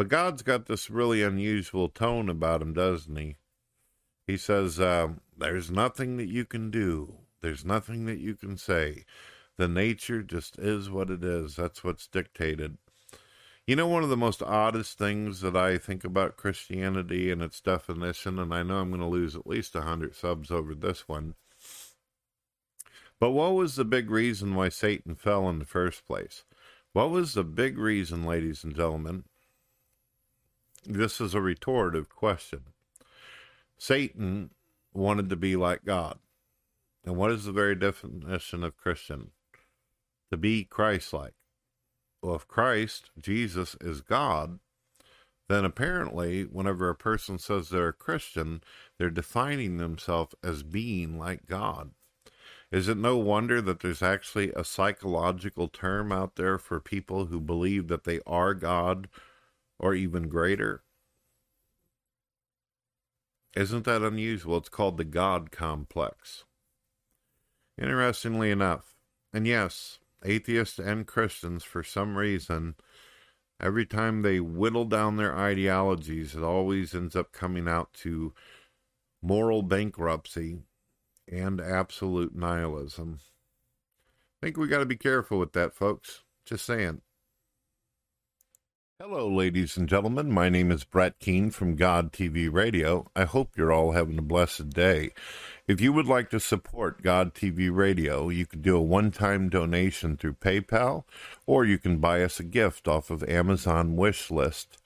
But 0.00 0.08
God's 0.08 0.40
got 0.40 0.64
this 0.64 0.88
really 0.88 1.22
unusual 1.22 1.90
tone 1.90 2.30
about 2.30 2.62
him, 2.62 2.72
doesn't 2.72 3.16
he? 3.16 3.36
He 4.26 4.38
says, 4.38 4.80
uh, 4.80 5.08
There's 5.36 5.70
nothing 5.70 6.16
that 6.16 6.30
you 6.30 6.46
can 6.46 6.70
do, 6.70 7.18
there's 7.42 7.66
nothing 7.66 8.06
that 8.06 8.18
you 8.18 8.34
can 8.34 8.56
say. 8.56 9.04
The 9.58 9.68
nature 9.68 10.22
just 10.22 10.58
is 10.58 10.88
what 10.88 11.10
it 11.10 11.22
is. 11.22 11.56
That's 11.56 11.84
what's 11.84 12.08
dictated. 12.08 12.78
You 13.66 13.76
know, 13.76 13.88
one 13.88 14.02
of 14.02 14.08
the 14.08 14.16
most 14.16 14.42
oddest 14.42 14.96
things 14.96 15.42
that 15.42 15.54
I 15.54 15.76
think 15.76 16.02
about 16.02 16.38
Christianity 16.38 17.30
and 17.30 17.42
its 17.42 17.60
definition, 17.60 18.38
and 18.38 18.54
I 18.54 18.62
know 18.62 18.78
I'm 18.78 18.88
going 18.88 19.02
to 19.02 19.06
lose 19.06 19.36
at 19.36 19.46
least 19.46 19.74
100 19.74 20.16
subs 20.16 20.50
over 20.50 20.74
this 20.74 21.08
one. 21.08 21.34
But 23.18 23.32
what 23.32 23.52
was 23.52 23.74
the 23.74 23.84
big 23.84 24.10
reason 24.10 24.54
why 24.54 24.70
Satan 24.70 25.14
fell 25.14 25.46
in 25.50 25.58
the 25.58 25.66
first 25.66 26.06
place? 26.06 26.44
What 26.94 27.10
was 27.10 27.34
the 27.34 27.44
big 27.44 27.76
reason, 27.76 28.24
ladies 28.24 28.64
and 28.64 28.74
gentlemen, 28.74 29.24
this 30.84 31.20
is 31.20 31.34
a 31.34 31.38
retortive 31.38 32.08
question. 32.08 32.64
Satan 33.78 34.50
wanted 34.92 35.28
to 35.30 35.36
be 35.36 35.56
like 35.56 35.84
God. 35.84 36.18
And 37.04 37.16
what 37.16 37.30
is 37.30 37.44
the 37.44 37.52
very 37.52 37.74
definition 37.74 38.62
of 38.62 38.76
Christian? 38.76 39.30
To 40.30 40.36
be 40.36 40.64
Christ 40.64 41.12
like. 41.12 41.34
Well, 42.22 42.36
if 42.36 42.46
Christ, 42.46 43.10
Jesus, 43.18 43.76
is 43.80 44.02
God, 44.02 44.58
then 45.48 45.64
apparently, 45.64 46.42
whenever 46.44 46.88
a 46.88 46.94
person 46.94 47.38
says 47.38 47.70
they're 47.70 47.88
a 47.88 47.92
Christian, 47.92 48.62
they're 48.98 49.10
defining 49.10 49.78
themselves 49.78 50.34
as 50.44 50.62
being 50.62 51.18
like 51.18 51.46
God. 51.46 51.90
Is 52.70 52.86
it 52.86 52.96
no 52.96 53.16
wonder 53.16 53.60
that 53.60 53.80
there's 53.80 54.02
actually 54.02 54.52
a 54.52 54.62
psychological 54.62 55.66
term 55.66 56.12
out 56.12 56.36
there 56.36 56.56
for 56.56 56.78
people 56.78 57.26
who 57.26 57.40
believe 57.40 57.88
that 57.88 58.04
they 58.04 58.20
are 58.26 58.54
God 58.54 59.08
or 59.80 59.94
even 59.94 60.28
greater. 60.28 60.84
Isn't 63.56 63.84
that 63.86 64.02
unusual? 64.02 64.58
It's 64.58 64.68
called 64.68 64.96
the 64.96 65.04
God 65.04 65.50
complex. 65.50 66.44
Interestingly 67.80 68.50
enough, 68.50 68.94
and 69.32 69.46
yes, 69.46 69.98
atheists 70.24 70.78
and 70.78 71.06
Christians, 71.06 71.64
for 71.64 71.82
some 71.82 72.16
reason, 72.16 72.74
every 73.58 73.86
time 73.86 74.22
they 74.22 74.38
whittle 74.38 74.84
down 74.84 75.16
their 75.16 75.36
ideologies, 75.36 76.36
it 76.36 76.42
always 76.42 76.94
ends 76.94 77.16
up 77.16 77.32
coming 77.32 77.66
out 77.66 77.92
to 77.94 78.34
moral 79.22 79.62
bankruptcy 79.62 80.58
and 81.26 81.60
absolute 81.60 82.34
nihilism. 82.34 83.18
I 84.42 84.46
think 84.46 84.56
we 84.56 84.68
got 84.68 84.78
to 84.78 84.86
be 84.86 84.96
careful 84.96 85.38
with 85.38 85.52
that, 85.54 85.72
folks. 85.72 86.22
Just 86.44 86.66
saying. 86.66 87.00
Hello, 89.02 89.26
ladies 89.26 89.78
and 89.78 89.88
gentlemen. 89.88 90.30
My 90.30 90.50
name 90.50 90.70
is 90.70 90.84
Brett 90.84 91.18
Keane 91.20 91.50
from 91.50 91.74
God 91.74 92.12
TV 92.12 92.52
Radio. 92.52 93.10
I 93.16 93.24
hope 93.24 93.56
you're 93.56 93.72
all 93.72 93.92
having 93.92 94.18
a 94.18 94.22
blessed 94.22 94.68
day. 94.68 95.12
If 95.66 95.80
you 95.80 95.90
would 95.94 96.04
like 96.04 96.28
to 96.28 96.38
support 96.38 97.00
God 97.00 97.32
TV 97.32 97.74
Radio, 97.74 98.28
you 98.28 98.44
can 98.44 98.60
do 98.60 98.76
a 98.76 98.82
one 98.82 99.10
time 99.10 99.48
donation 99.48 100.18
through 100.18 100.34
PayPal, 100.34 101.04
or 101.46 101.64
you 101.64 101.78
can 101.78 101.96
buy 101.96 102.22
us 102.22 102.40
a 102.40 102.44
gift 102.44 102.86
off 102.86 103.08
of 103.08 103.24
Amazon 103.24 103.96
wish 103.96 104.30
list, 104.30 104.76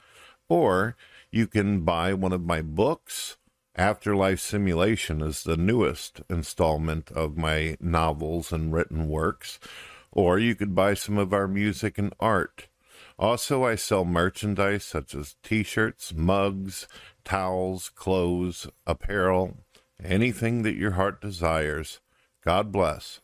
or 0.48 0.94
you 1.32 1.48
can 1.48 1.80
buy 1.80 2.14
one 2.14 2.32
of 2.32 2.44
my 2.44 2.62
books. 2.62 3.36
Afterlife 3.74 4.38
Simulation 4.38 5.22
is 5.22 5.42
the 5.42 5.56
newest 5.56 6.20
installment 6.30 7.10
of 7.10 7.36
my 7.36 7.76
novels 7.80 8.52
and 8.52 8.72
written 8.72 9.08
works, 9.08 9.58
or 10.12 10.38
you 10.38 10.54
could 10.54 10.72
buy 10.72 10.94
some 10.94 11.18
of 11.18 11.32
our 11.32 11.48
music 11.48 11.98
and 11.98 12.14
art. 12.20 12.68
Also, 13.18 13.64
I 13.64 13.76
sell 13.76 14.04
merchandise 14.04 14.84
such 14.84 15.14
as 15.14 15.36
t 15.42 15.62
shirts, 15.62 16.12
mugs, 16.12 16.88
towels, 17.24 17.90
clothes, 17.90 18.66
apparel, 18.86 19.58
anything 20.02 20.62
that 20.62 20.74
your 20.74 20.92
heart 20.92 21.20
desires. 21.20 22.00
God 22.44 22.72
bless. 22.72 23.20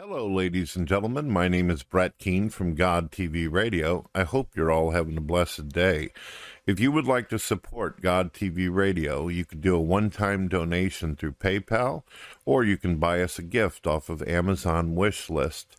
Hello, 0.00 0.26
ladies 0.26 0.76
and 0.76 0.88
gentlemen. 0.88 1.28
My 1.28 1.48
name 1.48 1.70
is 1.70 1.82
Brett 1.82 2.18
Keane 2.18 2.48
from 2.50 2.74
God 2.74 3.10
TV 3.10 3.50
Radio. 3.50 4.08
I 4.14 4.22
hope 4.22 4.56
you're 4.56 4.70
all 4.70 4.92
having 4.92 5.18
a 5.18 5.20
blessed 5.20 5.68
day. 5.70 6.10
If 6.68 6.78
you 6.78 6.92
would 6.92 7.06
like 7.06 7.30
to 7.30 7.38
support 7.38 8.02
God 8.02 8.34
TV 8.34 8.68
Radio, 8.70 9.28
you 9.28 9.46
can 9.46 9.58
do 9.62 9.74
a 9.74 9.80
one 9.80 10.10
time 10.10 10.48
donation 10.48 11.16
through 11.16 11.32
PayPal, 11.40 12.02
or 12.44 12.62
you 12.62 12.76
can 12.76 12.98
buy 12.98 13.22
us 13.22 13.38
a 13.38 13.42
gift 13.42 13.86
off 13.86 14.10
of 14.10 14.22
Amazon 14.24 14.94
wish 14.94 15.30
list, 15.30 15.78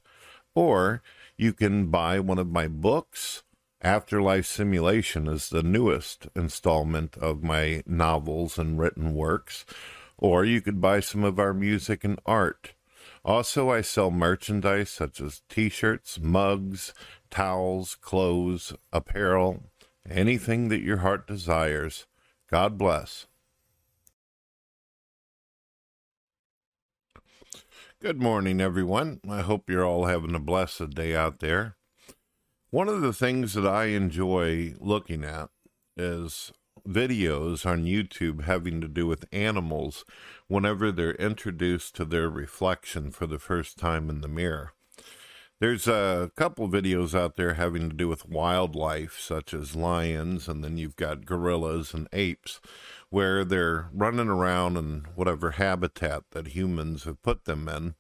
or 0.56 1.04
you 1.38 1.54
can 1.54 1.92
buy 1.92 2.20
one 2.20 2.40
of 2.40 2.50
my 2.50 2.68
books. 2.68 3.44
Afterlife 3.84 4.48
Simulation 4.48 5.28
is 5.28 5.50
the 5.50 5.62
newest 5.62 6.28
installment 6.36 7.16
of 7.18 7.44
my 7.44 7.84
novels 7.86 8.58
and 8.58 8.80
written 8.80 9.14
works, 9.14 9.66
or 10.18 10.44
you 10.44 10.60
could 10.60 10.82
buy 10.82 11.02
some 11.02 11.24
of 11.24 11.38
our 11.38 11.54
music 11.54 12.04
and 12.04 12.20
art. 12.26 12.74
Also, 13.24 13.70
I 13.70 13.82
sell 13.82 14.10
merchandise 14.10 14.90
such 14.90 15.22
as 15.22 15.44
t 15.50 15.70
shirts, 15.70 16.20
mugs, 16.20 16.96
towels, 17.30 17.94
clothes, 17.94 18.74
apparel, 18.92 19.69
anything 20.10 20.70
that 20.70 20.82
your 20.82 20.98
heart 20.98 21.28
desires. 21.28 22.06
God 22.50 22.78
bless. 22.78 23.28
Good 28.02 28.22
morning, 28.22 28.62
everyone. 28.62 29.20
I 29.30 29.42
hope 29.42 29.70
you're 29.70 29.86
all 29.86 30.06
having 30.06 30.34
a 30.34 30.40
blessed 30.40 30.92
day 30.92 31.16
out 31.16 31.40
there. 31.40 31.76
One 32.70 32.88
of 32.88 33.02
the 33.02 33.14
things 33.14 33.54
that 33.54 33.68
I 33.68 33.86
enjoy 33.88 34.76
looking 34.80 35.24
at 35.24 35.50
is 35.98 36.54
videos 36.88 37.66
on 37.66 37.84
YouTube 37.84 38.46
having 38.46 38.80
to 38.82 38.88
do 38.88 39.06
with 39.06 39.26
animals 39.32 40.06
whenever 40.48 40.92
they're 40.92 41.16
introduced 41.16 41.96
to 41.96 42.06
their 42.06 42.30
reflection 42.30 43.12
for 43.12 43.28
the 43.28 43.40
first 43.40 43.78
time 43.78 44.10
in 44.10 44.22
the 44.22 44.28
mirror. 44.28 44.74
There's 45.60 45.90
a 45.90 46.32
couple 46.38 46.70
videos 46.70 47.14
out 47.14 47.36
there 47.36 47.56
having 47.56 47.90
to 47.90 47.96
do 47.96 48.08
with 48.08 48.30
wildlife, 48.30 49.20
such 49.20 49.54
as 49.54 49.76
lions, 49.76 50.48
and 50.48 50.64
then 50.64 50.78
you've 50.78 50.96
got 50.96 51.26
gorillas 51.26 51.94
and 51.94 52.08
apes, 52.14 52.62
where 53.10 53.44
they're 53.44 53.90
running 53.92 54.30
around 54.30 54.78
in 54.78 55.06
whatever 55.16 55.52
habitat 55.52 56.24
that 56.32 56.48
humans 56.48 57.04
have 57.04 57.22
put 57.22 57.44
them 57.44 57.68
in, 57.68 57.96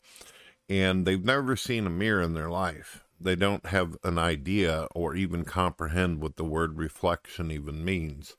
and 0.70 1.06
they've 1.06 1.26
never 1.26 1.58
seen 1.58 1.86
a 1.86 1.90
mirror 1.90 2.22
in 2.22 2.34
their 2.34 2.50
life. 2.50 3.04
They 3.20 3.36
don't 3.36 3.66
have 3.66 3.98
an 4.06 4.18
idea 4.18 4.88
or 4.96 5.14
even 5.14 5.44
comprehend 5.44 6.22
what 6.22 6.38
the 6.38 6.46
word 6.46 6.78
reflection 6.78 7.52
even 7.52 7.84
means. 7.84 8.38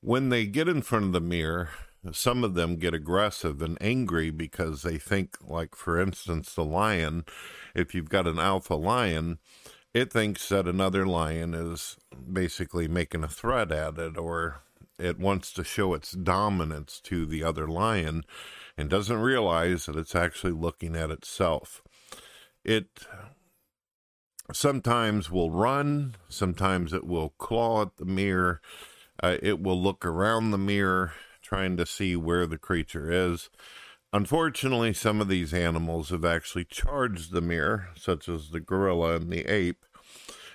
When 0.00 0.30
they 0.30 0.46
get 0.46 0.68
in 0.68 0.82
front 0.82 1.04
of 1.04 1.12
the 1.12 1.20
mirror, 1.20 1.68
some 2.12 2.44
of 2.44 2.54
them 2.54 2.76
get 2.76 2.94
aggressive 2.94 3.62
and 3.62 3.78
angry 3.80 4.30
because 4.30 4.82
they 4.82 4.98
think, 4.98 5.36
like, 5.40 5.74
for 5.74 6.00
instance, 6.00 6.52
the 6.52 6.64
lion, 6.64 7.24
if 7.76 7.94
you've 7.94 8.08
got 8.08 8.26
an 8.26 8.38
alpha 8.38 8.74
lion, 8.74 9.38
it 9.92 10.12
thinks 10.12 10.48
that 10.48 10.66
another 10.66 11.06
lion 11.06 11.54
is 11.54 11.96
basically 12.32 12.88
making 12.88 13.22
a 13.22 13.28
threat 13.28 13.70
at 13.70 13.98
it 13.98 14.16
or 14.16 14.62
it 14.98 15.18
wants 15.18 15.52
to 15.52 15.62
show 15.62 15.92
its 15.92 16.12
dominance 16.12 17.00
to 17.00 17.26
the 17.26 17.44
other 17.44 17.68
lion 17.68 18.24
and 18.78 18.88
doesn't 18.88 19.20
realize 19.20 19.86
that 19.86 19.96
it's 19.96 20.14
actually 20.14 20.52
looking 20.52 20.96
at 20.96 21.10
itself. 21.10 21.82
It 22.64 23.06
sometimes 24.52 25.30
will 25.30 25.50
run, 25.50 26.16
sometimes 26.28 26.92
it 26.92 27.06
will 27.06 27.30
claw 27.30 27.82
at 27.82 27.96
the 27.98 28.06
mirror, 28.06 28.60
uh, 29.22 29.36
it 29.42 29.60
will 29.60 29.80
look 29.80 30.04
around 30.04 30.50
the 30.50 30.58
mirror 30.58 31.12
trying 31.42 31.76
to 31.76 31.86
see 31.86 32.16
where 32.16 32.46
the 32.46 32.58
creature 32.58 33.10
is. 33.10 33.50
Unfortunately, 34.16 34.94
some 34.94 35.20
of 35.20 35.28
these 35.28 35.52
animals 35.52 36.08
have 36.08 36.24
actually 36.24 36.64
charged 36.64 37.32
the 37.32 37.42
mirror, 37.42 37.90
such 37.94 38.30
as 38.30 38.48
the 38.48 38.60
gorilla 38.60 39.16
and 39.16 39.30
the 39.30 39.44
ape, 39.44 39.84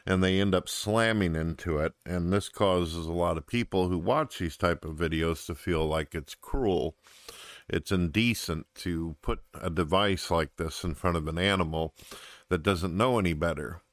and 0.04 0.24
they 0.24 0.42
end 0.42 0.56
up 0.56 0.68
slamming 0.68 1.36
into 1.36 1.78
it. 1.78 1.94
And 2.04 2.34
this 2.34 2.50
causes 2.50 3.06
a 3.06 3.12
lot 3.12 3.38
of 3.38 3.46
people 3.46 3.88
who 3.88 4.00
watch 4.00 4.40
these 4.40 4.58
type 4.58 4.84
of 4.84 4.96
videos 4.96 5.46
to 5.46 5.54
feel 5.54 5.86
like 5.86 6.16
it's 6.16 6.34
cruel. 6.34 6.96
it's 7.70 7.92
indecent 7.92 8.66
to 8.78 9.16
put 9.22 9.42
a 9.54 9.70
device 9.70 10.32
like 10.32 10.56
this 10.58 10.84
in 10.84 10.96
front 10.96 11.16
of 11.16 11.28
an 11.28 11.38
animal 11.38 11.94
that 12.50 12.64
doesn't 12.64 12.98
know 12.98 13.20
any 13.20 13.34
better. 13.34 13.84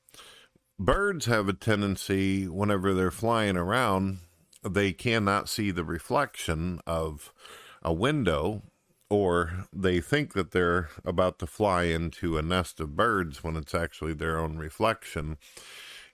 Birds 0.78 1.26
have 1.26 1.46
a 1.46 1.52
tendency, 1.52 2.48
whenever 2.48 2.94
they're 2.94 3.10
flying 3.10 3.58
around, 3.58 4.20
they 4.66 4.94
cannot 4.94 5.46
see 5.46 5.70
the 5.70 5.84
reflection 5.84 6.80
of 6.86 7.34
a 7.82 7.92
window, 7.92 8.62
or 9.11 9.66
they 9.72 10.00
think 10.00 10.34
that 10.34 10.50
they're 10.50 10.90
about 11.04 11.38
to 11.38 11.46
fly 11.46 11.84
into 11.84 12.36
a 12.36 12.42
nest 12.42 12.80
of 12.80 12.96
birds 12.96 13.42
when 13.42 13.56
it's 13.56 13.74
actually 13.74 14.14
their 14.14 14.38
own 14.38 14.59
reflection. 14.59 15.38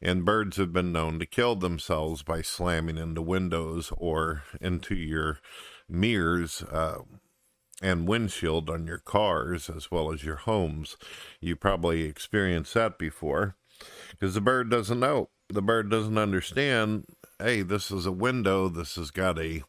And 0.00 0.24
birds 0.24 0.58
have 0.58 0.72
been 0.72 0.92
known 0.92 1.18
to 1.18 1.26
kill 1.26 1.56
themselves 1.56 2.22
by 2.22 2.42
slamming 2.42 2.98
into 2.98 3.22
windows 3.22 3.92
or 3.96 4.42
into 4.60 4.94
your 4.94 5.38
mirrors 5.88 6.62
uh, 6.62 6.98
and 7.82 8.06
windshield 8.06 8.70
on 8.70 8.86
your 8.86 8.98
cars 8.98 9.68
as 9.68 9.90
well 9.90 10.12
as 10.12 10.22
your 10.22 10.36
homes. 10.36 10.96
You 11.40 11.56
probably 11.56 12.02
experienced 12.02 12.74
that 12.74 12.98
before 12.98 13.56
because 14.10 14.34
the 14.34 14.40
bird 14.40 14.70
doesn't 14.70 15.00
know. 15.00 15.30
The 15.48 15.62
bird 15.62 15.90
doesn't 15.90 16.18
understand. 16.18 17.06
Hey, 17.38 17.62
this 17.62 17.90
is 17.90 18.06
a 18.06 18.12
window. 18.12 18.68
This 18.68 18.94
has 18.96 19.10
got 19.10 19.38
a 19.38 19.62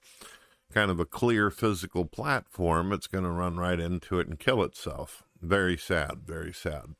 kind 0.76 0.92
of 0.92 1.00
a 1.00 1.06
clear 1.06 1.50
physical 1.50 2.04
platform. 2.04 2.92
It's 2.92 3.08
going 3.08 3.24
to 3.24 3.30
run 3.30 3.56
right 3.56 3.80
into 3.80 4.20
it 4.20 4.28
and 4.28 4.38
kill 4.38 4.62
itself. 4.62 5.24
Very 5.42 5.78
sad. 5.78 6.24
Very 6.26 6.52
sad. 6.52 6.96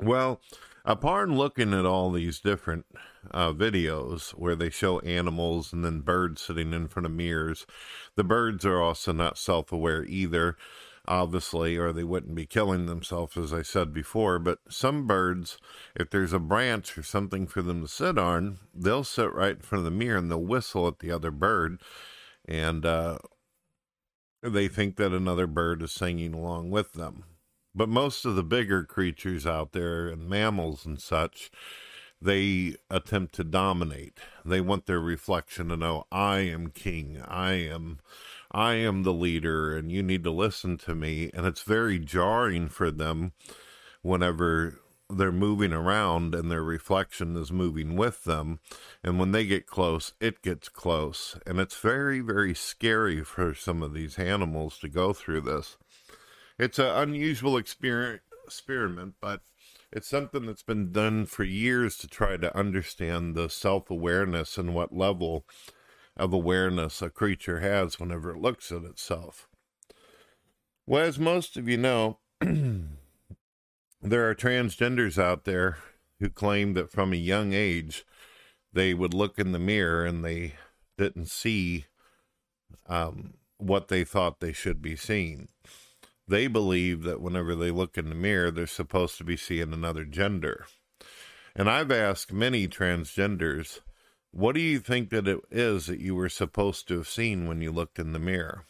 Well, 0.00 0.40
upon 0.84 1.36
looking 1.36 1.74
at 1.74 1.84
all 1.84 2.10
these 2.10 2.40
different 2.40 2.86
uh, 3.30 3.52
videos 3.52 4.30
where 4.30 4.56
they 4.56 4.70
show 4.70 4.98
animals 5.00 5.74
and 5.74 5.84
then 5.84 6.00
birds 6.00 6.40
sitting 6.40 6.72
in 6.72 6.88
front 6.88 7.04
of 7.04 7.12
mirrors, 7.12 7.66
the 8.16 8.24
birds 8.24 8.64
are 8.64 8.80
also 8.80 9.12
not 9.12 9.36
self 9.36 9.70
aware 9.70 10.02
either, 10.04 10.56
obviously, 11.06 11.76
or 11.76 11.92
they 11.92 12.02
wouldn't 12.02 12.34
be 12.34 12.46
killing 12.46 12.86
themselves, 12.86 13.36
as 13.36 13.52
I 13.52 13.60
said 13.60 13.92
before. 13.92 14.38
But 14.38 14.58
some 14.70 15.06
birds, 15.06 15.58
if 15.94 16.08
there's 16.08 16.32
a 16.32 16.38
branch 16.38 16.96
or 16.96 17.02
something 17.02 17.46
for 17.46 17.60
them 17.60 17.82
to 17.82 17.88
sit 17.88 18.16
on, 18.16 18.58
they'll 18.74 19.04
sit 19.04 19.34
right 19.34 19.56
in 19.56 19.60
front 19.60 19.80
of 19.80 19.84
the 19.84 19.90
mirror 19.98 20.16
and 20.16 20.30
they'll 20.30 20.42
whistle 20.42 20.88
at 20.88 21.00
the 21.00 21.10
other 21.10 21.30
bird. 21.30 21.78
And 22.46 22.84
uh, 22.84 23.18
they 24.42 24.68
think 24.68 24.96
that 24.96 25.12
another 25.12 25.46
bird 25.46 25.82
is 25.82 25.92
singing 25.92 26.34
along 26.34 26.70
with 26.70 26.92
them. 26.92 27.24
But 27.74 27.88
most 27.88 28.24
of 28.24 28.36
the 28.36 28.42
bigger 28.42 28.84
creatures 28.84 29.46
out 29.46 29.72
there 29.72 30.08
and 30.08 30.28
mammals 30.28 30.84
and 30.84 31.00
such, 31.00 31.50
they 32.20 32.76
attempt 32.90 33.34
to 33.36 33.44
dominate. 33.44 34.18
They 34.44 34.60
want 34.60 34.86
their 34.86 35.00
reflection 35.00 35.68
to 35.68 35.76
know, 35.76 36.04
I 36.12 36.40
am 36.40 36.70
king. 36.70 37.22
I 37.26 37.52
am 37.52 38.00
I 38.50 38.74
am 38.74 39.02
the 39.02 39.14
leader 39.14 39.74
and 39.74 39.90
you 39.90 40.02
need 40.02 40.24
to 40.24 40.30
listen 40.30 40.76
to 40.78 40.94
me. 40.94 41.30
And 41.32 41.46
it's 41.46 41.62
very 41.62 41.98
jarring 41.98 42.68
for 42.68 42.90
them 42.90 43.32
whenever 44.02 44.78
they're 45.16 45.32
moving 45.32 45.72
around 45.72 46.34
and 46.34 46.50
their 46.50 46.62
reflection 46.62 47.36
is 47.36 47.52
moving 47.52 47.96
with 47.96 48.24
them. 48.24 48.60
And 49.02 49.18
when 49.18 49.32
they 49.32 49.44
get 49.44 49.66
close, 49.66 50.12
it 50.20 50.42
gets 50.42 50.68
close. 50.68 51.38
And 51.46 51.58
it's 51.58 51.78
very, 51.78 52.20
very 52.20 52.54
scary 52.54 53.22
for 53.22 53.54
some 53.54 53.82
of 53.82 53.94
these 53.94 54.18
animals 54.18 54.78
to 54.78 54.88
go 54.88 55.12
through 55.12 55.42
this. 55.42 55.76
It's 56.58 56.78
an 56.78 56.86
unusual 56.86 57.56
experiment, 57.56 59.14
but 59.20 59.40
it's 59.92 60.08
something 60.08 60.46
that's 60.46 60.62
been 60.62 60.92
done 60.92 61.26
for 61.26 61.44
years 61.44 61.98
to 61.98 62.08
try 62.08 62.36
to 62.36 62.56
understand 62.56 63.34
the 63.34 63.48
self 63.48 63.90
awareness 63.90 64.56
and 64.56 64.74
what 64.74 64.94
level 64.94 65.44
of 66.16 66.32
awareness 66.32 67.02
a 67.02 67.10
creature 67.10 67.60
has 67.60 67.98
whenever 67.98 68.30
it 68.30 68.38
looks 68.40 68.70
at 68.72 68.84
itself. 68.84 69.48
Well, 70.86 71.04
as 71.04 71.18
most 71.18 71.56
of 71.56 71.68
you 71.68 71.76
know, 71.76 72.18
there 74.02 74.28
are 74.28 74.34
transgenders 74.34 75.22
out 75.22 75.44
there 75.44 75.78
who 76.18 76.28
claim 76.28 76.74
that 76.74 76.90
from 76.90 77.12
a 77.12 77.16
young 77.16 77.52
age 77.52 78.04
they 78.72 78.94
would 78.94 79.14
look 79.14 79.38
in 79.38 79.52
the 79.52 79.58
mirror 79.58 80.04
and 80.04 80.24
they 80.24 80.54
didn't 80.98 81.28
see 81.28 81.86
um, 82.88 83.34
what 83.58 83.88
they 83.88 84.04
thought 84.04 84.40
they 84.40 84.52
should 84.52 84.82
be 84.82 84.96
seeing 84.96 85.48
they 86.28 86.46
believe 86.46 87.02
that 87.02 87.20
whenever 87.20 87.54
they 87.54 87.70
look 87.70 87.98
in 87.98 88.08
the 88.08 88.14
mirror, 88.14 88.50
they're 88.50 88.66
supposed 88.66 89.18
to 89.18 89.24
be 89.24 89.36
seeing 89.36 89.72
another 89.72 90.04
gender. 90.04 90.66
And 91.54 91.68
I've 91.68 91.90
asked 91.90 92.32
many 92.32 92.66
transgenders, 92.66 93.80
what 94.30 94.54
do 94.54 94.60
you 94.60 94.78
think 94.78 95.10
that 95.10 95.28
it 95.28 95.40
is 95.50 95.86
that 95.86 96.00
you 96.00 96.14
were 96.14 96.30
supposed 96.30 96.88
to 96.88 96.96
have 96.96 97.08
seen 97.08 97.46
when 97.46 97.60
you 97.60 97.70
looked 97.70 97.98
in 97.98 98.12
the 98.12 98.18
mirror? 98.18 98.64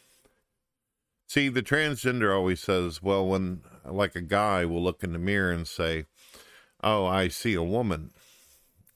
See, 1.27 1.47
the 1.47 1.63
transgender 1.63 2.35
always 2.35 2.59
says, 2.59 3.01
well, 3.01 3.25
when, 3.25 3.61
like 3.85 4.15
a 4.15 4.21
guy 4.21 4.65
will 4.65 4.83
look 4.83 5.03
in 5.03 5.13
the 5.13 5.19
mirror 5.19 5.51
and 5.51 5.67
say, 5.67 6.05
oh, 6.83 7.05
I 7.05 7.27
see 7.27 7.53
a 7.53 7.63
woman. 7.63 8.11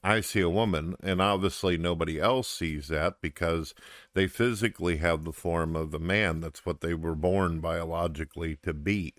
I 0.02 0.20
see 0.20 0.40
a 0.40 0.48
woman, 0.48 0.94
and 1.02 1.20
obviously 1.20 1.76
nobody 1.76 2.20
else 2.20 2.48
sees 2.48 2.86
that 2.88 3.20
because 3.20 3.74
they 4.14 4.28
physically 4.28 4.98
have 4.98 5.24
the 5.24 5.32
form 5.32 5.74
of 5.74 5.90
the 5.90 5.98
man. 5.98 6.40
That's 6.40 6.64
what 6.64 6.80
they 6.80 6.94
were 6.94 7.16
born 7.16 7.58
biologically 7.60 8.56
to 8.62 8.72
be. 8.72 9.14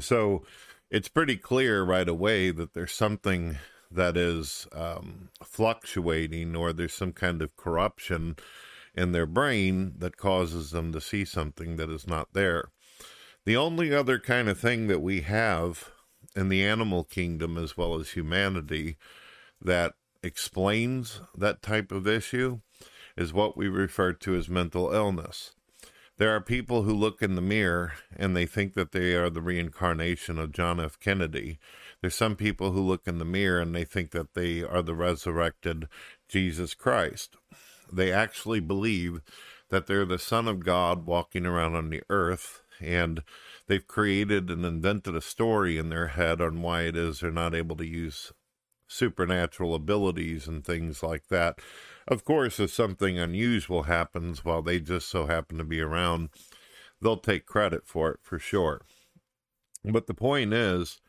So 0.00 0.44
it's 0.90 1.08
pretty 1.08 1.36
clear 1.36 1.82
right 1.82 2.08
away 2.08 2.50
that 2.50 2.72
there's 2.72 2.92
something 2.92 3.58
that 3.90 4.16
is 4.16 4.66
um, 4.72 5.28
fluctuating 5.44 6.56
or 6.56 6.72
there's 6.72 6.94
some 6.94 7.12
kind 7.12 7.42
of 7.42 7.56
corruption 7.56 8.36
in 8.94 9.12
their 9.12 9.26
brain 9.26 9.94
that 9.98 10.16
causes 10.16 10.70
them 10.70 10.92
to 10.92 11.00
see 11.00 11.24
something 11.24 11.76
that 11.76 11.90
is 11.90 12.06
not 12.06 12.32
there. 12.32 12.70
The 13.46 13.56
only 13.56 13.94
other 13.94 14.18
kind 14.18 14.48
of 14.48 14.58
thing 14.58 14.88
that 14.88 15.00
we 15.00 15.20
have 15.20 15.92
in 16.34 16.48
the 16.48 16.64
animal 16.64 17.04
kingdom 17.04 17.56
as 17.56 17.76
well 17.76 17.94
as 17.94 18.10
humanity 18.10 18.96
that 19.62 19.94
explains 20.20 21.20
that 21.38 21.62
type 21.62 21.92
of 21.92 22.08
issue 22.08 22.58
is 23.16 23.32
what 23.32 23.56
we 23.56 23.68
refer 23.68 24.12
to 24.14 24.34
as 24.34 24.48
mental 24.48 24.92
illness. 24.92 25.52
There 26.18 26.34
are 26.34 26.40
people 26.40 26.82
who 26.82 26.92
look 26.92 27.22
in 27.22 27.36
the 27.36 27.40
mirror 27.40 27.92
and 28.16 28.36
they 28.36 28.46
think 28.46 28.74
that 28.74 28.90
they 28.90 29.14
are 29.14 29.30
the 29.30 29.40
reincarnation 29.40 30.40
of 30.40 30.50
John 30.50 30.80
F. 30.80 30.98
Kennedy. 30.98 31.60
There's 32.00 32.16
some 32.16 32.34
people 32.34 32.72
who 32.72 32.80
look 32.80 33.06
in 33.06 33.18
the 33.18 33.24
mirror 33.24 33.60
and 33.60 33.76
they 33.76 33.84
think 33.84 34.10
that 34.10 34.34
they 34.34 34.64
are 34.64 34.82
the 34.82 34.94
resurrected 34.94 35.86
Jesus 36.28 36.74
Christ. 36.74 37.36
They 37.92 38.10
actually 38.10 38.58
believe 38.58 39.20
that 39.68 39.86
they're 39.86 40.04
the 40.04 40.18
Son 40.18 40.48
of 40.48 40.64
God 40.64 41.06
walking 41.06 41.46
around 41.46 41.76
on 41.76 41.90
the 41.90 42.02
earth 42.10 42.62
and 42.80 43.22
they've 43.66 43.86
created 43.86 44.50
and 44.50 44.64
invented 44.64 45.14
a 45.14 45.20
story 45.20 45.78
in 45.78 45.88
their 45.88 46.08
head 46.08 46.40
on 46.40 46.62
why 46.62 46.82
it 46.82 46.96
is 46.96 47.20
they're 47.20 47.30
not 47.30 47.54
able 47.54 47.76
to 47.76 47.86
use 47.86 48.32
supernatural 48.88 49.74
abilities 49.74 50.46
and 50.46 50.64
things 50.64 51.02
like 51.02 51.28
that. 51.28 51.58
Of 52.06 52.24
course, 52.24 52.60
if 52.60 52.70
something 52.70 53.18
unusual 53.18 53.84
happens 53.84 54.44
while 54.44 54.62
they 54.62 54.80
just 54.80 55.08
so 55.08 55.26
happen 55.26 55.58
to 55.58 55.64
be 55.64 55.80
around, 55.80 56.30
they'll 57.00 57.16
take 57.16 57.46
credit 57.46 57.86
for 57.86 58.10
it 58.12 58.20
for 58.22 58.38
sure. 58.38 58.82
But 59.84 60.06
the 60.06 60.14
point 60.14 60.52
is, 60.52 61.00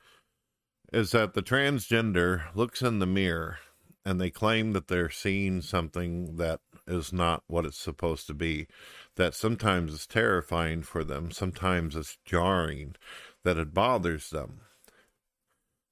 is 0.92 1.12
that 1.12 1.34
the 1.34 1.42
transgender 1.44 2.44
looks 2.56 2.82
in 2.82 3.00
the 3.00 3.06
mirror 3.06 3.60
and 4.06 4.22
they 4.22 4.30
claim 4.30 4.72
that 4.74 4.88
they're 4.88 5.10
seeing 5.10 5.62
something 5.62 6.38
that 6.38 6.62
is 6.88 7.12
not 7.12 7.44
what 7.48 7.66
it's 7.66 7.78
supposed 7.78 8.26
to 8.28 8.34
be. 8.34 8.68
That 9.18 9.34
sometimes 9.34 9.94
is 9.94 10.08
terrifying 10.08 10.84
for 10.84 11.04
them, 11.04 11.32
sometimes 11.32 11.96
it's 11.96 12.20
jarring, 12.24 12.96
that 13.44 13.58
it 13.58 13.74
bothers 13.74 14.30
them. 14.30 14.62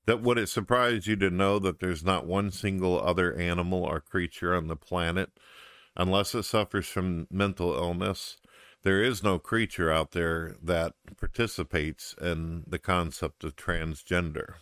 That 0.06 0.22
would 0.22 0.38
it 0.38 0.48
surprise 0.48 1.08
you 1.08 1.16
to 1.16 1.32
know 1.32 1.58
that 1.58 1.80
there's 1.80 2.04
not 2.04 2.28
one 2.28 2.52
single 2.52 3.02
other 3.02 3.34
animal 3.34 3.84
or 3.84 4.00
creature 4.00 4.54
on 4.54 4.68
the 4.68 4.76
planet, 4.76 5.32
unless 5.96 6.36
it 6.36 6.44
suffers 6.44 6.88
from 6.88 7.28
mental 7.32 7.74
illness, 7.74 8.38
there 8.84 9.02
is 9.02 9.24
no 9.24 9.40
creature 9.40 9.92
out 9.92 10.12
there 10.12 10.56
that 10.62 10.94
participates 11.18 12.14
in 12.22 12.64
the 12.68 12.78
concept 12.78 13.44
of 13.44 13.56
transgender. 13.56 14.58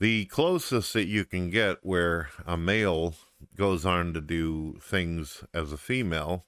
The 0.00 0.24
closest 0.24 0.92
that 0.94 1.06
you 1.06 1.24
can 1.24 1.50
get 1.50 1.78
where 1.82 2.30
a 2.44 2.56
male 2.56 3.14
goes 3.56 3.86
on 3.86 4.12
to 4.14 4.20
do 4.20 4.80
things 4.82 5.44
as 5.54 5.72
a 5.72 5.76
female 5.76 6.46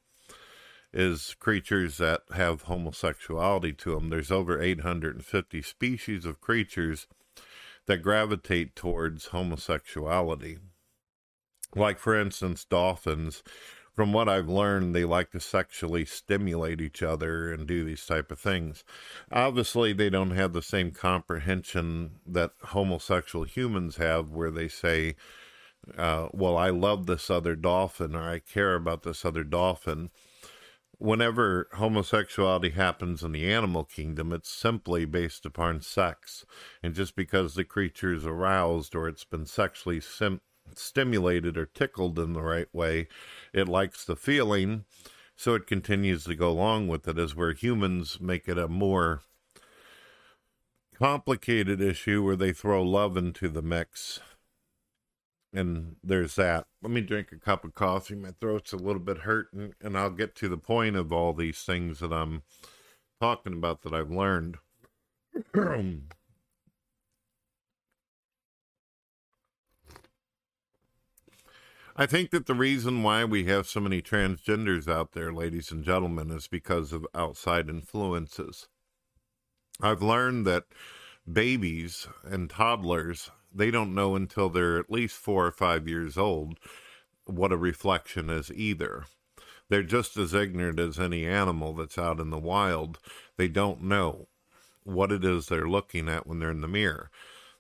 is 0.96 1.36
creatures 1.38 1.98
that 1.98 2.22
have 2.34 2.62
homosexuality 2.62 3.74
to 3.74 3.94
them. 3.94 4.08
There's 4.08 4.30
over 4.32 4.60
850 4.62 5.60
species 5.60 6.24
of 6.24 6.40
creatures 6.40 7.06
that 7.84 7.98
gravitate 7.98 8.74
towards 8.74 9.26
homosexuality. 9.26 10.58
Like, 11.74 11.98
for 11.98 12.18
instance, 12.18 12.64
dolphins. 12.64 13.42
From 13.94 14.14
what 14.14 14.28
I've 14.28 14.48
learned, 14.48 14.94
they 14.94 15.04
like 15.04 15.32
to 15.32 15.40
sexually 15.40 16.06
stimulate 16.06 16.80
each 16.80 17.02
other 17.02 17.52
and 17.52 17.66
do 17.66 17.84
these 17.84 18.04
type 18.06 18.30
of 18.30 18.38
things. 18.38 18.82
Obviously, 19.30 19.92
they 19.92 20.08
don't 20.08 20.30
have 20.30 20.54
the 20.54 20.62
same 20.62 20.92
comprehension 20.92 22.20
that 22.26 22.52
homosexual 22.62 23.44
humans 23.44 23.96
have, 23.96 24.30
where 24.30 24.50
they 24.50 24.68
say, 24.68 25.16
uh, 25.96 26.28
"Well, 26.32 26.56
I 26.56 26.70
love 26.70 27.06
this 27.06 27.30
other 27.30 27.54
dolphin," 27.54 28.14
or 28.14 28.28
"I 28.30 28.38
care 28.38 28.74
about 28.74 29.02
this 29.02 29.24
other 29.24 29.44
dolphin." 29.44 30.10
Whenever 30.98 31.68
homosexuality 31.74 32.70
happens 32.70 33.22
in 33.22 33.32
the 33.32 33.52
animal 33.52 33.84
kingdom, 33.84 34.32
it's 34.32 34.50
simply 34.50 35.04
based 35.04 35.44
upon 35.44 35.80
sex. 35.80 36.44
And 36.82 36.94
just 36.94 37.16
because 37.16 37.54
the 37.54 37.64
creature 37.64 38.12
is 38.12 38.24
aroused 38.24 38.94
or 38.94 39.08
it's 39.08 39.24
been 39.24 39.46
sexually 39.46 40.00
sim- 40.00 40.40
stimulated 40.74 41.56
or 41.56 41.66
tickled 41.66 42.18
in 42.18 42.32
the 42.32 42.42
right 42.42 42.72
way, 42.72 43.08
it 43.52 43.68
likes 43.68 44.04
the 44.04 44.16
feeling. 44.16 44.84
So 45.36 45.54
it 45.54 45.66
continues 45.66 46.24
to 46.24 46.34
go 46.34 46.48
along 46.48 46.88
with 46.88 47.06
it, 47.06 47.18
as 47.18 47.36
where 47.36 47.52
humans 47.52 48.18
make 48.20 48.48
it 48.48 48.56
a 48.56 48.68
more 48.68 49.20
complicated 50.98 51.80
issue 51.80 52.22
where 52.22 52.36
they 52.36 52.52
throw 52.52 52.82
love 52.82 53.18
into 53.18 53.50
the 53.50 53.60
mix. 53.60 54.20
And 55.56 55.96
there's 56.04 56.34
that. 56.34 56.66
Let 56.82 56.92
me 56.92 57.00
drink 57.00 57.32
a 57.32 57.38
cup 57.38 57.64
of 57.64 57.74
coffee. 57.74 58.14
My 58.14 58.32
throat's 58.38 58.74
a 58.74 58.76
little 58.76 59.00
bit 59.00 59.20
hurting, 59.20 59.72
and 59.80 59.96
I'll 59.96 60.10
get 60.10 60.34
to 60.36 60.50
the 60.50 60.58
point 60.58 60.96
of 60.96 61.14
all 61.14 61.32
these 61.32 61.62
things 61.62 62.00
that 62.00 62.12
I'm 62.12 62.42
talking 63.22 63.54
about 63.54 63.80
that 63.82 63.94
I've 63.94 64.10
learned. 64.10 64.58
I 71.98 72.04
think 72.04 72.30
that 72.32 72.44
the 72.44 72.54
reason 72.54 73.02
why 73.02 73.24
we 73.24 73.44
have 73.44 73.66
so 73.66 73.80
many 73.80 74.02
transgenders 74.02 74.86
out 74.86 75.12
there, 75.12 75.32
ladies 75.32 75.72
and 75.72 75.82
gentlemen, 75.82 76.30
is 76.30 76.46
because 76.46 76.92
of 76.92 77.06
outside 77.14 77.70
influences. 77.70 78.68
I've 79.80 80.02
learned 80.02 80.46
that 80.46 80.64
babies 81.30 82.06
and 82.22 82.50
toddlers, 82.50 83.30
they 83.56 83.70
don't 83.70 83.94
know 83.94 84.14
until 84.14 84.48
they're 84.48 84.78
at 84.78 84.90
least 84.90 85.16
four 85.16 85.46
or 85.46 85.52
five 85.52 85.88
years 85.88 86.16
old 86.16 86.58
what 87.24 87.52
a 87.52 87.56
reflection 87.56 88.30
is 88.30 88.52
either. 88.52 89.06
They're 89.68 89.82
just 89.82 90.16
as 90.16 90.32
ignorant 90.32 90.78
as 90.78 90.98
any 90.98 91.26
animal 91.26 91.74
that's 91.74 91.98
out 91.98 92.20
in 92.20 92.30
the 92.30 92.38
wild. 92.38 92.98
They 93.36 93.48
don't 93.48 93.82
know 93.82 94.28
what 94.84 95.10
it 95.10 95.24
is 95.24 95.46
they're 95.46 95.68
looking 95.68 96.08
at 96.08 96.26
when 96.26 96.38
they're 96.38 96.52
in 96.52 96.60
the 96.60 96.68
mirror. 96.68 97.10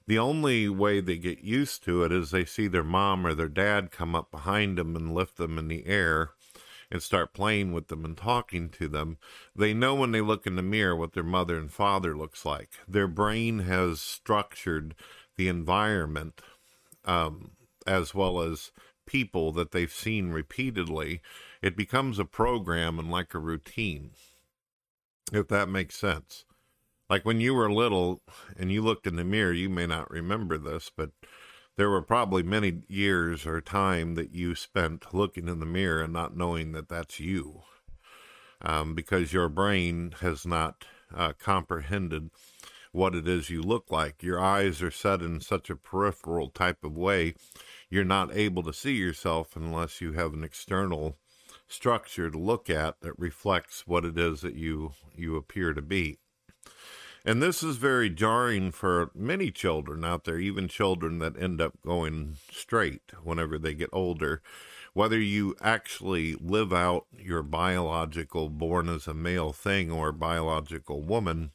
The 0.06 0.18
only 0.18 0.68
way 0.68 1.00
they 1.00 1.16
get 1.16 1.40
used 1.40 1.82
to 1.84 2.04
it 2.04 2.12
is 2.12 2.30
they 2.30 2.44
see 2.44 2.68
their 2.68 2.84
mom 2.84 3.26
or 3.26 3.34
their 3.34 3.48
dad 3.48 3.90
come 3.90 4.14
up 4.14 4.30
behind 4.30 4.78
them 4.78 4.94
and 4.94 5.12
lift 5.12 5.36
them 5.36 5.58
in 5.58 5.66
the 5.66 5.84
air 5.86 6.30
and 6.92 7.02
start 7.02 7.34
playing 7.34 7.72
with 7.72 7.88
them 7.88 8.04
and 8.04 8.16
talking 8.16 8.68
to 8.68 8.86
them. 8.86 9.18
They 9.56 9.74
know 9.74 9.96
when 9.96 10.12
they 10.12 10.20
look 10.20 10.46
in 10.46 10.54
the 10.54 10.62
mirror 10.62 10.94
what 10.94 11.14
their 11.14 11.24
mother 11.24 11.58
and 11.58 11.72
father 11.72 12.16
looks 12.16 12.44
like. 12.44 12.70
Their 12.86 13.08
brain 13.08 13.60
has 13.60 14.00
structured 14.00 14.94
the 15.36 15.48
environment 15.48 16.40
um, 17.04 17.52
as 17.86 18.14
well 18.14 18.40
as 18.40 18.72
people 19.06 19.52
that 19.52 19.70
they've 19.70 19.92
seen 19.92 20.30
repeatedly. 20.30 21.20
It 21.62 21.76
becomes 21.76 22.18
a 22.18 22.24
program 22.24 22.98
and 22.98 23.10
like 23.10 23.34
a 23.34 23.38
routine, 23.38 24.10
if 25.32 25.48
that 25.48 25.68
makes 25.68 25.96
sense. 25.96 26.44
Like 27.08 27.24
when 27.24 27.40
you 27.40 27.54
were 27.54 27.70
little 27.70 28.22
and 28.56 28.72
you 28.72 28.82
looked 28.82 29.06
in 29.06 29.16
the 29.16 29.24
mirror, 29.24 29.52
you 29.52 29.68
may 29.68 29.86
not 29.86 30.10
remember 30.10 30.58
this, 30.58 30.90
but 30.94 31.10
there 31.76 31.90
were 31.90 32.02
probably 32.02 32.42
many 32.42 32.82
years 32.88 33.46
or 33.46 33.60
time 33.60 34.14
that 34.14 34.34
you 34.34 34.54
spent 34.54 35.14
looking 35.14 35.48
in 35.48 35.60
the 35.60 35.66
mirror 35.66 36.02
and 36.02 36.12
not 36.12 36.36
knowing 36.36 36.72
that 36.72 36.88
that's 36.88 37.20
you 37.20 37.62
um, 38.60 38.94
because 38.94 39.32
your 39.32 39.48
brain 39.48 40.14
has 40.20 40.46
not 40.46 40.84
uh, 41.14 41.32
comprehended 41.38 42.30
what 42.96 43.14
it 43.14 43.28
is 43.28 43.50
you 43.50 43.62
look 43.62 43.90
like. 43.90 44.22
Your 44.22 44.40
eyes 44.40 44.82
are 44.82 44.90
set 44.90 45.20
in 45.20 45.40
such 45.42 45.68
a 45.68 45.76
peripheral 45.76 46.48
type 46.48 46.82
of 46.82 46.96
way, 46.96 47.34
you're 47.90 48.04
not 48.04 48.34
able 48.34 48.62
to 48.62 48.72
see 48.72 48.94
yourself 48.94 49.54
unless 49.54 50.00
you 50.00 50.12
have 50.14 50.32
an 50.32 50.42
external 50.42 51.18
structure 51.68 52.30
to 52.30 52.38
look 52.38 52.70
at 52.70 53.00
that 53.02 53.18
reflects 53.18 53.86
what 53.86 54.04
it 54.04 54.18
is 54.18 54.40
that 54.40 54.54
you 54.54 54.92
you 55.14 55.36
appear 55.36 55.74
to 55.74 55.82
be. 55.82 56.18
And 57.24 57.42
this 57.42 57.62
is 57.62 57.76
very 57.76 58.08
jarring 58.08 58.70
for 58.70 59.10
many 59.14 59.50
children 59.50 60.04
out 60.04 60.24
there, 60.24 60.38
even 60.38 60.68
children 60.68 61.18
that 61.18 61.40
end 61.40 61.60
up 61.60 61.74
going 61.84 62.36
straight 62.52 63.02
whenever 63.22 63.58
they 63.58 63.74
get 63.74 63.90
older. 63.92 64.42
Whether 64.94 65.18
you 65.18 65.54
actually 65.60 66.34
live 66.36 66.72
out 66.72 67.06
your 67.12 67.42
biological 67.42 68.48
born 68.48 68.88
as 68.88 69.06
a 69.06 69.12
male 69.12 69.52
thing 69.52 69.90
or 69.90 70.12
biological 70.12 71.02
woman, 71.02 71.50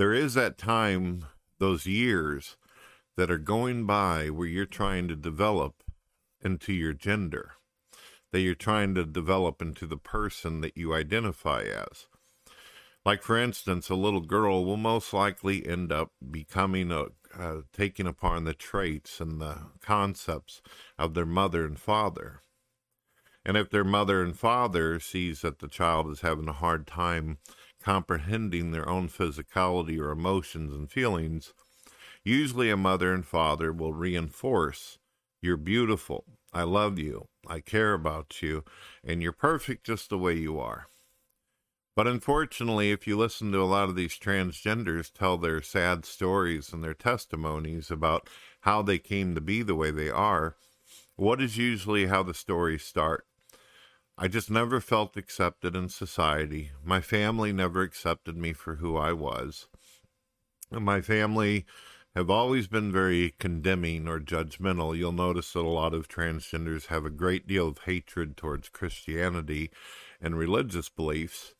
there 0.00 0.14
is 0.14 0.32
that 0.32 0.56
time, 0.56 1.26
those 1.58 1.84
years 1.84 2.56
that 3.18 3.30
are 3.30 3.36
going 3.36 3.84
by 3.84 4.30
where 4.30 4.48
you're 4.48 4.64
trying 4.64 5.06
to 5.06 5.14
develop 5.14 5.84
into 6.42 6.72
your 6.72 6.94
gender, 6.94 7.52
that 8.32 8.40
you're 8.40 8.54
trying 8.54 8.94
to 8.94 9.04
develop 9.04 9.60
into 9.60 9.86
the 9.86 9.98
person 9.98 10.62
that 10.62 10.74
you 10.74 10.94
identify 10.94 11.64
as. 11.64 12.06
Like, 13.04 13.22
for 13.22 13.36
instance, 13.36 13.90
a 13.90 13.94
little 13.94 14.22
girl 14.22 14.64
will 14.64 14.78
most 14.78 15.12
likely 15.12 15.66
end 15.66 15.92
up 15.92 16.12
becoming 16.30 16.90
a, 16.90 17.08
uh, 17.38 17.60
taking 17.70 18.06
upon 18.06 18.44
the 18.44 18.54
traits 18.54 19.20
and 19.20 19.38
the 19.38 19.66
concepts 19.82 20.62
of 20.98 21.12
their 21.12 21.26
mother 21.26 21.66
and 21.66 21.78
father. 21.78 22.40
And 23.44 23.54
if 23.58 23.68
their 23.68 23.84
mother 23.84 24.22
and 24.22 24.34
father 24.34 24.98
sees 24.98 25.42
that 25.42 25.58
the 25.58 25.68
child 25.68 26.10
is 26.10 26.22
having 26.22 26.48
a 26.48 26.54
hard 26.54 26.86
time 26.86 27.36
comprehending 27.82 28.70
their 28.70 28.88
own 28.88 29.08
physicality 29.08 29.98
or 29.98 30.10
emotions 30.10 30.72
and 30.72 30.90
feelings, 30.90 31.54
usually 32.22 32.70
a 32.70 32.76
mother 32.76 33.12
and 33.12 33.26
father 33.26 33.72
will 33.72 33.94
reinforce, 33.94 34.98
You're 35.40 35.56
beautiful. 35.56 36.24
I 36.52 36.64
love 36.64 36.98
you. 36.98 37.28
I 37.46 37.60
care 37.60 37.94
about 37.94 38.42
you. 38.42 38.64
And 39.02 39.22
you're 39.22 39.32
perfect 39.32 39.86
just 39.86 40.10
the 40.10 40.18
way 40.18 40.34
you 40.34 40.58
are. 40.58 40.86
But 41.96 42.06
unfortunately, 42.06 42.92
if 42.92 43.06
you 43.06 43.16
listen 43.16 43.52
to 43.52 43.60
a 43.60 43.64
lot 43.64 43.88
of 43.88 43.96
these 43.96 44.18
transgenders 44.18 45.12
tell 45.12 45.36
their 45.36 45.60
sad 45.60 46.04
stories 46.04 46.72
and 46.72 46.82
their 46.82 46.94
testimonies 46.94 47.90
about 47.90 48.28
how 48.60 48.82
they 48.82 48.98
came 48.98 49.34
to 49.34 49.40
be 49.40 49.62
the 49.62 49.74
way 49.74 49.90
they 49.90 50.08
are, 50.08 50.56
what 51.16 51.42
is 51.42 51.58
usually 51.58 52.06
how 52.06 52.22
the 52.22 52.34
stories 52.34 52.82
start? 52.82 53.26
I 54.22 54.28
just 54.28 54.50
never 54.50 54.82
felt 54.82 55.16
accepted 55.16 55.74
in 55.74 55.88
society. 55.88 56.72
My 56.84 57.00
family 57.00 57.54
never 57.54 57.80
accepted 57.80 58.36
me 58.36 58.52
for 58.52 58.74
who 58.74 58.94
I 58.94 59.14
was. 59.14 59.66
And 60.70 60.84
my 60.84 61.00
family 61.00 61.64
have 62.14 62.28
always 62.28 62.66
been 62.66 62.92
very 62.92 63.34
condemning 63.38 64.06
or 64.06 64.20
judgmental. 64.20 64.94
You'll 64.94 65.12
notice 65.12 65.54
that 65.54 65.60
a 65.60 65.68
lot 65.70 65.94
of 65.94 66.06
transgenders 66.06 66.88
have 66.88 67.06
a 67.06 67.10
great 67.10 67.46
deal 67.46 67.68
of 67.68 67.78
hatred 67.86 68.36
towards 68.36 68.68
Christianity 68.68 69.70
and 70.20 70.36
religious 70.36 70.90
beliefs. 70.90 71.54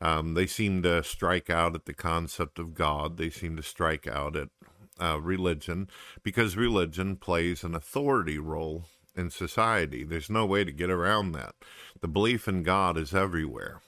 Um, 0.00 0.34
they 0.34 0.46
seem 0.46 0.84
to 0.84 1.02
strike 1.02 1.50
out 1.50 1.74
at 1.74 1.86
the 1.86 1.94
concept 1.94 2.60
of 2.60 2.74
God. 2.74 3.16
They 3.16 3.30
seem 3.30 3.56
to 3.56 3.64
strike 3.64 4.06
out 4.06 4.36
at 4.36 4.50
uh, 5.00 5.20
religion 5.20 5.88
because 6.22 6.56
religion 6.56 7.16
plays 7.16 7.64
an 7.64 7.74
authority 7.74 8.38
role 8.38 8.84
in 9.16 9.30
society. 9.30 10.04
There's 10.04 10.30
no 10.30 10.46
way 10.46 10.64
to 10.64 10.72
get 10.72 10.90
around 10.90 11.32
that. 11.32 11.54
The 12.00 12.08
belief 12.08 12.46
in 12.48 12.62
God 12.62 12.96
is 12.98 13.14
everywhere. 13.14 13.80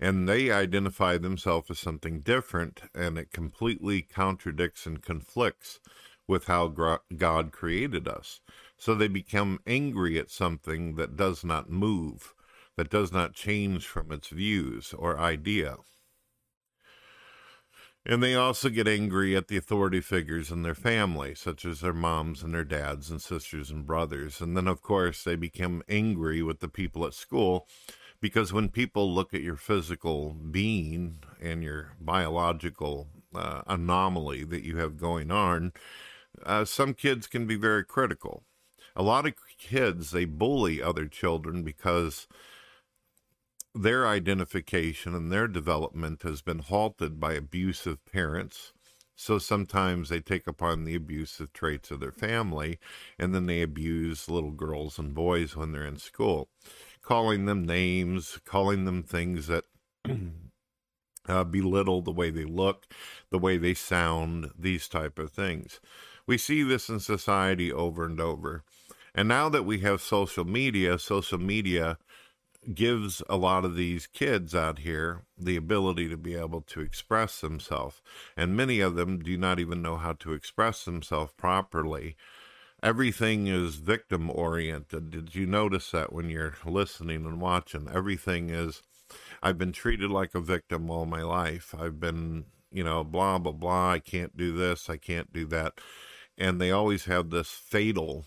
And 0.00 0.28
they 0.28 0.50
identify 0.50 1.18
themselves 1.18 1.70
as 1.70 1.78
something 1.78 2.20
different, 2.20 2.82
and 2.94 3.16
it 3.18 3.32
completely 3.32 4.02
contradicts 4.02 4.86
and 4.86 5.02
conflicts 5.02 5.78
with 6.26 6.46
how 6.46 6.68
God 6.68 7.52
created 7.52 8.08
us. 8.08 8.40
So 8.76 8.94
they 8.94 9.08
become 9.08 9.60
angry 9.66 10.18
at 10.18 10.30
something 10.30 10.96
that 10.96 11.16
does 11.16 11.44
not 11.44 11.70
move 11.70 12.34
that 12.76 12.90
does 12.90 13.12
not 13.12 13.34
change 13.34 13.86
from 13.86 14.10
its 14.12 14.28
views 14.28 14.94
or 14.96 15.18
idea. 15.18 15.76
And 18.04 18.20
they 18.20 18.34
also 18.34 18.68
get 18.68 18.88
angry 18.88 19.36
at 19.36 19.46
the 19.46 19.56
authority 19.56 20.00
figures 20.00 20.50
in 20.50 20.62
their 20.62 20.74
family, 20.74 21.36
such 21.36 21.64
as 21.64 21.80
their 21.80 21.92
moms 21.92 22.42
and 22.42 22.52
their 22.52 22.64
dads 22.64 23.10
and 23.10 23.22
sisters 23.22 23.70
and 23.70 23.86
brothers. 23.86 24.40
And 24.40 24.56
then, 24.56 24.66
of 24.66 24.82
course, 24.82 25.22
they 25.22 25.36
become 25.36 25.84
angry 25.88 26.42
with 26.42 26.58
the 26.58 26.68
people 26.68 27.06
at 27.06 27.14
school 27.14 27.68
because 28.20 28.52
when 28.52 28.70
people 28.70 29.12
look 29.12 29.32
at 29.32 29.42
your 29.42 29.56
physical 29.56 30.32
being 30.32 31.18
and 31.40 31.62
your 31.62 31.92
biological 32.00 33.08
uh, 33.34 33.62
anomaly 33.68 34.44
that 34.44 34.64
you 34.64 34.78
have 34.78 34.96
going 34.96 35.30
on, 35.30 35.72
uh, 36.44 36.64
some 36.64 36.94
kids 36.94 37.28
can 37.28 37.46
be 37.46 37.56
very 37.56 37.84
critical. 37.84 38.42
A 38.96 39.02
lot 39.02 39.26
of 39.26 39.34
kids, 39.58 40.10
they 40.10 40.24
bully 40.24 40.82
other 40.82 41.06
children 41.06 41.62
because 41.62 42.26
their 43.74 44.06
identification 44.06 45.14
and 45.14 45.32
their 45.32 45.48
development 45.48 46.22
has 46.22 46.42
been 46.42 46.58
halted 46.58 47.18
by 47.18 47.32
abusive 47.32 48.04
parents. 48.04 48.72
So 49.14 49.38
sometimes 49.38 50.08
they 50.08 50.20
take 50.20 50.46
upon 50.46 50.84
the 50.84 50.94
abusive 50.94 51.52
traits 51.52 51.90
of 51.90 52.00
their 52.00 52.12
family 52.12 52.78
and 53.18 53.34
then 53.34 53.46
they 53.46 53.62
abuse 53.62 54.28
little 54.28 54.50
girls 54.50 54.98
and 54.98 55.14
boys 55.14 55.56
when 55.56 55.72
they're 55.72 55.86
in 55.86 55.98
school, 55.98 56.48
calling 57.02 57.46
them 57.46 57.64
names, 57.64 58.38
calling 58.44 58.84
them 58.84 59.02
things 59.02 59.46
that 59.46 59.64
uh, 61.28 61.44
belittle 61.44 62.02
the 62.02 62.10
way 62.10 62.30
they 62.30 62.44
look, 62.44 62.86
the 63.30 63.38
way 63.38 63.56
they 63.56 63.74
sound, 63.74 64.50
these 64.58 64.88
type 64.88 65.18
of 65.18 65.30
things. 65.30 65.80
We 66.26 66.38
see 66.38 66.62
this 66.62 66.88
in 66.88 67.00
society 67.00 67.72
over 67.72 68.04
and 68.04 68.20
over. 68.20 68.64
And 69.14 69.28
now 69.28 69.48
that 69.50 69.64
we 69.64 69.80
have 69.80 70.00
social 70.00 70.44
media, 70.44 70.98
social 70.98 71.38
media 71.38 71.98
gives 72.74 73.22
a 73.28 73.36
lot 73.36 73.64
of 73.64 73.74
these 73.74 74.06
kids 74.06 74.54
out 74.54 74.80
here 74.80 75.22
the 75.36 75.56
ability 75.56 76.08
to 76.08 76.16
be 76.16 76.34
able 76.34 76.60
to 76.60 76.80
express 76.80 77.40
themselves. 77.40 78.00
And 78.36 78.56
many 78.56 78.80
of 78.80 78.94
them 78.94 79.18
do 79.18 79.36
not 79.36 79.58
even 79.58 79.82
know 79.82 79.96
how 79.96 80.12
to 80.14 80.32
express 80.32 80.84
themselves 80.84 81.32
properly. 81.36 82.16
Everything 82.82 83.46
is 83.46 83.76
victim 83.76 84.30
oriented. 84.30 85.10
Did 85.10 85.34
you 85.34 85.46
notice 85.46 85.90
that 85.90 86.12
when 86.12 86.30
you're 86.30 86.54
listening 86.64 87.24
and 87.24 87.40
watching? 87.40 87.88
Everything 87.92 88.50
is, 88.50 88.82
I've 89.42 89.58
been 89.58 89.72
treated 89.72 90.10
like 90.10 90.34
a 90.34 90.40
victim 90.40 90.90
all 90.90 91.06
my 91.06 91.22
life. 91.22 91.74
I've 91.78 91.98
been, 92.00 92.44
you 92.70 92.84
know, 92.84 93.04
blah, 93.04 93.38
blah, 93.38 93.52
blah. 93.52 93.92
I 93.92 93.98
can't 93.98 94.36
do 94.36 94.56
this. 94.56 94.88
I 94.88 94.96
can't 94.96 95.32
do 95.32 95.46
that. 95.46 95.74
And 96.38 96.60
they 96.60 96.70
always 96.70 97.04
have 97.04 97.30
this 97.30 97.50
fatal 97.50 98.24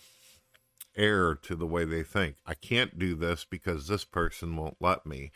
error 0.95 1.35
to 1.35 1.55
the 1.55 1.67
way 1.67 1.85
they 1.85 2.03
think. 2.03 2.37
I 2.45 2.53
can't 2.53 2.97
do 2.97 3.15
this 3.15 3.45
because 3.45 3.87
this 3.87 4.03
person 4.03 4.55
won't 4.55 4.77
let 4.79 5.05
me. 5.05 5.31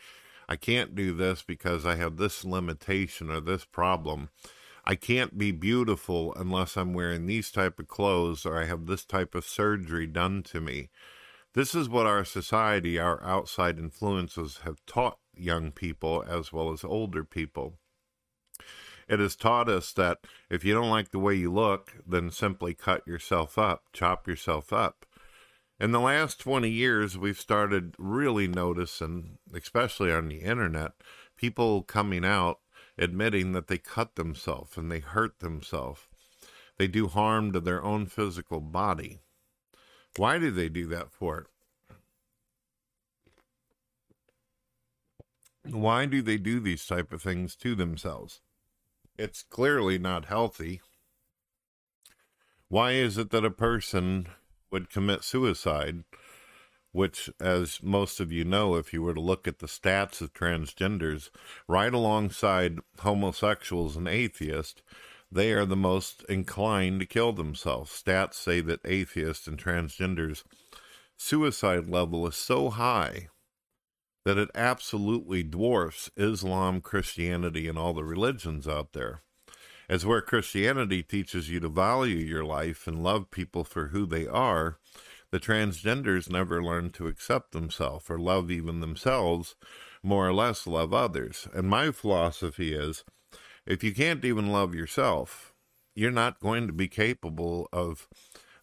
I 0.48 0.56
can't 0.56 0.94
do 0.94 1.12
this 1.12 1.42
because 1.42 1.86
I 1.86 1.94
have 1.96 2.16
this 2.16 2.44
limitation 2.44 3.30
or 3.30 3.40
this 3.40 3.64
problem. 3.64 4.30
I 4.84 4.94
can't 4.96 5.38
be 5.38 5.52
beautiful 5.52 6.34
unless 6.34 6.76
I'm 6.76 6.94
wearing 6.94 7.26
these 7.26 7.50
type 7.50 7.78
of 7.78 7.86
clothes 7.86 8.44
or 8.44 8.60
I 8.60 8.64
have 8.64 8.86
this 8.86 9.04
type 9.04 9.34
of 9.34 9.44
surgery 9.44 10.06
done 10.06 10.42
to 10.44 10.60
me. 10.60 10.88
This 11.54 11.74
is 11.74 11.88
what 11.88 12.06
our 12.06 12.24
society, 12.24 12.98
our 12.98 13.22
outside 13.22 13.78
influences 13.78 14.60
have 14.64 14.84
taught 14.86 15.18
young 15.34 15.72
people 15.72 16.24
as 16.26 16.52
well 16.52 16.72
as 16.72 16.84
older 16.84 17.24
people. 17.24 17.74
It 19.08 19.18
has 19.18 19.34
taught 19.34 19.68
us 19.68 19.92
that 19.94 20.18
if 20.48 20.64
you 20.64 20.72
don't 20.72 20.90
like 20.90 21.10
the 21.10 21.18
way 21.18 21.34
you 21.34 21.52
look, 21.52 21.96
then 22.06 22.30
simply 22.30 22.74
cut 22.74 23.06
yourself 23.06 23.58
up, 23.58 23.84
chop 23.92 24.28
yourself 24.28 24.72
up. 24.72 25.04
In 25.80 25.92
the 25.92 26.00
last 26.00 26.38
20 26.40 26.68
years, 26.68 27.16
we've 27.16 27.40
started 27.40 27.94
really 27.98 28.46
noticing, 28.46 29.38
especially 29.54 30.12
on 30.12 30.28
the 30.28 30.40
internet, 30.40 30.92
people 31.36 31.82
coming 31.82 32.22
out 32.22 32.58
admitting 32.98 33.52
that 33.52 33.68
they 33.68 33.78
cut 33.78 34.14
themselves 34.14 34.76
and 34.76 34.92
they 34.92 35.00
hurt 35.00 35.38
themselves. 35.38 36.02
They 36.76 36.86
do 36.86 37.08
harm 37.08 37.52
to 37.52 37.60
their 37.60 37.82
own 37.82 38.04
physical 38.04 38.60
body. 38.60 39.20
Why 40.18 40.38
do 40.38 40.50
they 40.50 40.68
do 40.68 40.86
that 40.88 41.12
for? 41.12 41.46
it? 45.64 45.74
Why 45.74 46.04
do 46.04 46.20
they 46.20 46.36
do 46.36 46.60
these 46.60 46.84
type 46.84 47.10
of 47.10 47.22
things 47.22 47.56
to 47.56 47.74
themselves? 47.74 48.42
It's 49.16 49.42
clearly 49.42 49.98
not 49.98 50.26
healthy. 50.26 50.82
Why 52.68 52.92
is 52.92 53.16
it 53.16 53.30
that 53.30 53.46
a 53.46 53.50
person 53.50 54.28
would 54.70 54.90
commit 54.90 55.24
suicide, 55.24 56.04
which, 56.92 57.30
as 57.40 57.82
most 57.82 58.20
of 58.20 58.32
you 58.32 58.44
know, 58.44 58.74
if 58.76 58.92
you 58.92 59.02
were 59.02 59.14
to 59.14 59.20
look 59.20 59.46
at 59.46 59.58
the 59.60 59.66
stats 59.66 60.20
of 60.20 60.32
transgenders, 60.32 61.30
right 61.68 61.92
alongside 61.92 62.78
homosexuals 63.00 63.96
and 63.96 64.08
atheists, 64.08 64.82
they 65.30 65.52
are 65.52 65.66
the 65.66 65.76
most 65.76 66.24
inclined 66.28 67.00
to 67.00 67.06
kill 67.06 67.32
themselves. 67.32 67.90
Stats 67.90 68.34
say 68.34 68.60
that 68.60 68.80
atheists 68.84 69.46
and 69.46 69.62
transgenders' 69.62 70.42
suicide 71.16 71.88
level 71.88 72.26
is 72.26 72.34
so 72.34 72.70
high 72.70 73.28
that 74.24 74.38
it 74.38 74.50
absolutely 74.54 75.42
dwarfs 75.42 76.10
Islam, 76.16 76.80
Christianity, 76.80 77.68
and 77.68 77.78
all 77.78 77.94
the 77.94 78.04
religions 78.04 78.66
out 78.66 78.92
there 78.92 79.22
as 79.90 80.06
where 80.06 80.20
Christianity 80.20 81.02
teaches 81.02 81.50
you 81.50 81.58
to 81.58 81.68
value 81.68 82.18
your 82.18 82.44
life 82.44 82.86
and 82.86 83.02
love 83.02 83.32
people 83.32 83.64
for 83.64 83.88
who 83.88 84.06
they 84.06 84.24
are, 84.24 84.78
the 85.32 85.40
transgenders 85.40 86.30
never 86.30 86.62
learn 86.62 86.90
to 86.90 87.08
accept 87.08 87.50
themselves 87.50 88.08
or 88.08 88.16
love 88.16 88.52
even 88.52 88.78
themselves, 88.78 89.56
more 90.00 90.28
or 90.28 90.32
less 90.32 90.68
love 90.68 90.94
others. 90.94 91.48
And 91.52 91.68
my 91.68 91.90
philosophy 91.90 92.72
is 92.72 93.02
if 93.66 93.82
you 93.82 93.92
can't 93.92 94.24
even 94.24 94.52
love 94.52 94.76
yourself, 94.76 95.54
you're 95.96 96.12
not 96.12 96.38
going 96.38 96.68
to 96.68 96.72
be 96.72 96.86
capable 96.86 97.68
of 97.72 98.06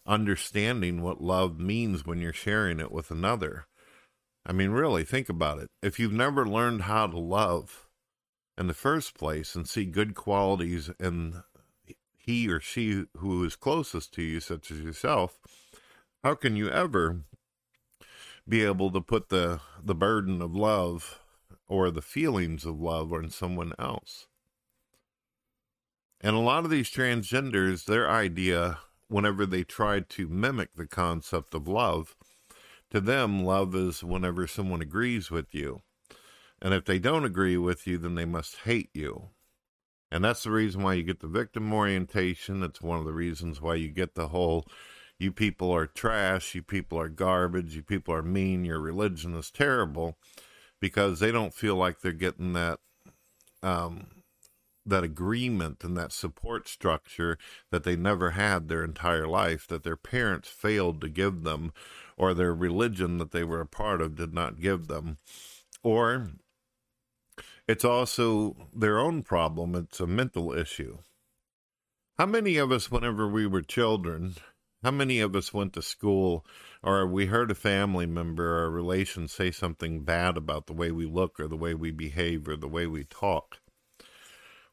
understanding 0.06 1.02
what 1.02 1.20
love 1.20 1.60
means 1.60 2.06
when 2.06 2.22
you're 2.22 2.32
sharing 2.32 2.80
it 2.80 2.90
with 2.90 3.10
another. 3.10 3.66
I 4.46 4.52
mean, 4.52 4.70
really, 4.70 5.04
think 5.04 5.28
about 5.28 5.58
it. 5.58 5.68
If 5.82 6.00
you've 6.00 6.10
never 6.10 6.48
learned 6.48 6.82
how 6.82 7.06
to 7.06 7.18
love, 7.18 7.87
in 8.58 8.66
the 8.66 8.74
first 8.74 9.14
place 9.14 9.54
and 9.54 9.68
see 9.68 9.84
good 9.84 10.16
qualities 10.16 10.90
in 10.98 11.44
he 12.16 12.50
or 12.50 12.60
she 12.60 13.04
who 13.16 13.44
is 13.44 13.56
closest 13.56 14.12
to 14.12 14.22
you, 14.22 14.40
such 14.40 14.70
as 14.70 14.80
yourself, 14.80 15.38
how 16.24 16.34
can 16.34 16.56
you 16.56 16.68
ever 16.68 17.22
be 18.46 18.64
able 18.64 18.90
to 18.90 19.00
put 19.00 19.28
the, 19.28 19.60
the 19.82 19.94
burden 19.94 20.42
of 20.42 20.54
love 20.54 21.20
or 21.68 21.90
the 21.90 22.02
feelings 22.02 22.66
of 22.66 22.80
love 22.80 23.12
on 23.12 23.30
someone 23.30 23.72
else? 23.78 24.26
And 26.20 26.34
a 26.34 26.40
lot 26.40 26.64
of 26.64 26.70
these 26.70 26.90
transgenders, 26.90 27.84
their 27.84 28.10
idea, 28.10 28.78
whenever 29.06 29.46
they 29.46 29.62
try 29.62 30.00
to 30.00 30.28
mimic 30.28 30.74
the 30.74 30.86
concept 30.86 31.54
of 31.54 31.68
love, 31.68 32.16
to 32.90 33.00
them, 33.00 33.44
love 33.44 33.74
is 33.76 34.02
whenever 34.02 34.46
someone 34.48 34.82
agrees 34.82 35.30
with 35.30 35.54
you. 35.54 35.82
And 36.60 36.74
if 36.74 36.84
they 36.84 36.98
don't 36.98 37.24
agree 37.24 37.56
with 37.56 37.86
you, 37.86 37.98
then 37.98 38.14
they 38.14 38.24
must 38.24 38.56
hate 38.64 38.90
you. 38.92 39.30
And 40.10 40.24
that's 40.24 40.42
the 40.42 40.50
reason 40.50 40.82
why 40.82 40.94
you 40.94 41.02
get 41.02 41.20
the 41.20 41.28
victim 41.28 41.72
orientation. 41.72 42.62
It's 42.62 42.80
one 42.80 42.98
of 42.98 43.04
the 43.04 43.12
reasons 43.12 43.60
why 43.60 43.74
you 43.76 43.88
get 43.88 44.14
the 44.14 44.28
whole 44.28 44.66
you 45.18 45.32
people 45.32 45.72
are 45.72 45.86
trash, 45.86 46.54
you 46.54 46.62
people 46.62 46.98
are 46.98 47.08
garbage, 47.08 47.74
you 47.74 47.82
people 47.82 48.14
are 48.14 48.22
mean, 48.22 48.64
your 48.64 48.78
religion 48.78 49.34
is 49.34 49.50
terrible, 49.50 50.16
because 50.80 51.18
they 51.18 51.32
don't 51.32 51.54
feel 51.54 51.74
like 51.74 52.00
they're 52.00 52.12
getting 52.12 52.52
that 52.52 52.78
um, 53.62 54.06
that 54.86 55.04
agreement 55.04 55.82
and 55.82 55.96
that 55.96 56.12
support 56.12 56.68
structure 56.68 57.36
that 57.70 57.82
they 57.84 57.96
never 57.96 58.30
had 58.30 58.68
their 58.68 58.84
entire 58.84 59.26
life, 59.26 59.66
that 59.66 59.82
their 59.82 59.96
parents 59.96 60.48
failed 60.48 61.00
to 61.00 61.08
give 61.08 61.42
them, 61.42 61.72
or 62.16 62.32
their 62.32 62.54
religion 62.54 63.18
that 63.18 63.32
they 63.32 63.44
were 63.44 63.60
a 63.60 63.66
part 63.66 64.00
of 64.00 64.14
did 64.14 64.32
not 64.32 64.60
give 64.60 64.86
them. 64.86 65.18
Or 65.82 66.28
it's 67.68 67.84
also 67.84 68.56
their 68.74 68.98
own 68.98 69.22
problem. 69.22 69.74
It's 69.74 70.00
a 70.00 70.06
mental 70.06 70.52
issue. 70.52 70.98
How 72.18 72.26
many 72.26 72.56
of 72.56 72.72
us, 72.72 72.90
whenever 72.90 73.28
we 73.28 73.46
were 73.46 73.62
children, 73.62 74.34
how 74.82 74.90
many 74.90 75.20
of 75.20 75.36
us 75.36 75.52
went 75.52 75.74
to 75.74 75.82
school 75.82 76.46
or 76.82 77.06
we 77.06 77.26
heard 77.26 77.50
a 77.50 77.54
family 77.54 78.06
member 78.06 78.58
or 78.58 78.64
a 78.64 78.70
relation 78.70 79.28
say 79.28 79.50
something 79.50 80.02
bad 80.02 80.36
about 80.36 80.66
the 80.66 80.72
way 80.72 80.90
we 80.90 81.04
look 81.04 81.38
or 81.38 81.46
the 81.46 81.56
way 81.56 81.74
we 81.74 81.90
behave 81.90 82.48
or 82.48 82.56
the 82.56 82.66
way 82.66 82.86
we 82.86 83.04
talk? 83.04 83.60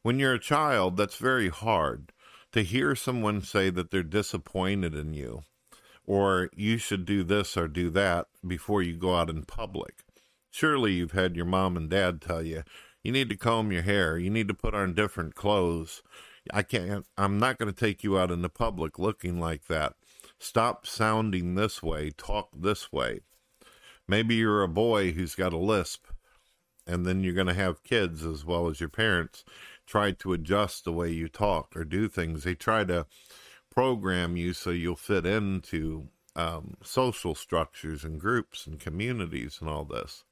When 0.02 0.18
you're 0.18 0.34
a 0.34 0.40
child, 0.40 0.96
that's 0.96 1.16
very 1.16 1.50
hard 1.50 2.12
to 2.52 2.62
hear 2.62 2.96
someone 2.96 3.42
say 3.42 3.70
that 3.70 3.90
they're 3.90 4.02
disappointed 4.02 4.94
in 4.94 5.12
you 5.12 5.42
or 6.06 6.48
you 6.54 6.78
should 6.78 7.04
do 7.04 7.24
this 7.24 7.56
or 7.56 7.68
do 7.68 7.90
that 7.90 8.28
before 8.46 8.82
you 8.82 8.96
go 8.96 9.16
out 9.16 9.28
in 9.28 9.42
public. 9.42 10.04
Surely 10.50 10.92
you've 10.94 11.12
had 11.12 11.36
your 11.36 11.44
mom 11.44 11.76
and 11.76 11.90
dad 11.90 12.22
tell 12.22 12.42
you, 12.42 12.62
you 13.06 13.12
need 13.12 13.30
to 13.30 13.36
comb 13.36 13.70
your 13.70 13.82
hair. 13.82 14.18
You 14.18 14.30
need 14.30 14.48
to 14.48 14.54
put 14.54 14.74
on 14.74 14.92
different 14.92 15.36
clothes. 15.36 16.02
I 16.52 16.64
can't, 16.64 17.06
I'm 17.16 17.38
not 17.38 17.56
going 17.56 17.72
to 17.72 17.80
take 17.80 18.02
you 18.02 18.18
out 18.18 18.32
in 18.32 18.42
the 18.42 18.48
public 18.48 18.98
looking 18.98 19.38
like 19.38 19.68
that. 19.68 19.92
Stop 20.40 20.88
sounding 20.88 21.54
this 21.54 21.80
way. 21.84 22.10
Talk 22.10 22.48
this 22.52 22.90
way. 22.90 23.20
Maybe 24.08 24.34
you're 24.34 24.64
a 24.64 24.68
boy 24.68 25.12
who's 25.12 25.36
got 25.36 25.52
a 25.52 25.56
lisp, 25.56 26.06
and 26.84 27.06
then 27.06 27.22
you're 27.22 27.32
going 27.32 27.46
to 27.46 27.54
have 27.54 27.84
kids 27.84 28.26
as 28.26 28.44
well 28.44 28.68
as 28.68 28.80
your 28.80 28.88
parents 28.88 29.44
try 29.86 30.10
to 30.10 30.32
adjust 30.32 30.84
the 30.84 30.92
way 30.92 31.08
you 31.12 31.28
talk 31.28 31.76
or 31.76 31.84
do 31.84 32.08
things. 32.08 32.42
They 32.42 32.56
try 32.56 32.82
to 32.86 33.06
program 33.70 34.36
you 34.36 34.52
so 34.52 34.70
you'll 34.70 34.96
fit 34.96 35.24
into 35.24 36.08
um, 36.34 36.76
social 36.82 37.36
structures 37.36 38.02
and 38.02 38.18
groups 38.18 38.66
and 38.66 38.80
communities 38.80 39.58
and 39.60 39.70
all 39.70 39.84
this. 39.84 40.24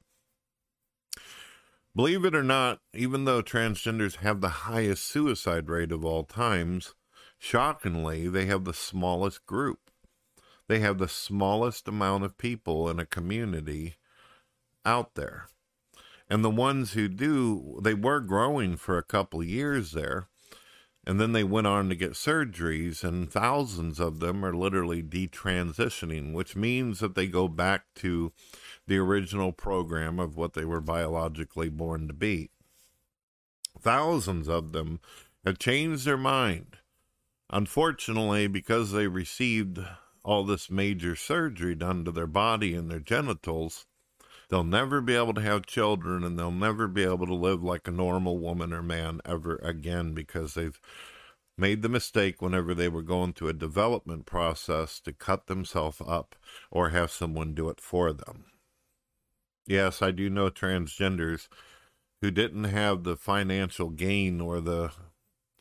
Believe 1.95 2.25
it 2.25 2.35
or 2.35 2.43
not, 2.43 2.81
even 2.93 3.23
though 3.23 3.41
transgenders 3.41 4.17
have 4.17 4.41
the 4.41 4.49
highest 4.49 5.05
suicide 5.05 5.69
rate 5.69 5.93
of 5.93 6.03
all 6.03 6.25
times, 6.25 6.93
shockingly, 7.39 8.27
they 8.27 8.47
have 8.47 8.65
the 8.65 8.73
smallest 8.73 9.45
group. 9.45 9.79
They 10.67 10.79
have 10.79 10.97
the 10.97 11.07
smallest 11.07 11.87
amount 11.87 12.25
of 12.25 12.37
people 12.37 12.89
in 12.89 12.99
a 12.99 13.05
community 13.05 13.95
out 14.83 15.15
there. 15.15 15.47
And 16.29 16.43
the 16.43 16.49
ones 16.49 16.93
who 16.93 17.07
do, 17.07 17.79
they 17.81 17.93
were 17.93 18.19
growing 18.19 18.75
for 18.75 18.97
a 18.97 19.03
couple 19.03 19.41
years 19.41 19.93
there. 19.93 20.27
And 21.07 21.21
then 21.21 21.31
they 21.31 21.43
went 21.43 21.67
on 21.67 21.87
to 21.89 21.95
get 21.95 22.13
surgeries, 22.13 23.03
and 23.03 23.31
thousands 23.31 23.99
of 23.99 24.19
them 24.19 24.43
are 24.43 24.55
literally 24.55 25.03
detransitioning, 25.03 26.33
which 26.33 26.55
means 26.55 26.99
that 26.99 27.13
they 27.13 27.27
go 27.27 27.47
back 27.47 27.85
to 27.97 28.33
the 28.87 28.97
original 28.97 29.51
program 29.51 30.19
of 30.19 30.37
what 30.37 30.53
they 30.53 30.65
were 30.65 30.81
biologically 30.81 31.69
born 31.69 32.07
to 32.07 32.13
be. 32.13 32.49
Thousands 33.79 34.47
of 34.47 34.71
them 34.71 34.99
have 35.45 35.59
changed 35.59 36.05
their 36.05 36.17
mind. 36.17 36.77
Unfortunately, 37.49 38.47
because 38.47 38.91
they 38.91 39.07
received 39.07 39.79
all 40.23 40.43
this 40.43 40.71
major 40.71 41.15
surgery 41.15 41.75
done 41.75 42.03
to 42.03 42.11
their 42.11 42.27
body 42.27 42.73
and 42.73 42.89
their 42.89 42.99
genitals, 42.99 43.85
they'll 44.49 44.63
never 44.63 45.01
be 45.01 45.15
able 45.15 45.33
to 45.33 45.41
have 45.41 45.65
children 45.65 46.23
and 46.23 46.37
they'll 46.37 46.51
never 46.51 46.87
be 46.87 47.03
able 47.03 47.27
to 47.27 47.33
live 47.33 47.63
like 47.63 47.87
a 47.87 47.91
normal 47.91 48.39
woman 48.39 48.73
or 48.73 48.81
man 48.81 49.21
ever 49.25 49.57
again 49.57 50.13
because 50.13 50.55
they've 50.55 50.79
made 51.57 51.81
the 51.81 51.89
mistake 51.89 52.41
whenever 52.41 52.73
they 52.73 52.89
were 52.89 53.03
going 53.03 53.33
through 53.33 53.47
a 53.47 53.53
development 53.53 54.25
process 54.25 54.99
to 54.99 55.13
cut 55.13 55.47
themselves 55.47 56.01
up 56.05 56.35
or 56.71 56.89
have 56.89 57.11
someone 57.11 57.53
do 57.53 57.69
it 57.69 57.79
for 57.79 58.11
them. 58.11 58.45
Yes, 59.67 60.01
I 60.01 60.11
do 60.11 60.29
know 60.29 60.49
transgenders 60.49 61.47
who 62.21 62.31
didn't 62.31 62.65
have 62.65 63.03
the 63.03 63.15
financial 63.15 63.89
gain 63.89 64.39
or 64.39 64.61
the 64.61 64.91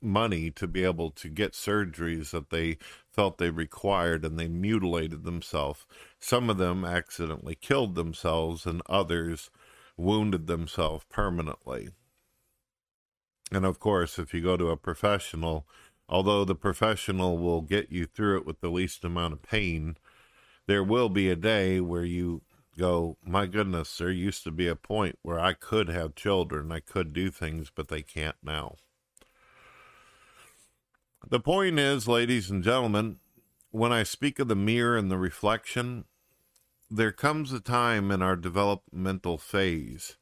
money 0.02 0.50
to 0.50 0.66
be 0.66 0.84
able 0.84 1.10
to 1.10 1.28
get 1.28 1.52
surgeries 1.52 2.30
that 2.30 2.50
they 2.50 2.76
felt 3.10 3.38
they 3.38 3.50
required 3.50 4.24
and 4.24 4.38
they 4.38 4.48
mutilated 4.48 5.24
themselves. 5.24 5.86
Some 6.18 6.50
of 6.50 6.58
them 6.58 6.84
accidentally 6.84 7.54
killed 7.54 7.94
themselves 7.94 8.66
and 8.66 8.82
others 8.86 9.50
wounded 9.96 10.46
themselves 10.46 11.04
permanently. 11.08 11.88
And 13.50 13.64
of 13.64 13.78
course, 13.78 14.18
if 14.18 14.34
you 14.34 14.42
go 14.42 14.56
to 14.56 14.70
a 14.70 14.76
professional, 14.76 15.66
although 16.08 16.44
the 16.44 16.54
professional 16.54 17.38
will 17.38 17.62
get 17.62 17.90
you 17.90 18.04
through 18.04 18.38
it 18.38 18.46
with 18.46 18.60
the 18.60 18.70
least 18.70 19.04
amount 19.04 19.32
of 19.32 19.42
pain, 19.42 19.96
there 20.66 20.84
will 20.84 21.08
be 21.08 21.30
a 21.30 21.36
day 21.36 21.80
where 21.80 22.04
you 22.04 22.42
go, 22.76 23.16
My 23.24 23.46
goodness, 23.46 23.98
there 23.98 24.10
used 24.10 24.44
to 24.44 24.50
be 24.50 24.68
a 24.68 24.76
point 24.76 25.18
where 25.22 25.38
I 25.38 25.52
could 25.52 25.88
have 25.88 26.14
children, 26.14 26.72
I 26.72 26.80
could 26.80 27.12
do 27.12 27.30
things, 27.30 27.70
but 27.74 27.88
they 27.88 28.02
can't 28.02 28.36
now. 28.42 28.76
The 31.28 31.40
point 31.40 31.78
is, 31.78 32.06
ladies 32.06 32.50
and 32.50 32.62
gentlemen, 32.62 33.18
when 33.70 33.92
I 33.92 34.02
speak 34.02 34.38
of 34.38 34.48
the 34.48 34.54
mirror 34.54 34.96
and 34.96 35.10
the 35.10 35.18
reflection, 35.18 36.04
there 36.90 37.12
comes 37.12 37.52
a 37.52 37.60
time 37.60 38.10
in 38.10 38.22
our 38.22 38.36
developmental 38.36 39.38
phase 39.38 40.16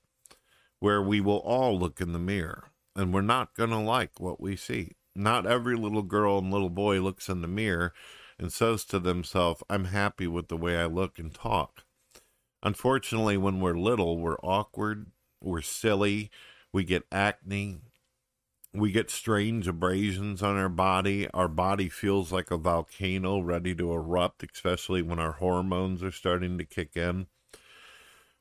where 0.79 1.03
we 1.03 1.21
will 1.21 1.39
all 1.39 1.79
look 1.79 2.01
in 2.01 2.13
the 2.13 2.19
mirror 2.19 2.71
and 2.97 3.13
we're 3.13 3.21
not 3.21 3.55
going 3.55 3.71
to 3.71 3.79
like 3.79 4.21
what 4.21 4.41
we 4.41 4.57
see. 4.57 4.93
Not 5.15 5.47
every 5.47 5.77
little 5.77 6.03
girl 6.03 6.39
and 6.39 6.51
little 6.51 6.71
boy 6.71 7.01
looks 7.01 7.29
in 7.29 7.43
the 7.43 7.49
mirror 7.49 7.93
and 8.39 8.53
says 8.53 8.85
to 8.87 8.99
themselves, 8.99 9.63
I'm 9.69 9.87
happy 9.87 10.27
with 10.27 10.49
the 10.49 10.57
way 10.57 10.77
I 10.79 10.87
look 10.87 11.19
and 11.19 11.35
talk. 11.35 11.85
Unfortunately, 12.63 13.37
when 13.37 13.61
we're 13.61 13.77
little, 13.77 14.19
we're 14.19 14.39
awkward, 14.43 15.07
we're 15.41 15.63
silly, 15.63 16.31
we 16.73 16.85
get 16.85 17.05
acne, 17.11 17.81
we 18.75 18.91
get 18.91 19.11
strange 19.11 19.69
abrasions 19.69 20.43
on 20.43 20.57
our 20.57 20.69
body. 20.69 21.29
Our 21.35 21.49
body 21.49 21.89
feels 21.89 22.33
like 22.33 22.51
a 22.51 22.57
volcano 22.57 23.41
ready 23.41 23.75
to 23.75 23.93
erupt, 23.93 24.45
especially 24.51 25.03
when 25.03 25.19
our 25.19 25.33
hormones 25.33 26.03
are 26.03 26.11
starting 26.11 26.57
to 26.59 26.65
kick 26.65 26.97
in. 26.97 27.27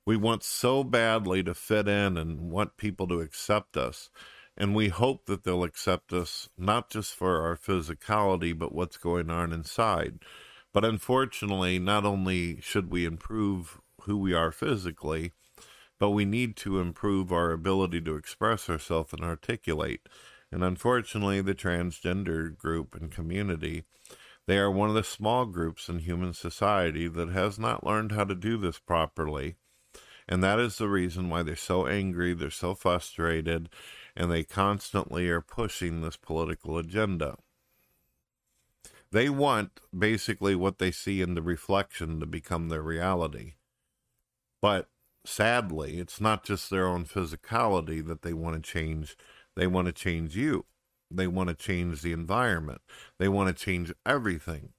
We 0.05 0.15
want 0.15 0.43
so 0.43 0.83
badly 0.83 1.43
to 1.43 1.53
fit 1.53 1.87
in 1.87 2.17
and 2.17 2.51
want 2.51 2.77
people 2.77 3.07
to 3.09 3.19
accept 3.19 3.75
us. 3.75 4.09
And 4.57 4.75
we 4.75 4.89
hope 4.89 5.25
that 5.25 5.43
they'll 5.43 5.63
accept 5.63 6.13
us 6.13 6.49
not 6.57 6.89
just 6.89 7.13
for 7.13 7.41
our 7.41 7.55
physicality, 7.57 8.57
but 8.57 8.73
what's 8.73 8.97
going 8.97 9.29
on 9.29 9.51
inside. 9.51 10.19
But 10.73 10.85
unfortunately, 10.85 11.77
not 11.79 12.05
only 12.05 12.61
should 12.61 12.89
we 12.89 13.05
improve 13.05 13.81
who 14.05 14.17
we 14.17 14.33
are 14.33 14.51
physically, 14.51 15.31
but 15.99 16.11
we 16.11 16.25
need 16.25 16.55
to 16.57 16.79
improve 16.79 17.31
our 17.31 17.51
ability 17.51 18.01
to 18.01 18.15
express 18.15 18.69
ourselves 18.69 19.13
and 19.13 19.23
articulate. 19.23 20.07
And 20.51 20.63
unfortunately, 20.63 21.41
the 21.41 21.55
transgender 21.55 22.55
group 22.57 22.95
and 22.95 23.11
community, 23.11 23.83
they 24.47 24.57
are 24.57 24.71
one 24.71 24.89
of 24.89 24.95
the 24.95 25.03
small 25.03 25.45
groups 25.45 25.87
in 25.87 25.99
human 25.99 26.33
society 26.33 27.07
that 27.07 27.29
has 27.29 27.59
not 27.59 27.85
learned 27.85 28.11
how 28.11 28.23
to 28.25 28.35
do 28.35 28.57
this 28.57 28.79
properly. 28.79 29.55
And 30.27 30.43
that 30.43 30.59
is 30.59 30.77
the 30.77 30.89
reason 30.89 31.29
why 31.29 31.43
they're 31.43 31.55
so 31.55 31.87
angry, 31.87 32.33
they're 32.33 32.49
so 32.49 32.73
frustrated, 32.73 33.69
and 34.15 34.31
they 34.31 34.43
constantly 34.43 35.29
are 35.29 35.41
pushing 35.41 36.01
this 36.01 36.17
political 36.17 36.77
agenda. 36.77 37.37
They 39.11 39.29
want 39.29 39.81
basically 39.97 40.55
what 40.55 40.79
they 40.79 40.91
see 40.91 41.21
in 41.21 41.35
the 41.35 41.41
reflection 41.41 42.19
to 42.21 42.25
become 42.25 42.69
their 42.69 42.81
reality. 42.81 43.53
But 44.61 44.89
sadly, 45.25 45.97
it's 45.97 46.21
not 46.21 46.43
just 46.43 46.69
their 46.69 46.87
own 46.87 47.05
physicality 47.05 48.05
that 48.05 48.21
they 48.21 48.33
want 48.33 48.55
to 48.55 48.71
change, 48.71 49.17
they 49.55 49.67
want 49.67 49.87
to 49.87 49.91
change 49.91 50.35
you. 50.35 50.65
They 51.13 51.27
want 51.27 51.49
to 51.49 51.55
change 51.55 52.01
the 52.01 52.13
environment. 52.13 52.81
They 53.19 53.27
want 53.27 53.55
to 53.55 53.65
change 53.65 53.93
everything 54.05 54.69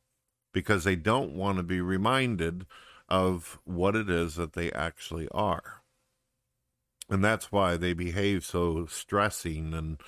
because 0.55 0.85
they 0.85 0.97
don't 0.97 1.35
want 1.35 1.59
to 1.59 1.63
be 1.63 1.81
reminded 1.81 2.67
of 3.09 3.59
what 3.65 3.95
it 3.95 4.09
is 4.09 4.37
that 4.37 4.55
they 4.55 4.73
actually 4.73 5.29
are. 5.33 5.83
And 7.11 7.23
that's 7.23 7.53
why 7.53 7.77
they 7.77 7.93
behave 7.93 8.45
so 8.45 8.87
stressing 8.87 9.75
and 9.75 10.01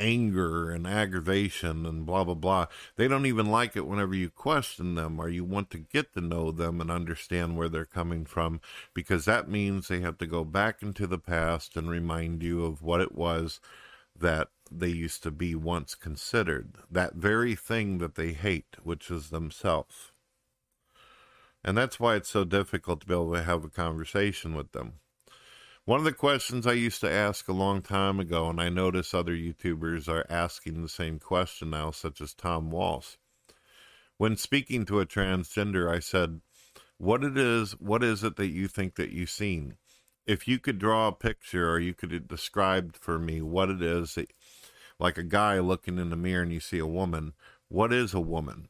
anger 0.00 0.70
and 0.70 0.86
aggravation 0.86 1.86
and 1.86 2.04
blah 2.06 2.24
blah 2.24 2.34
blah. 2.34 2.66
They 2.96 3.06
don't 3.06 3.26
even 3.26 3.46
like 3.46 3.76
it 3.76 3.86
whenever 3.86 4.14
you 4.14 4.30
question 4.30 4.94
them 4.96 5.20
or 5.20 5.28
you 5.28 5.44
want 5.44 5.70
to 5.70 5.78
get 5.78 6.12
to 6.14 6.20
know 6.20 6.50
them 6.50 6.80
and 6.80 6.90
understand 6.90 7.56
where 7.56 7.68
they're 7.68 7.84
coming 7.84 8.24
from 8.24 8.60
because 8.94 9.26
that 9.26 9.48
means 9.48 9.86
they 9.86 10.00
have 10.00 10.18
to 10.18 10.26
go 10.26 10.44
back 10.44 10.82
into 10.82 11.06
the 11.06 11.18
past 11.18 11.76
and 11.76 11.90
remind 11.90 12.42
you 12.42 12.64
of 12.64 12.82
what 12.82 13.00
it 13.00 13.14
was 13.14 13.60
that 14.18 14.48
they 14.70 14.88
used 14.88 15.22
to 15.22 15.30
be 15.30 15.54
once 15.54 15.94
considered. 15.94 16.76
That 16.90 17.14
very 17.14 17.54
thing 17.54 17.98
that 17.98 18.14
they 18.14 18.32
hate, 18.32 18.76
which 18.82 19.10
is 19.10 19.30
themselves. 19.30 20.12
And 21.62 21.76
that's 21.76 22.00
why 22.00 22.16
it's 22.16 22.30
so 22.30 22.44
difficult 22.44 23.00
to 23.00 23.06
be 23.06 23.14
able 23.14 23.34
to 23.34 23.42
have 23.42 23.64
a 23.64 23.68
conversation 23.68 24.54
with 24.54 24.72
them. 24.72 24.94
One 25.90 25.98
of 25.98 26.04
the 26.04 26.12
questions 26.12 26.68
I 26.68 26.74
used 26.74 27.00
to 27.00 27.10
ask 27.10 27.48
a 27.48 27.52
long 27.52 27.82
time 27.82 28.20
ago, 28.20 28.48
and 28.48 28.60
I 28.60 28.68
notice 28.68 29.12
other 29.12 29.32
YouTubers 29.32 30.08
are 30.08 30.24
asking 30.30 30.82
the 30.82 30.88
same 30.88 31.18
question 31.18 31.70
now, 31.70 31.90
such 31.90 32.20
as 32.20 32.32
Tom 32.32 32.70
Walsh. 32.70 33.16
When 34.16 34.36
speaking 34.36 34.84
to 34.84 35.00
a 35.00 35.04
transgender, 35.04 35.92
I 35.92 35.98
said, 35.98 36.42
"What 36.98 37.24
it 37.24 37.36
is? 37.36 37.72
What 37.80 38.04
is 38.04 38.22
it 38.22 38.36
that 38.36 38.52
you 38.52 38.68
think 38.68 38.94
that 38.94 39.10
you've 39.10 39.30
seen? 39.30 39.78
If 40.26 40.46
you 40.46 40.60
could 40.60 40.78
draw 40.78 41.08
a 41.08 41.12
picture, 41.12 41.68
or 41.68 41.80
you 41.80 41.92
could 41.92 42.28
describe 42.28 42.94
for 42.94 43.18
me 43.18 43.42
what 43.42 43.68
it 43.68 43.82
is, 43.82 44.14
that, 44.14 44.32
like 45.00 45.18
a 45.18 45.24
guy 45.24 45.58
looking 45.58 45.98
in 45.98 46.10
the 46.10 46.14
mirror 46.14 46.44
and 46.44 46.52
you 46.52 46.60
see 46.60 46.78
a 46.78 46.86
woman. 46.86 47.32
What 47.66 47.92
is 47.92 48.14
a 48.14 48.20
woman? 48.20 48.68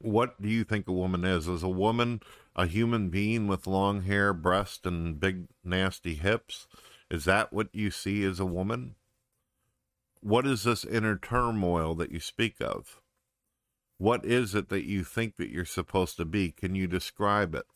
What 0.00 0.42
do 0.42 0.48
you 0.48 0.64
think 0.64 0.88
a 0.88 0.92
woman 0.92 1.24
is? 1.24 1.46
Is 1.46 1.62
a 1.62 1.68
woman 1.68 2.20
a 2.56 2.66
human 2.66 3.10
being 3.10 3.46
with 3.46 3.66
long 3.66 4.02
hair, 4.02 4.32
breast, 4.32 4.86
and 4.86 5.18
big 5.18 5.46
nasty 5.64 6.14
hips? 6.14 6.66
Is 7.10 7.24
that 7.24 7.52
what 7.52 7.68
you 7.72 7.90
see 7.90 8.24
as 8.24 8.40
a 8.40 8.46
woman? 8.46 8.94
What 10.20 10.46
is 10.46 10.62
this 10.62 10.84
inner 10.84 11.16
turmoil 11.16 11.94
that 11.96 12.10
you 12.10 12.20
speak 12.20 12.56
of? 12.60 13.00
What 13.98 14.24
is 14.24 14.54
it 14.54 14.68
that 14.70 14.84
you 14.84 15.04
think 15.04 15.36
that 15.36 15.50
you're 15.50 15.64
supposed 15.64 16.16
to 16.16 16.24
be? 16.24 16.50
Can 16.50 16.74
you 16.74 16.86
describe 16.86 17.54
it? 17.54 17.66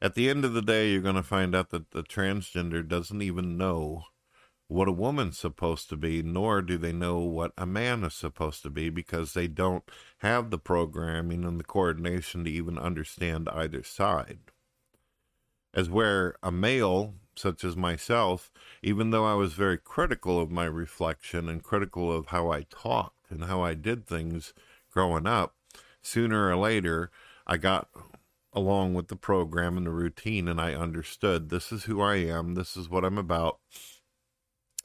At 0.00 0.14
the 0.14 0.28
end 0.28 0.44
of 0.44 0.52
the 0.52 0.62
day, 0.62 0.90
you're 0.90 1.02
going 1.02 1.14
to 1.14 1.22
find 1.22 1.54
out 1.54 1.70
that 1.70 1.90
the 1.90 2.02
transgender 2.02 2.86
doesn't 2.86 3.22
even 3.22 3.56
know 3.56 4.04
what 4.74 4.88
a 4.88 4.92
woman's 4.92 5.38
supposed 5.38 5.88
to 5.88 5.96
be, 5.96 6.20
nor 6.20 6.60
do 6.60 6.76
they 6.76 6.92
know 6.92 7.18
what 7.18 7.52
a 7.56 7.64
man 7.64 8.02
is 8.02 8.12
supposed 8.12 8.60
to 8.60 8.68
be 8.68 8.90
because 8.90 9.32
they 9.32 9.46
don't 9.46 9.84
have 10.18 10.50
the 10.50 10.58
programming 10.58 11.44
and 11.44 11.60
the 11.60 11.64
coordination 11.64 12.42
to 12.42 12.50
even 12.50 12.76
understand 12.76 13.48
either 13.50 13.84
side. 13.84 14.40
As 15.72 15.88
where 15.88 16.34
a 16.42 16.50
male, 16.50 17.14
such 17.36 17.62
as 17.62 17.76
myself, 17.76 18.50
even 18.82 19.10
though 19.10 19.24
I 19.24 19.34
was 19.34 19.52
very 19.52 19.78
critical 19.78 20.40
of 20.40 20.50
my 20.50 20.64
reflection 20.64 21.48
and 21.48 21.62
critical 21.62 22.10
of 22.10 22.26
how 22.26 22.50
I 22.50 22.66
talked 22.68 23.30
and 23.30 23.44
how 23.44 23.62
I 23.62 23.74
did 23.74 24.08
things 24.08 24.54
growing 24.90 25.28
up, 25.28 25.54
sooner 26.02 26.48
or 26.48 26.56
later 26.56 27.12
I 27.46 27.58
got 27.58 27.88
along 28.52 28.94
with 28.94 29.06
the 29.06 29.14
program 29.14 29.76
and 29.76 29.86
the 29.86 29.90
routine 29.90 30.48
and 30.48 30.60
I 30.60 30.74
understood 30.74 31.48
this 31.48 31.70
is 31.70 31.84
who 31.84 32.00
I 32.00 32.16
am, 32.16 32.56
this 32.56 32.76
is 32.76 32.88
what 32.88 33.04
I'm 33.04 33.18
about 33.18 33.60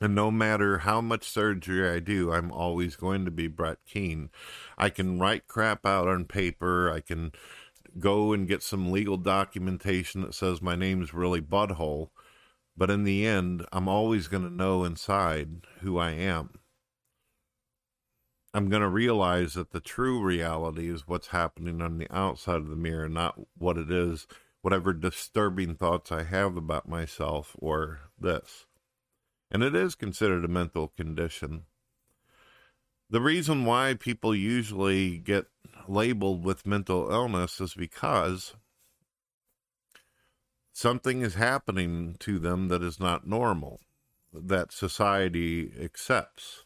and 0.02 0.16
no 0.16 0.32
matter 0.32 0.80
how 0.80 1.02
much 1.02 1.24
surgery 1.24 1.90
I 1.90 2.00
do, 2.00 2.32
I'm 2.32 2.52
always 2.52 2.96
going 2.96 3.26
to 3.26 3.32
be 3.32 3.48
Brett 3.48 3.80
Keane. 3.86 4.30
I 4.78 4.90
can 4.90 5.20
write 5.20 5.48
crap 5.48 5.86
out 5.86 6.08
on 6.08 6.26
paper. 6.26 6.90
I 6.90 7.02
can 7.02 7.34
go 7.98 8.32
and 8.32 8.48
get 8.48 8.64
some 8.64 8.92
legal 8.92 9.18
documentation 9.18 10.22
that 10.22 10.34
says 10.34 10.62
my 10.62 10.76
name's 10.76 11.14
really 11.14 11.42
Butthole. 11.42 12.10
But 12.78 12.90
in 12.90 13.04
the 13.04 13.28
end, 13.28 13.66
I'm 13.74 13.90
always 13.90 14.30
going 14.30 14.44
to 14.44 14.54
know 14.54 14.86
inside 14.86 15.66
who 15.82 15.98
I 15.98 16.12
am. 16.12 16.52
I'm 18.54 18.70
going 18.70 18.82
to 18.82 18.90
realize 18.90 19.54
that 19.54 19.72
the 19.72 19.82
true 19.82 20.24
reality 20.24 20.90
is 20.90 21.08
what's 21.08 21.28
happening 21.28 21.82
on 21.82 21.98
the 21.98 22.08
outside 22.10 22.56
of 22.56 22.70
the 22.70 22.76
mirror, 22.76 23.10
not 23.10 23.40
what 23.58 23.78
it 23.78 23.92
is, 23.92 24.28
whatever 24.62 24.94
disturbing 24.94 25.76
thoughts 25.76 26.12
I 26.12 26.24
have 26.24 26.56
about 26.56 26.88
myself 26.88 27.56
or 27.60 28.00
this 28.18 28.66
and 29.52 29.64
it 29.64 29.76
is 29.76 29.96
considered 29.96 30.46
a 30.46 30.50
mental 30.50 30.88
condition. 30.90 31.66
The 33.10 33.22
reason 33.22 33.66
why 33.66 33.96
people 33.96 34.36
usually 34.36 35.18
get 35.18 35.48
labeled 35.88 36.46
with 36.46 36.68
mental 36.68 37.12
illness 37.12 37.60
is 37.60 37.74
because 37.74 38.54
something 40.72 41.22
is 41.22 41.34
happening 41.34 42.16
to 42.20 42.38
them 42.38 42.68
that 42.68 42.84
is 42.84 43.00
not 43.00 43.28
normal, 43.28 43.80
that 44.32 44.72
society 44.72 45.74
accepts, 45.82 46.66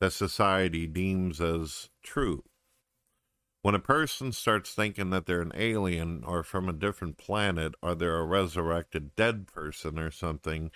that 0.00 0.12
society 0.12 0.88
deems 0.88 1.40
as 1.40 1.90
true. 2.02 2.42
When 3.62 3.76
a 3.76 3.78
person 3.78 4.32
starts 4.32 4.74
thinking 4.74 5.10
that 5.10 5.26
they're 5.26 5.40
an 5.40 5.52
alien 5.54 6.24
or 6.26 6.42
from 6.42 6.68
a 6.68 6.72
different 6.72 7.16
planet 7.16 7.76
or 7.80 7.94
they're 7.94 8.18
a 8.18 8.24
resurrected 8.24 9.14
dead 9.14 9.46
person 9.46 10.00
or 10.00 10.10
something, 10.10 10.72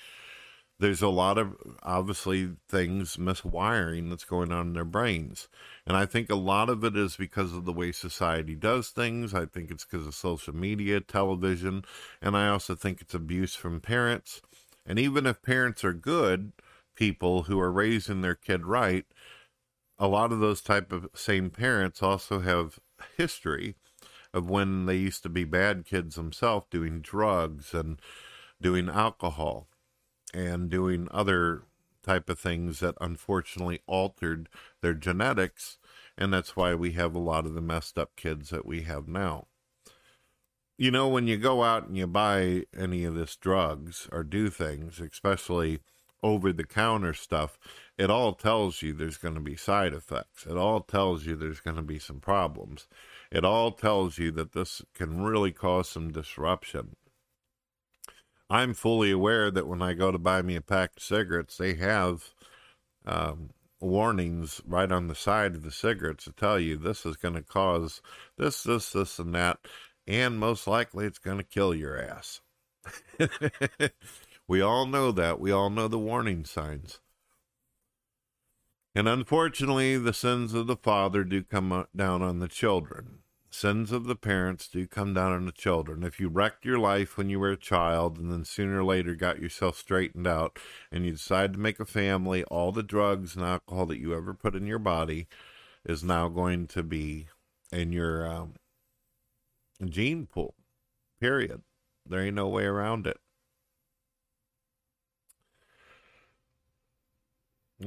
there's 0.78 1.02
a 1.02 1.08
lot 1.08 1.38
of 1.38 1.56
obviously 1.82 2.50
things 2.68 3.16
miswiring 3.16 4.10
that's 4.10 4.24
going 4.24 4.52
on 4.52 4.68
in 4.68 4.72
their 4.74 4.84
brains. 4.84 5.48
And 5.86 5.96
I 5.96 6.04
think 6.04 6.28
a 6.28 6.36
lot 6.36 6.68
of 6.68 6.84
it 6.84 6.96
is 6.96 7.16
because 7.16 7.54
of 7.54 7.64
the 7.64 7.72
way 7.72 7.92
society 7.92 8.54
does 8.54 8.90
things. 8.90 9.32
I 9.32 9.46
think 9.46 9.70
it's 9.70 9.84
because 9.84 10.06
of 10.06 10.14
social 10.14 10.54
media, 10.54 11.00
television, 11.00 11.84
and 12.20 12.36
I 12.36 12.48
also 12.48 12.74
think 12.74 13.00
it's 13.00 13.14
abuse 13.14 13.54
from 13.54 13.80
parents. 13.80 14.42
And 14.84 14.98
even 14.98 15.26
if 15.26 15.42
parents 15.42 15.82
are 15.82 15.94
good 15.94 16.52
people 16.94 17.44
who 17.44 17.58
are 17.58 17.72
raising 17.72 18.20
their 18.20 18.34
kid 18.34 18.66
right, 18.66 19.06
a 19.98 20.06
lot 20.06 20.30
of 20.30 20.40
those 20.40 20.60
type 20.60 20.92
of 20.92 21.08
same 21.14 21.48
parents 21.48 22.02
also 22.02 22.40
have 22.40 22.78
history 23.16 23.76
of 24.34 24.50
when 24.50 24.84
they 24.84 24.96
used 24.96 25.22
to 25.22 25.30
be 25.30 25.44
bad 25.44 25.86
kids 25.86 26.16
themselves 26.16 26.66
doing 26.70 27.00
drugs 27.00 27.72
and 27.72 27.98
doing 28.60 28.90
alcohol 28.90 29.68
and 30.34 30.70
doing 30.70 31.08
other 31.10 31.62
type 32.02 32.28
of 32.28 32.38
things 32.38 32.80
that 32.80 32.94
unfortunately 33.00 33.80
altered 33.86 34.48
their 34.80 34.94
genetics 34.94 35.78
and 36.18 36.32
that's 36.32 36.56
why 36.56 36.74
we 36.74 36.92
have 36.92 37.14
a 37.14 37.20
lot 37.20 37.46
of 37.46 37.54
the 37.54 37.60
messed 37.60 37.98
up 37.98 38.14
kids 38.16 38.50
that 38.50 38.64
we 38.64 38.82
have 38.82 39.08
now 39.08 39.46
you 40.78 40.90
know 40.90 41.08
when 41.08 41.26
you 41.26 41.36
go 41.36 41.64
out 41.64 41.86
and 41.86 41.96
you 41.96 42.06
buy 42.06 42.62
any 42.78 43.04
of 43.04 43.14
this 43.14 43.34
drugs 43.36 44.08
or 44.12 44.22
do 44.22 44.48
things 44.48 45.00
especially 45.00 45.80
over 46.22 46.52
the 46.52 46.64
counter 46.64 47.12
stuff 47.12 47.58
it 47.98 48.10
all 48.10 48.34
tells 48.34 48.82
you 48.82 48.92
there's 48.92 49.16
going 49.16 49.34
to 49.34 49.40
be 49.40 49.56
side 49.56 49.94
effects. 49.94 50.44
It 50.44 50.56
all 50.56 50.80
tells 50.80 51.24
you 51.24 51.34
there's 51.34 51.60
going 51.60 51.76
to 51.76 51.82
be 51.82 51.98
some 51.98 52.20
problems. 52.20 52.86
It 53.32 53.44
all 53.44 53.72
tells 53.72 54.18
you 54.18 54.30
that 54.32 54.52
this 54.52 54.82
can 54.94 55.22
really 55.22 55.52
cause 55.52 55.88
some 55.88 56.12
disruption. 56.12 56.96
I'm 58.48 58.74
fully 58.74 59.10
aware 59.10 59.50
that 59.50 59.66
when 59.66 59.82
I 59.82 59.94
go 59.94 60.12
to 60.12 60.18
buy 60.18 60.42
me 60.42 60.56
a 60.56 60.60
pack 60.60 60.96
of 60.96 61.02
cigarettes, 61.02 61.56
they 61.56 61.74
have 61.74 62.34
um, 63.04 63.50
warnings 63.80 64.60
right 64.66 64.90
on 64.90 65.08
the 65.08 65.14
side 65.14 65.54
of 65.54 65.62
the 65.62 65.72
cigarettes 65.72 66.24
to 66.24 66.32
tell 66.32 66.58
you 66.58 66.76
this 66.76 67.04
is 67.04 67.16
going 67.16 67.34
to 67.34 67.42
cause 67.42 68.00
this, 68.38 68.62
this, 68.62 68.92
this, 68.92 69.18
and 69.18 69.34
that, 69.34 69.58
and 70.06 70.38
most 70.38 70.66
likely 70.66 71.06
it's 71.06 71.18
going 71.18 71.38
to 71.38 71.44
kill 71.44 71.74
your 71.74 72.00
ass. 72.00 72.40
we 74.48 74.60
all 74.60 74.86
know 74.86 75.10
that. 75.10 75.40
We 75.40 75.50
all 75.50 75.70
know 75.70 75.88
the 75.88 75.98
warning 75.98 76.44
signs. 76.44 77.00
And 78.94 79.08
unfortunately, 79.08 79.98
the 79.98 80.14
sins 80.14 80.54
of 80.54 80.68
the 80.68 80.76
father 80.76 81.22
do 81.24 81.42
come 81.42 81.86
down 81.94 82.22
on 82.22 82.38
the 82.38 82.48
children. 82.48 83.18
Sins 83.56 83.90
of 83.90 84.04
the 84.04 84.16
parents 84.16 84.68
do 84.68 84.86
come 84.86 85.14
down 85.14 85.32
on 85.32 85.46
the 85.46 85.50
children. 85.50 86.02
If 86.02 86.20
you 86.20 86.28
wrecked 86.28 86.66
your 86.66 86.78
life 86.78 87.16
when 87.16 87.30
you 87.30 87.40
were 87.40 87.52
a 87.52 87.56
child 87.56 88.18
and 88.18 88.30
then 88.30 88.44
sooner 88.44 88.80
or 88.80 88.84
later 88.84 89.14
got 89.14 89.40
yourself 89.40 89.78
straightened 89.78 90.26
out 90.26 90.58
and 90.92 91.06
you 91.06 91.12
decide 91.12 91.54
to 91.54 91.58
make 91.58 91.80
a 91.80 91.86
family, 91.86 92.44
all 92.44 92.70
the 92.70 92.82
drugs 92.82 93.34
and 93.34 93.42
alcohol 93.42 93.86
that 93.86 93.98
you 93.98 94.14
ever 94.14 94.34
put 94.34 94.54
in 94.54 94.66
your 94.66 94.78
body 94.78 95.26
is 95.86 96.04
now 96.04 96.28
going 96.28 96.66
to 96.66 96.82
be 96.82 97.28
in 97.72 97.92
your 97.94 98.30
um, 98.30 98.56
gene 99.86 100.26
pool. 100.26 100.54
Period. 101.18 101.62
There 102.04 102.20
ain't 102.20 102.36
no 102.36 102.48
way 102.48 102.64
around 102.64 103.06
it. 103.06 103.16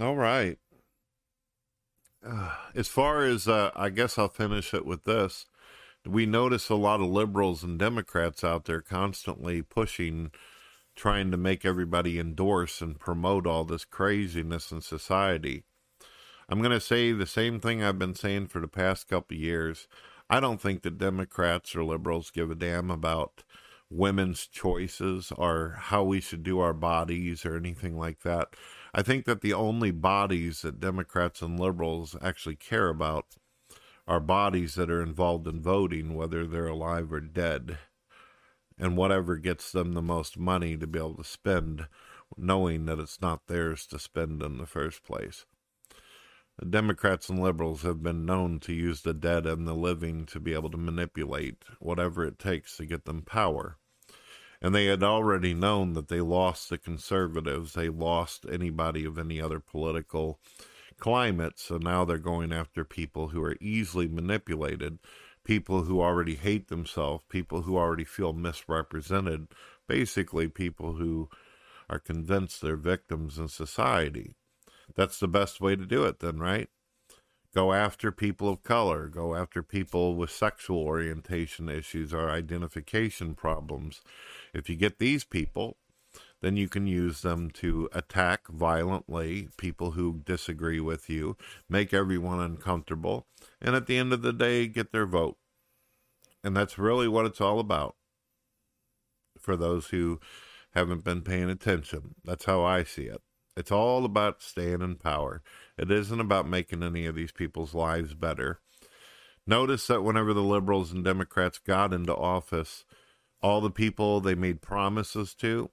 All 0.01 0.15
right 0.15 0.57
as 2.75 2.87
far 2.87 3.23
as 3.23 3.47
uh, 3.47 3.71
I 3.75 3.89
guess 3.89 4.17
I'll 4.17 4.29
finish 4.29 4.73
it 4.73 4.85
with 4.85 5.03
this. 5.03 5.45
We 6.05 6.25
notice 6.25 6.69
a 6.69 6.75
lot 6.75 7.01
of 7.01 7.07
liberals 7.07 7.63
and 7.63 7.77
Democrats 7.77 8.43
out 8.43 8.65
there 8.65 8.81
constantly 8.81 9.61
pushing, 9.61 10.31
trying 10.95 11.29
to 11.31 11.37
make 11.37 11.65
everybody 11.65 12.19
endorse 12.19 12.81
and 12.81 12.99
promote 12.99 13.45
all 13.45 13.65
this 13.65 13.85
craziness 13.85 14.71
in 14.71 14.81
society. 14.81 15.63
I'm 16.47 16.59
going 16.59 16.71
to 16.71 16.79
say 16.79 17.11
the 17.11 17.27
same 17.27 17.59
thing 17.59 17.83
I've 17.83 17.99
been 17.99 18.15
saying 18.15 18.47
for 18.47 18.59
the 18.59 18.67
past 18.67 19.07
couple 19.07 19.37
years. 19.37 19.87
I 20.29 20.39
don't 20.39 20.61
think 20.61 20.81
the 20.81 20.89
Democrats 20.91 21.75
or 21.75 21.83
liberals 21.83 22.31
give 22.31 22.49
a 22.49 22.55
damn 22.55 22.89
about 22.89 23.43
women's 23.89 24.47
choices 24.47 25.33
or 25.37 25.75
how 25.77 26.03
we 26.03 26.21
should 26.21 26.43
do 26.43 26.59
our 26.59 26.73
bodies 26.73 27.45
or 27.45 27.55
anything 27.55 27.97
like 27.97 28.21
that. 28.21 28.55
I 28.93 29.01
think 29.01 29.25
that 29.25 29.41
the 29.41 29.53
only 29.53 29.91
bodies 29.91 30.61
that 30.61 30.79
Democrats 30.79 31.41
and 31.41 31.59
liberals 31.59 32.15
actually 32.21 32.55
care 32.55 32.89
about 32.89 33.35
are 34.09 34.19
bodies 34.19 34.73
that 34.73 34.89
are 34.89 35.03
involved 35.03 35.47
in 35.47 35.61
voting, 35.61 36.15
whether 36.15 36.47
they're 36.47 36.67
alive 36.67 37.13
or 37.13 37.19
dead, 37.19 37.77
and 38.75 38.97
whatever 38.97 39.37
gets 39.37 39.71
them 39.71 39.93
the 39.93 40.01
most 40.01 40.35
money 40.35 40.75
to 40.75 40.87
be 40.87 40.97
able 40.97 41.13
to 41.13 41.23
spend, 41.23 41.87
knowing 42.35 42.85
that 42.85 42.97
it's 42.97 43.21
not 43.21 43.45
theirs 43.45 43.85
to 43.85 43.99
spend 43.99 44.41
in 44.41 44.57
the 44.57 44.65
first 44.65 45.03
place. 45.03 45.45
The 46.57 46.65
Democrats 46.65 47.29
and 47.29 47.39
liberals 47.39 47.83
have 47.83 48.01
been 48.01 48.25
known 48.25 48.59
to 48.61 48.73
use 48.73 49.03
the 49.03 49.13
dead 49.13 49.45
and 49.45 49.67
the 49.67 49.75
living 49.75 50.25
to 50.25 50.39
be 50.39 50.55
able 50.55 50.71
to 50.71 50.77
manipulate 50.77 51.63
whatever 51.77 52.25
it 52.25 52.39
takes 52.39 52.77
to 52.77 52.87
get 52.87 53.05
them 53.05 53.21
power. 53.21 53.77
And 54.59 54.73
they 54.73 54.87
had 54.87 55.03
already 55.03 55.53
known 55.53 55.93
that 55.93 56.07
they 56.07 56.19
lost 56.19 56.69
the 56.69 56.79
conservatives, 56.79 57.73
they 57.73 57.89
lost 57.89 58.47
anybody 58.51 59.05
of 59.05 59.19
any 59.19 59.39
other 59.39 59.59
political 59.59 60.39
climate, 60.99 61.59
so 61.59 61.77
now 61.77 62.05
they're 62.05 62.17
going 62.17 62.51
after 62.51 62.83
people 62.83 63.29
who 63.29 63.43
are 63.43 63.57
easily 63.59 64.07
manipulated, 64.07 64.99
people 65.43 65.83
who 65.83 66.01
already 66.01 66.35
hate 66.35 66.67
themselves, 66.67 67.23
people 67.29 67.63
who 67.63 67.77
already 67.77 68.03
feel 68.03 68.33
misrepresented, 68.33 69.47
basically 69.87 70.47
people 70.47 70.93
who 70.93 71.29
are 71.89 71.99
convinced 71.99 72.61
they're 72.61 72.75
victims 72.75 73.39
in 73.39 73.47
society. 73.47 74.35
That's 74.95 75.19
the 75.19 75.27
best 75.27 75.61
way 75.61 75.75
to 75.75 75.85
do 75.85 76.03
it, 76.03 76.19
then, 76.19 76.39
right? 76.39 76.69
Go 77.53 77.73
after 77.73 78.11
people 78.11 78.49
of 78.49 78.61
color, 78.61 79.07
go 79.07 79.33
after 79.33 79.63
people 79.63 80.15
with 80.15 80.29
sexual 80.29 80.77
orientation 80.77 81.67
issues 81.67 82.13
or 82.13 82.29
identification 82.29 83.33
problems 83.33 84.01
if 84.53 84.69
you 84.69 84.75
get 84.75 84.99
these 84.99 85.23
people, 85.23 85.77
then 86.41 86.55
you 86.55 86.69
can 86.69 86.87
use 86.87 87.21
them 87.21 87.49
to 87.51 87.89
attack 87.91 88.47
violently 88.47 89.49
people 89.57 89.91
who 89.91 90.21
disagree 90.25 90.79
with 90.79 91.09
you, 91.09 91.35
make 91.69 91.93
everyone 91.93 92.39
uncomfortable, 92.39 93.27
and 93.61 93.75
at 93.75 93.87
the 93.87 93.97
end 93.97 94.13
of 94.13 94.21
the 94.21 94.33
day, 94.33 94.67
get 94.67 94.91
their 94.91 95.05
vote. 95.05 95.37
And 96.43 96.55
that's 96.55 96.77
really 96.77 97.07
what 97.07 97.25
it's 97.25 97.41
all 97.41 97.59
about 97.59 97.95
for 99.37 99.57
those 99.57 99.87
who 99.87 100.19
haven't 100.73 101.03
been 101.03 101.21
paying 101.21 101.49
attention. 101.49 102.15
That's 102.23 102.45
how 102.45 102.63
I 102.63 102.83
see 102.83 103.03
it. 103.03 103.21
It's 103.57 103.71
all 103.71 104.05
about 104.05 104.41
staying 104.41 104.81
in 104.81 104.95
power. 104.95 105.41
It 105.77 105.91
isn't 105.91 106.19
about 106.19 106.47
making 106.47 106.83
any 106.83 107.05
of 107.05 107.15
these 107.15 107.31
people's 107.31 107.73
lives 107.73 108.13
better. 108.13 108.61
Notice 109.45 109.87
that 109.87 110.03
whenever 110.03 110.33
the 110.33 110.43
liberals 110.43 110.91
and 110.91 111.03
Democrats 111.03 111.57
got 111.57 111.91
into 111.91 112.15
office, 112.15 112.85
all 113.41 113.59
the 113.59 113.71
people 113.71 114.21
they 114.21 114.35
made 114.35 114.61
promises 114.61 115.33
to, 115.35 115.71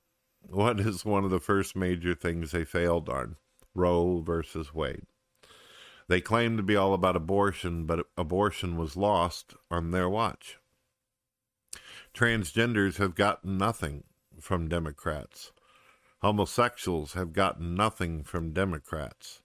what 0.50 0.80
is 0.80 1.04
one 1.04 1.24
of 1.24 1.30
the 1.30 1.40
first 1.40 1.76
major 1.76 2.14
things 2.14 2.50
they 2.50 2.64
failed 2.64 3.08
on? 3.08 3.36
Roe 3.74 4.20
versus 4.20 4.72
Wade. 4.72 5.06
They 6.08 6.20
claimed 6.20 6.56
to 6.58 6.62
be 6.62 6.76
all 6.76 6.94
about 6.94 7.16
abortion, 7.16 7.84
but 7.84 8.06
abortion 8.16 8.76
was 8.76 8.96
lost 8.96 9.54
on 9.70 9.90
their 9.90 10.08
watch. 10.08 10.58
Transgenders 12.14 12.96
have 12.96 13.14
gotten 13.14 13.58
nothing 13.58 14.04
from 14.40 14.68
Democrats. 14.68 15.52
Homosexuals 16.22 17.12
have 17.12 17.32
gotten 17.32 17.74
nothing 17.74 18.22
from 18.22 18.52
Democrats. 18.52 19.42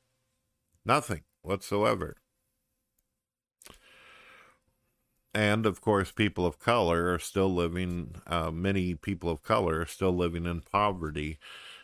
Nothing 0.86 1.23
whatsoever. 1.41 2.18
And 5.33 5.65
of 5.65 5.81
course, 5.81 6.11
people 6.11 6.45
of 6.45 6.59
color 6.59 7.13
are 7.13 7.19
still 7.19 7.53
living, 7.53 8.15
uh, 8.27 8.51
many 8.51 8.95
people 8.95 9.29
of 9.29 9.43
color 9.43 9.81
are 9.81 9.85
still 9.85 10.11
living 10.11 10.45
in 10.45 10.61
poverty, 10.61 11.39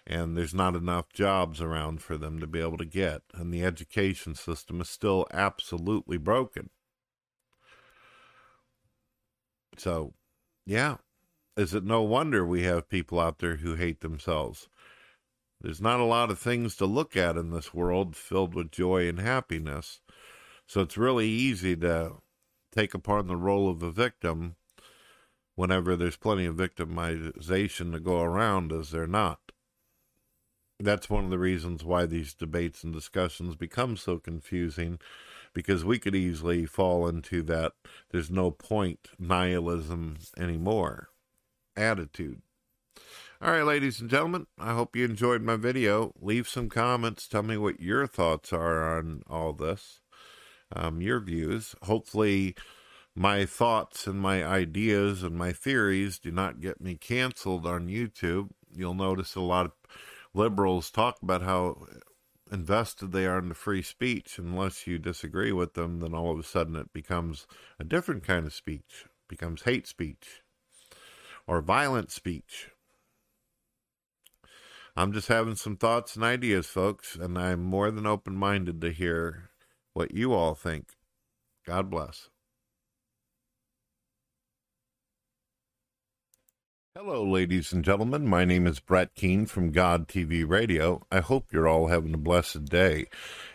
and 0.06 0.38
there's 0.38 0.54
not 0.54 0.76
enough 0.76 1.12
jobs 1.14 1.62
around 1.62 2.02
for 2.02 2.18
them 2.18 2.40
to 2.40 2.48
be 2.48 2.60
able 2.60 2.78
to 2.78 2.86
get. 2.86 3.22
And 3.34 3.54
the 3.54 3.64
education 3.64 4.36
system 4.36 4.82
is 4.82 4.90
still 4.90 5.28
absolutely 5.32 6.18
broken. 6.18 6.70
So, 9.78 10.14
yeah, 10.66 10.98
is 11.56 11.74
it 11.74 11.84
no 11.84 12.02
wonder 12.02 12.46
we 12.46 12.64
have 12.64 12.90
people 12.90 13.20
out 13.20 13.40
there 13.40 13.58
who 13.58 13.76
hate 13.76 14.02
themselves? 14.02 14.68
There's 15.62 15.82
not 15.82 16.00
a 16.00 16.06
lot 16.06 16.30
of 16.30 16.40
things 16.40 16.76
to 16.78 16.86
look 16.86 17.18
at 17.18 17.38
in 17.38 17.52
this 17.52 17.74
world 17.74 18.16
filled 18.16 18.54
with 18.54 18.72
joy 18.72 19.08
and 19.08 19.20
happiness. 19.20 20.02
So 20.68 20.82
it's 20.82 20.98
really 20.98 21.28
easy 21.28 21.76
to 21.78 22.18
take 22.72 22.94
upon 22.94 23.28
the 23.28 23.36
role 23.36 23.70
of 23.70 23.82
a 23.82 23.92
victim 23.92 24.56
whenever 25.56 25.96
there's 25.96 26.18
plenty 26.18 26.46
of 26.46 26.56
victimization 26.56 27.92
to 27.92 28.00
go 28.00 28.22
around, 28.22 28.72
as 28.72 28.92
there 28.92 29.08
not. 29.08 29.52
That's 30.80 31.10
one 31.10 31.26
of 31.26 31.32
the 31.32 31.40
reasons 31.40 31.84
why 31.84 32.06
these 32.06 32.36
debates 32.36 32.84
and 32.84 32.94
discussions 32.94 33.56
become 33.56 33.98
so 33.98 34.20
confusing 34.20 35.00
because 35.54 35.84
we 35.84 35.98
could 35.98 36.14
easily 36.14 36.68
fall 36.68 37.08
into 37.08 37.42
that 37.44 37.74
there's 38.12 38.30
no 38.30 38.52
point 38.52 39.08
nihilism 39.18 40.18
anymore 40.38 41.10
attitude. 41.76 42.42
All 43.40 43.52
right, 43.52 43.64
ladies 43.64 44.02
and 44.02 44.10
gentlemen, 44.10 44.48
I 44.58 44.74
hope 44.74 44.96
you 44.96 45.06
enjoyed 45.06 45.44
my 45.44 45.56
video. 45.56 46.12
Leave 46.20 46.48
some 46.48 46.70
comments. 46.70 47.28
Tell 47.28 47.44
me 47.44 47.56
what 47.56 47.80
your 47.80 48.08
thoughts 48.08 48.52
are 48.52 48.98
on 48.98 49.22
all 49.30 49.54
this, 49.54 50.02
um, 50.76 51.02
your 51.02 51.20
views. 51.20 51.76
Hopefully, 51.84 52.56
my 53.16 53.46
thoughts 53.46 54.06
and 54.08 54.20
my 54.20 54.46
ideas 54.46 55.24
and 55.24 55.36
my 55.36 55.52
theories 55.52 56.20
do 56.20 56.32
not 56.32 56.62
get 56.62 56.82
me 56.82 56.96
canceled 56.96 57.66
on 57.66 57.88
YouTube. 57.88 58.50
You'll 58.76 58.94
notice 58.94 59.36
a 59.36 59.42
lot 59.42 59.66
of 59.66 59.72
liberals 60.34 60.92
talk 60.92 61.18
about 61.22 61.42
how 61.42 61.86
invested 62.52 63.12
they 63.12 63.26
are 63.26 63.40
in 63.40 63.50
the 63.50 63.56
free 63.56 63.82
speech. 63.82 64.38
Unless 64.38 64.88
you 64.88 65.00
disagree 65.00 65.52
with 65.52 65.74
them, 65.74 66.00
then 66.00 66.14
all 66.14 66.32
of 66.32 66.40
a 66.40 66.44
sudden 66.44 66.76
it 66.76 66.94
becomes 66.94 67.48
a 67.80 67.84
different 67.84 68.24
kind 68.24 68.46
of 68.46 68.54
speech, 68.54 69.06
it 69.06 69.28
becomes 69.28 69.64
hate 69.64 69.88
speech 69.88 70.44
or 71.48 71.62
violent 71.62 72.12
speech. 72.12 72.70
I'm 74.96 75.14
just 75.14 75.28
having 75.28 75.56
some 75.56 75.78
thoughts 75.78 76.16
and 76.16 76.24
ideas, 76.24 76.66
folks, 76.68 77.16
and 77.16 77.38
I'm 77.38 77.64
more 77.64 77.92
than 77.92 78.06
open 78.06 78.36
minded 78.36 78.82
to 78.82 78.92
hear 78.92 79.47
what 79.98 80.14
you 80.14 80.32
all 80.32 80.54
think. 80.54 80.90
God 81.66 81.90
bless. 81.90 82.30
Hello, 86.96 87.28
ladies 87.28 87.74
and 87.74 87.84
gentlemen. 87.84 88.28
My 88.28 88.46
name 88.46 88.68
is 88.68 88.80
Brett 88.80 89.16
Keane 89.16 89.48
from 89.48 89.72
God 89.72 90.08
TV 90.08 90.48
Radio. 90.48 91.02
I 91.12 91.22
hope 91.22 91.52
you're 91.52 91.68
all 91.68 91.88
having 91.88 92.14
a 92.14 92.20
blessed 92.20 92.66
day. 92.66 93.08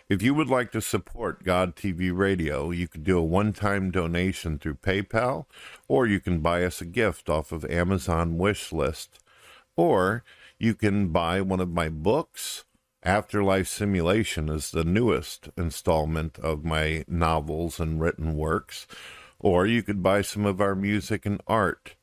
If 0.09 0.21
you 0.21 0.33
would 0.33 0.49
like 0.49 0.73
to 0.73 0.81
support 0.81 1.45
God 1.45 1.77
TV 1.77 2.13
Radio, 2.13 2.71
you 2.71 2.89
can 2.89 3.03
do 3.03 3.17
a 3.17 3.23
one 3.23 3.53
time 3.53 3.89
donation 3.89 4.59
through 4.59 4.75
PayPal, 4.75 5.45
or 5.87 6.05
you 6.07 6.19
can 6.19 6.41
buy 6.41 6.65
us 6.65 6.81
a 6.81 6.85
gift 6.85 7.29
off 7.29 7.53
of 7.53 7.63
Amazon 7.63 8.37
wish 8.37 8.73
list, 8.73 9.19
or 9.77 10.25
you 10.59 10.75
can 10.75 11.07
buy 11.07 11.39
one 11.39 11.61
of 11.61 11.69
my 11.69 11.87
books. 11.87 12.65
Afterlife 13.05 13.67
Simulation 13.67 14.47
is 14.47 14.71
the 14.71 14.85
newest 14.85 15.49
installment 15.57 16.39
of 16.39 16.63
my 16.63 17.03
novels 17.05 17.77
and 17.77 17.99
written 17.99 18.37
works, 18.37 18.87
or 19.39 19.65
you 19.67 19.83
could 19.83 20.01
buy 20.01 20.21
some 20.21 20.45
of 20.45 20.61
our 20.61 20.73
music 20.73 21.25
and 21.25 21.41
art. 21.45 21.97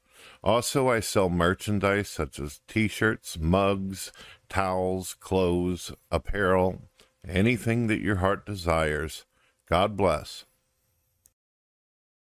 Also, 0.44 0.90
I 0.90 1.00
sell 1.00 1.30
merchandise 1.30 2.10
such 2.10 2.38
as 2.38 2.60
t 2.68 2.86
shirts, 2.86 3.38
mugs, 3.38 4.12
towels, 4.50 5.14
clothes, 5.14 5.90
apparel, 6.10 6.82
anything 7.26 7.86
that 7.86 8.02
your 8.02 8.16
heart 8.16 8.44
desires. 8.44 9.24
God 9.66 9.96
bless. 9.96 10.44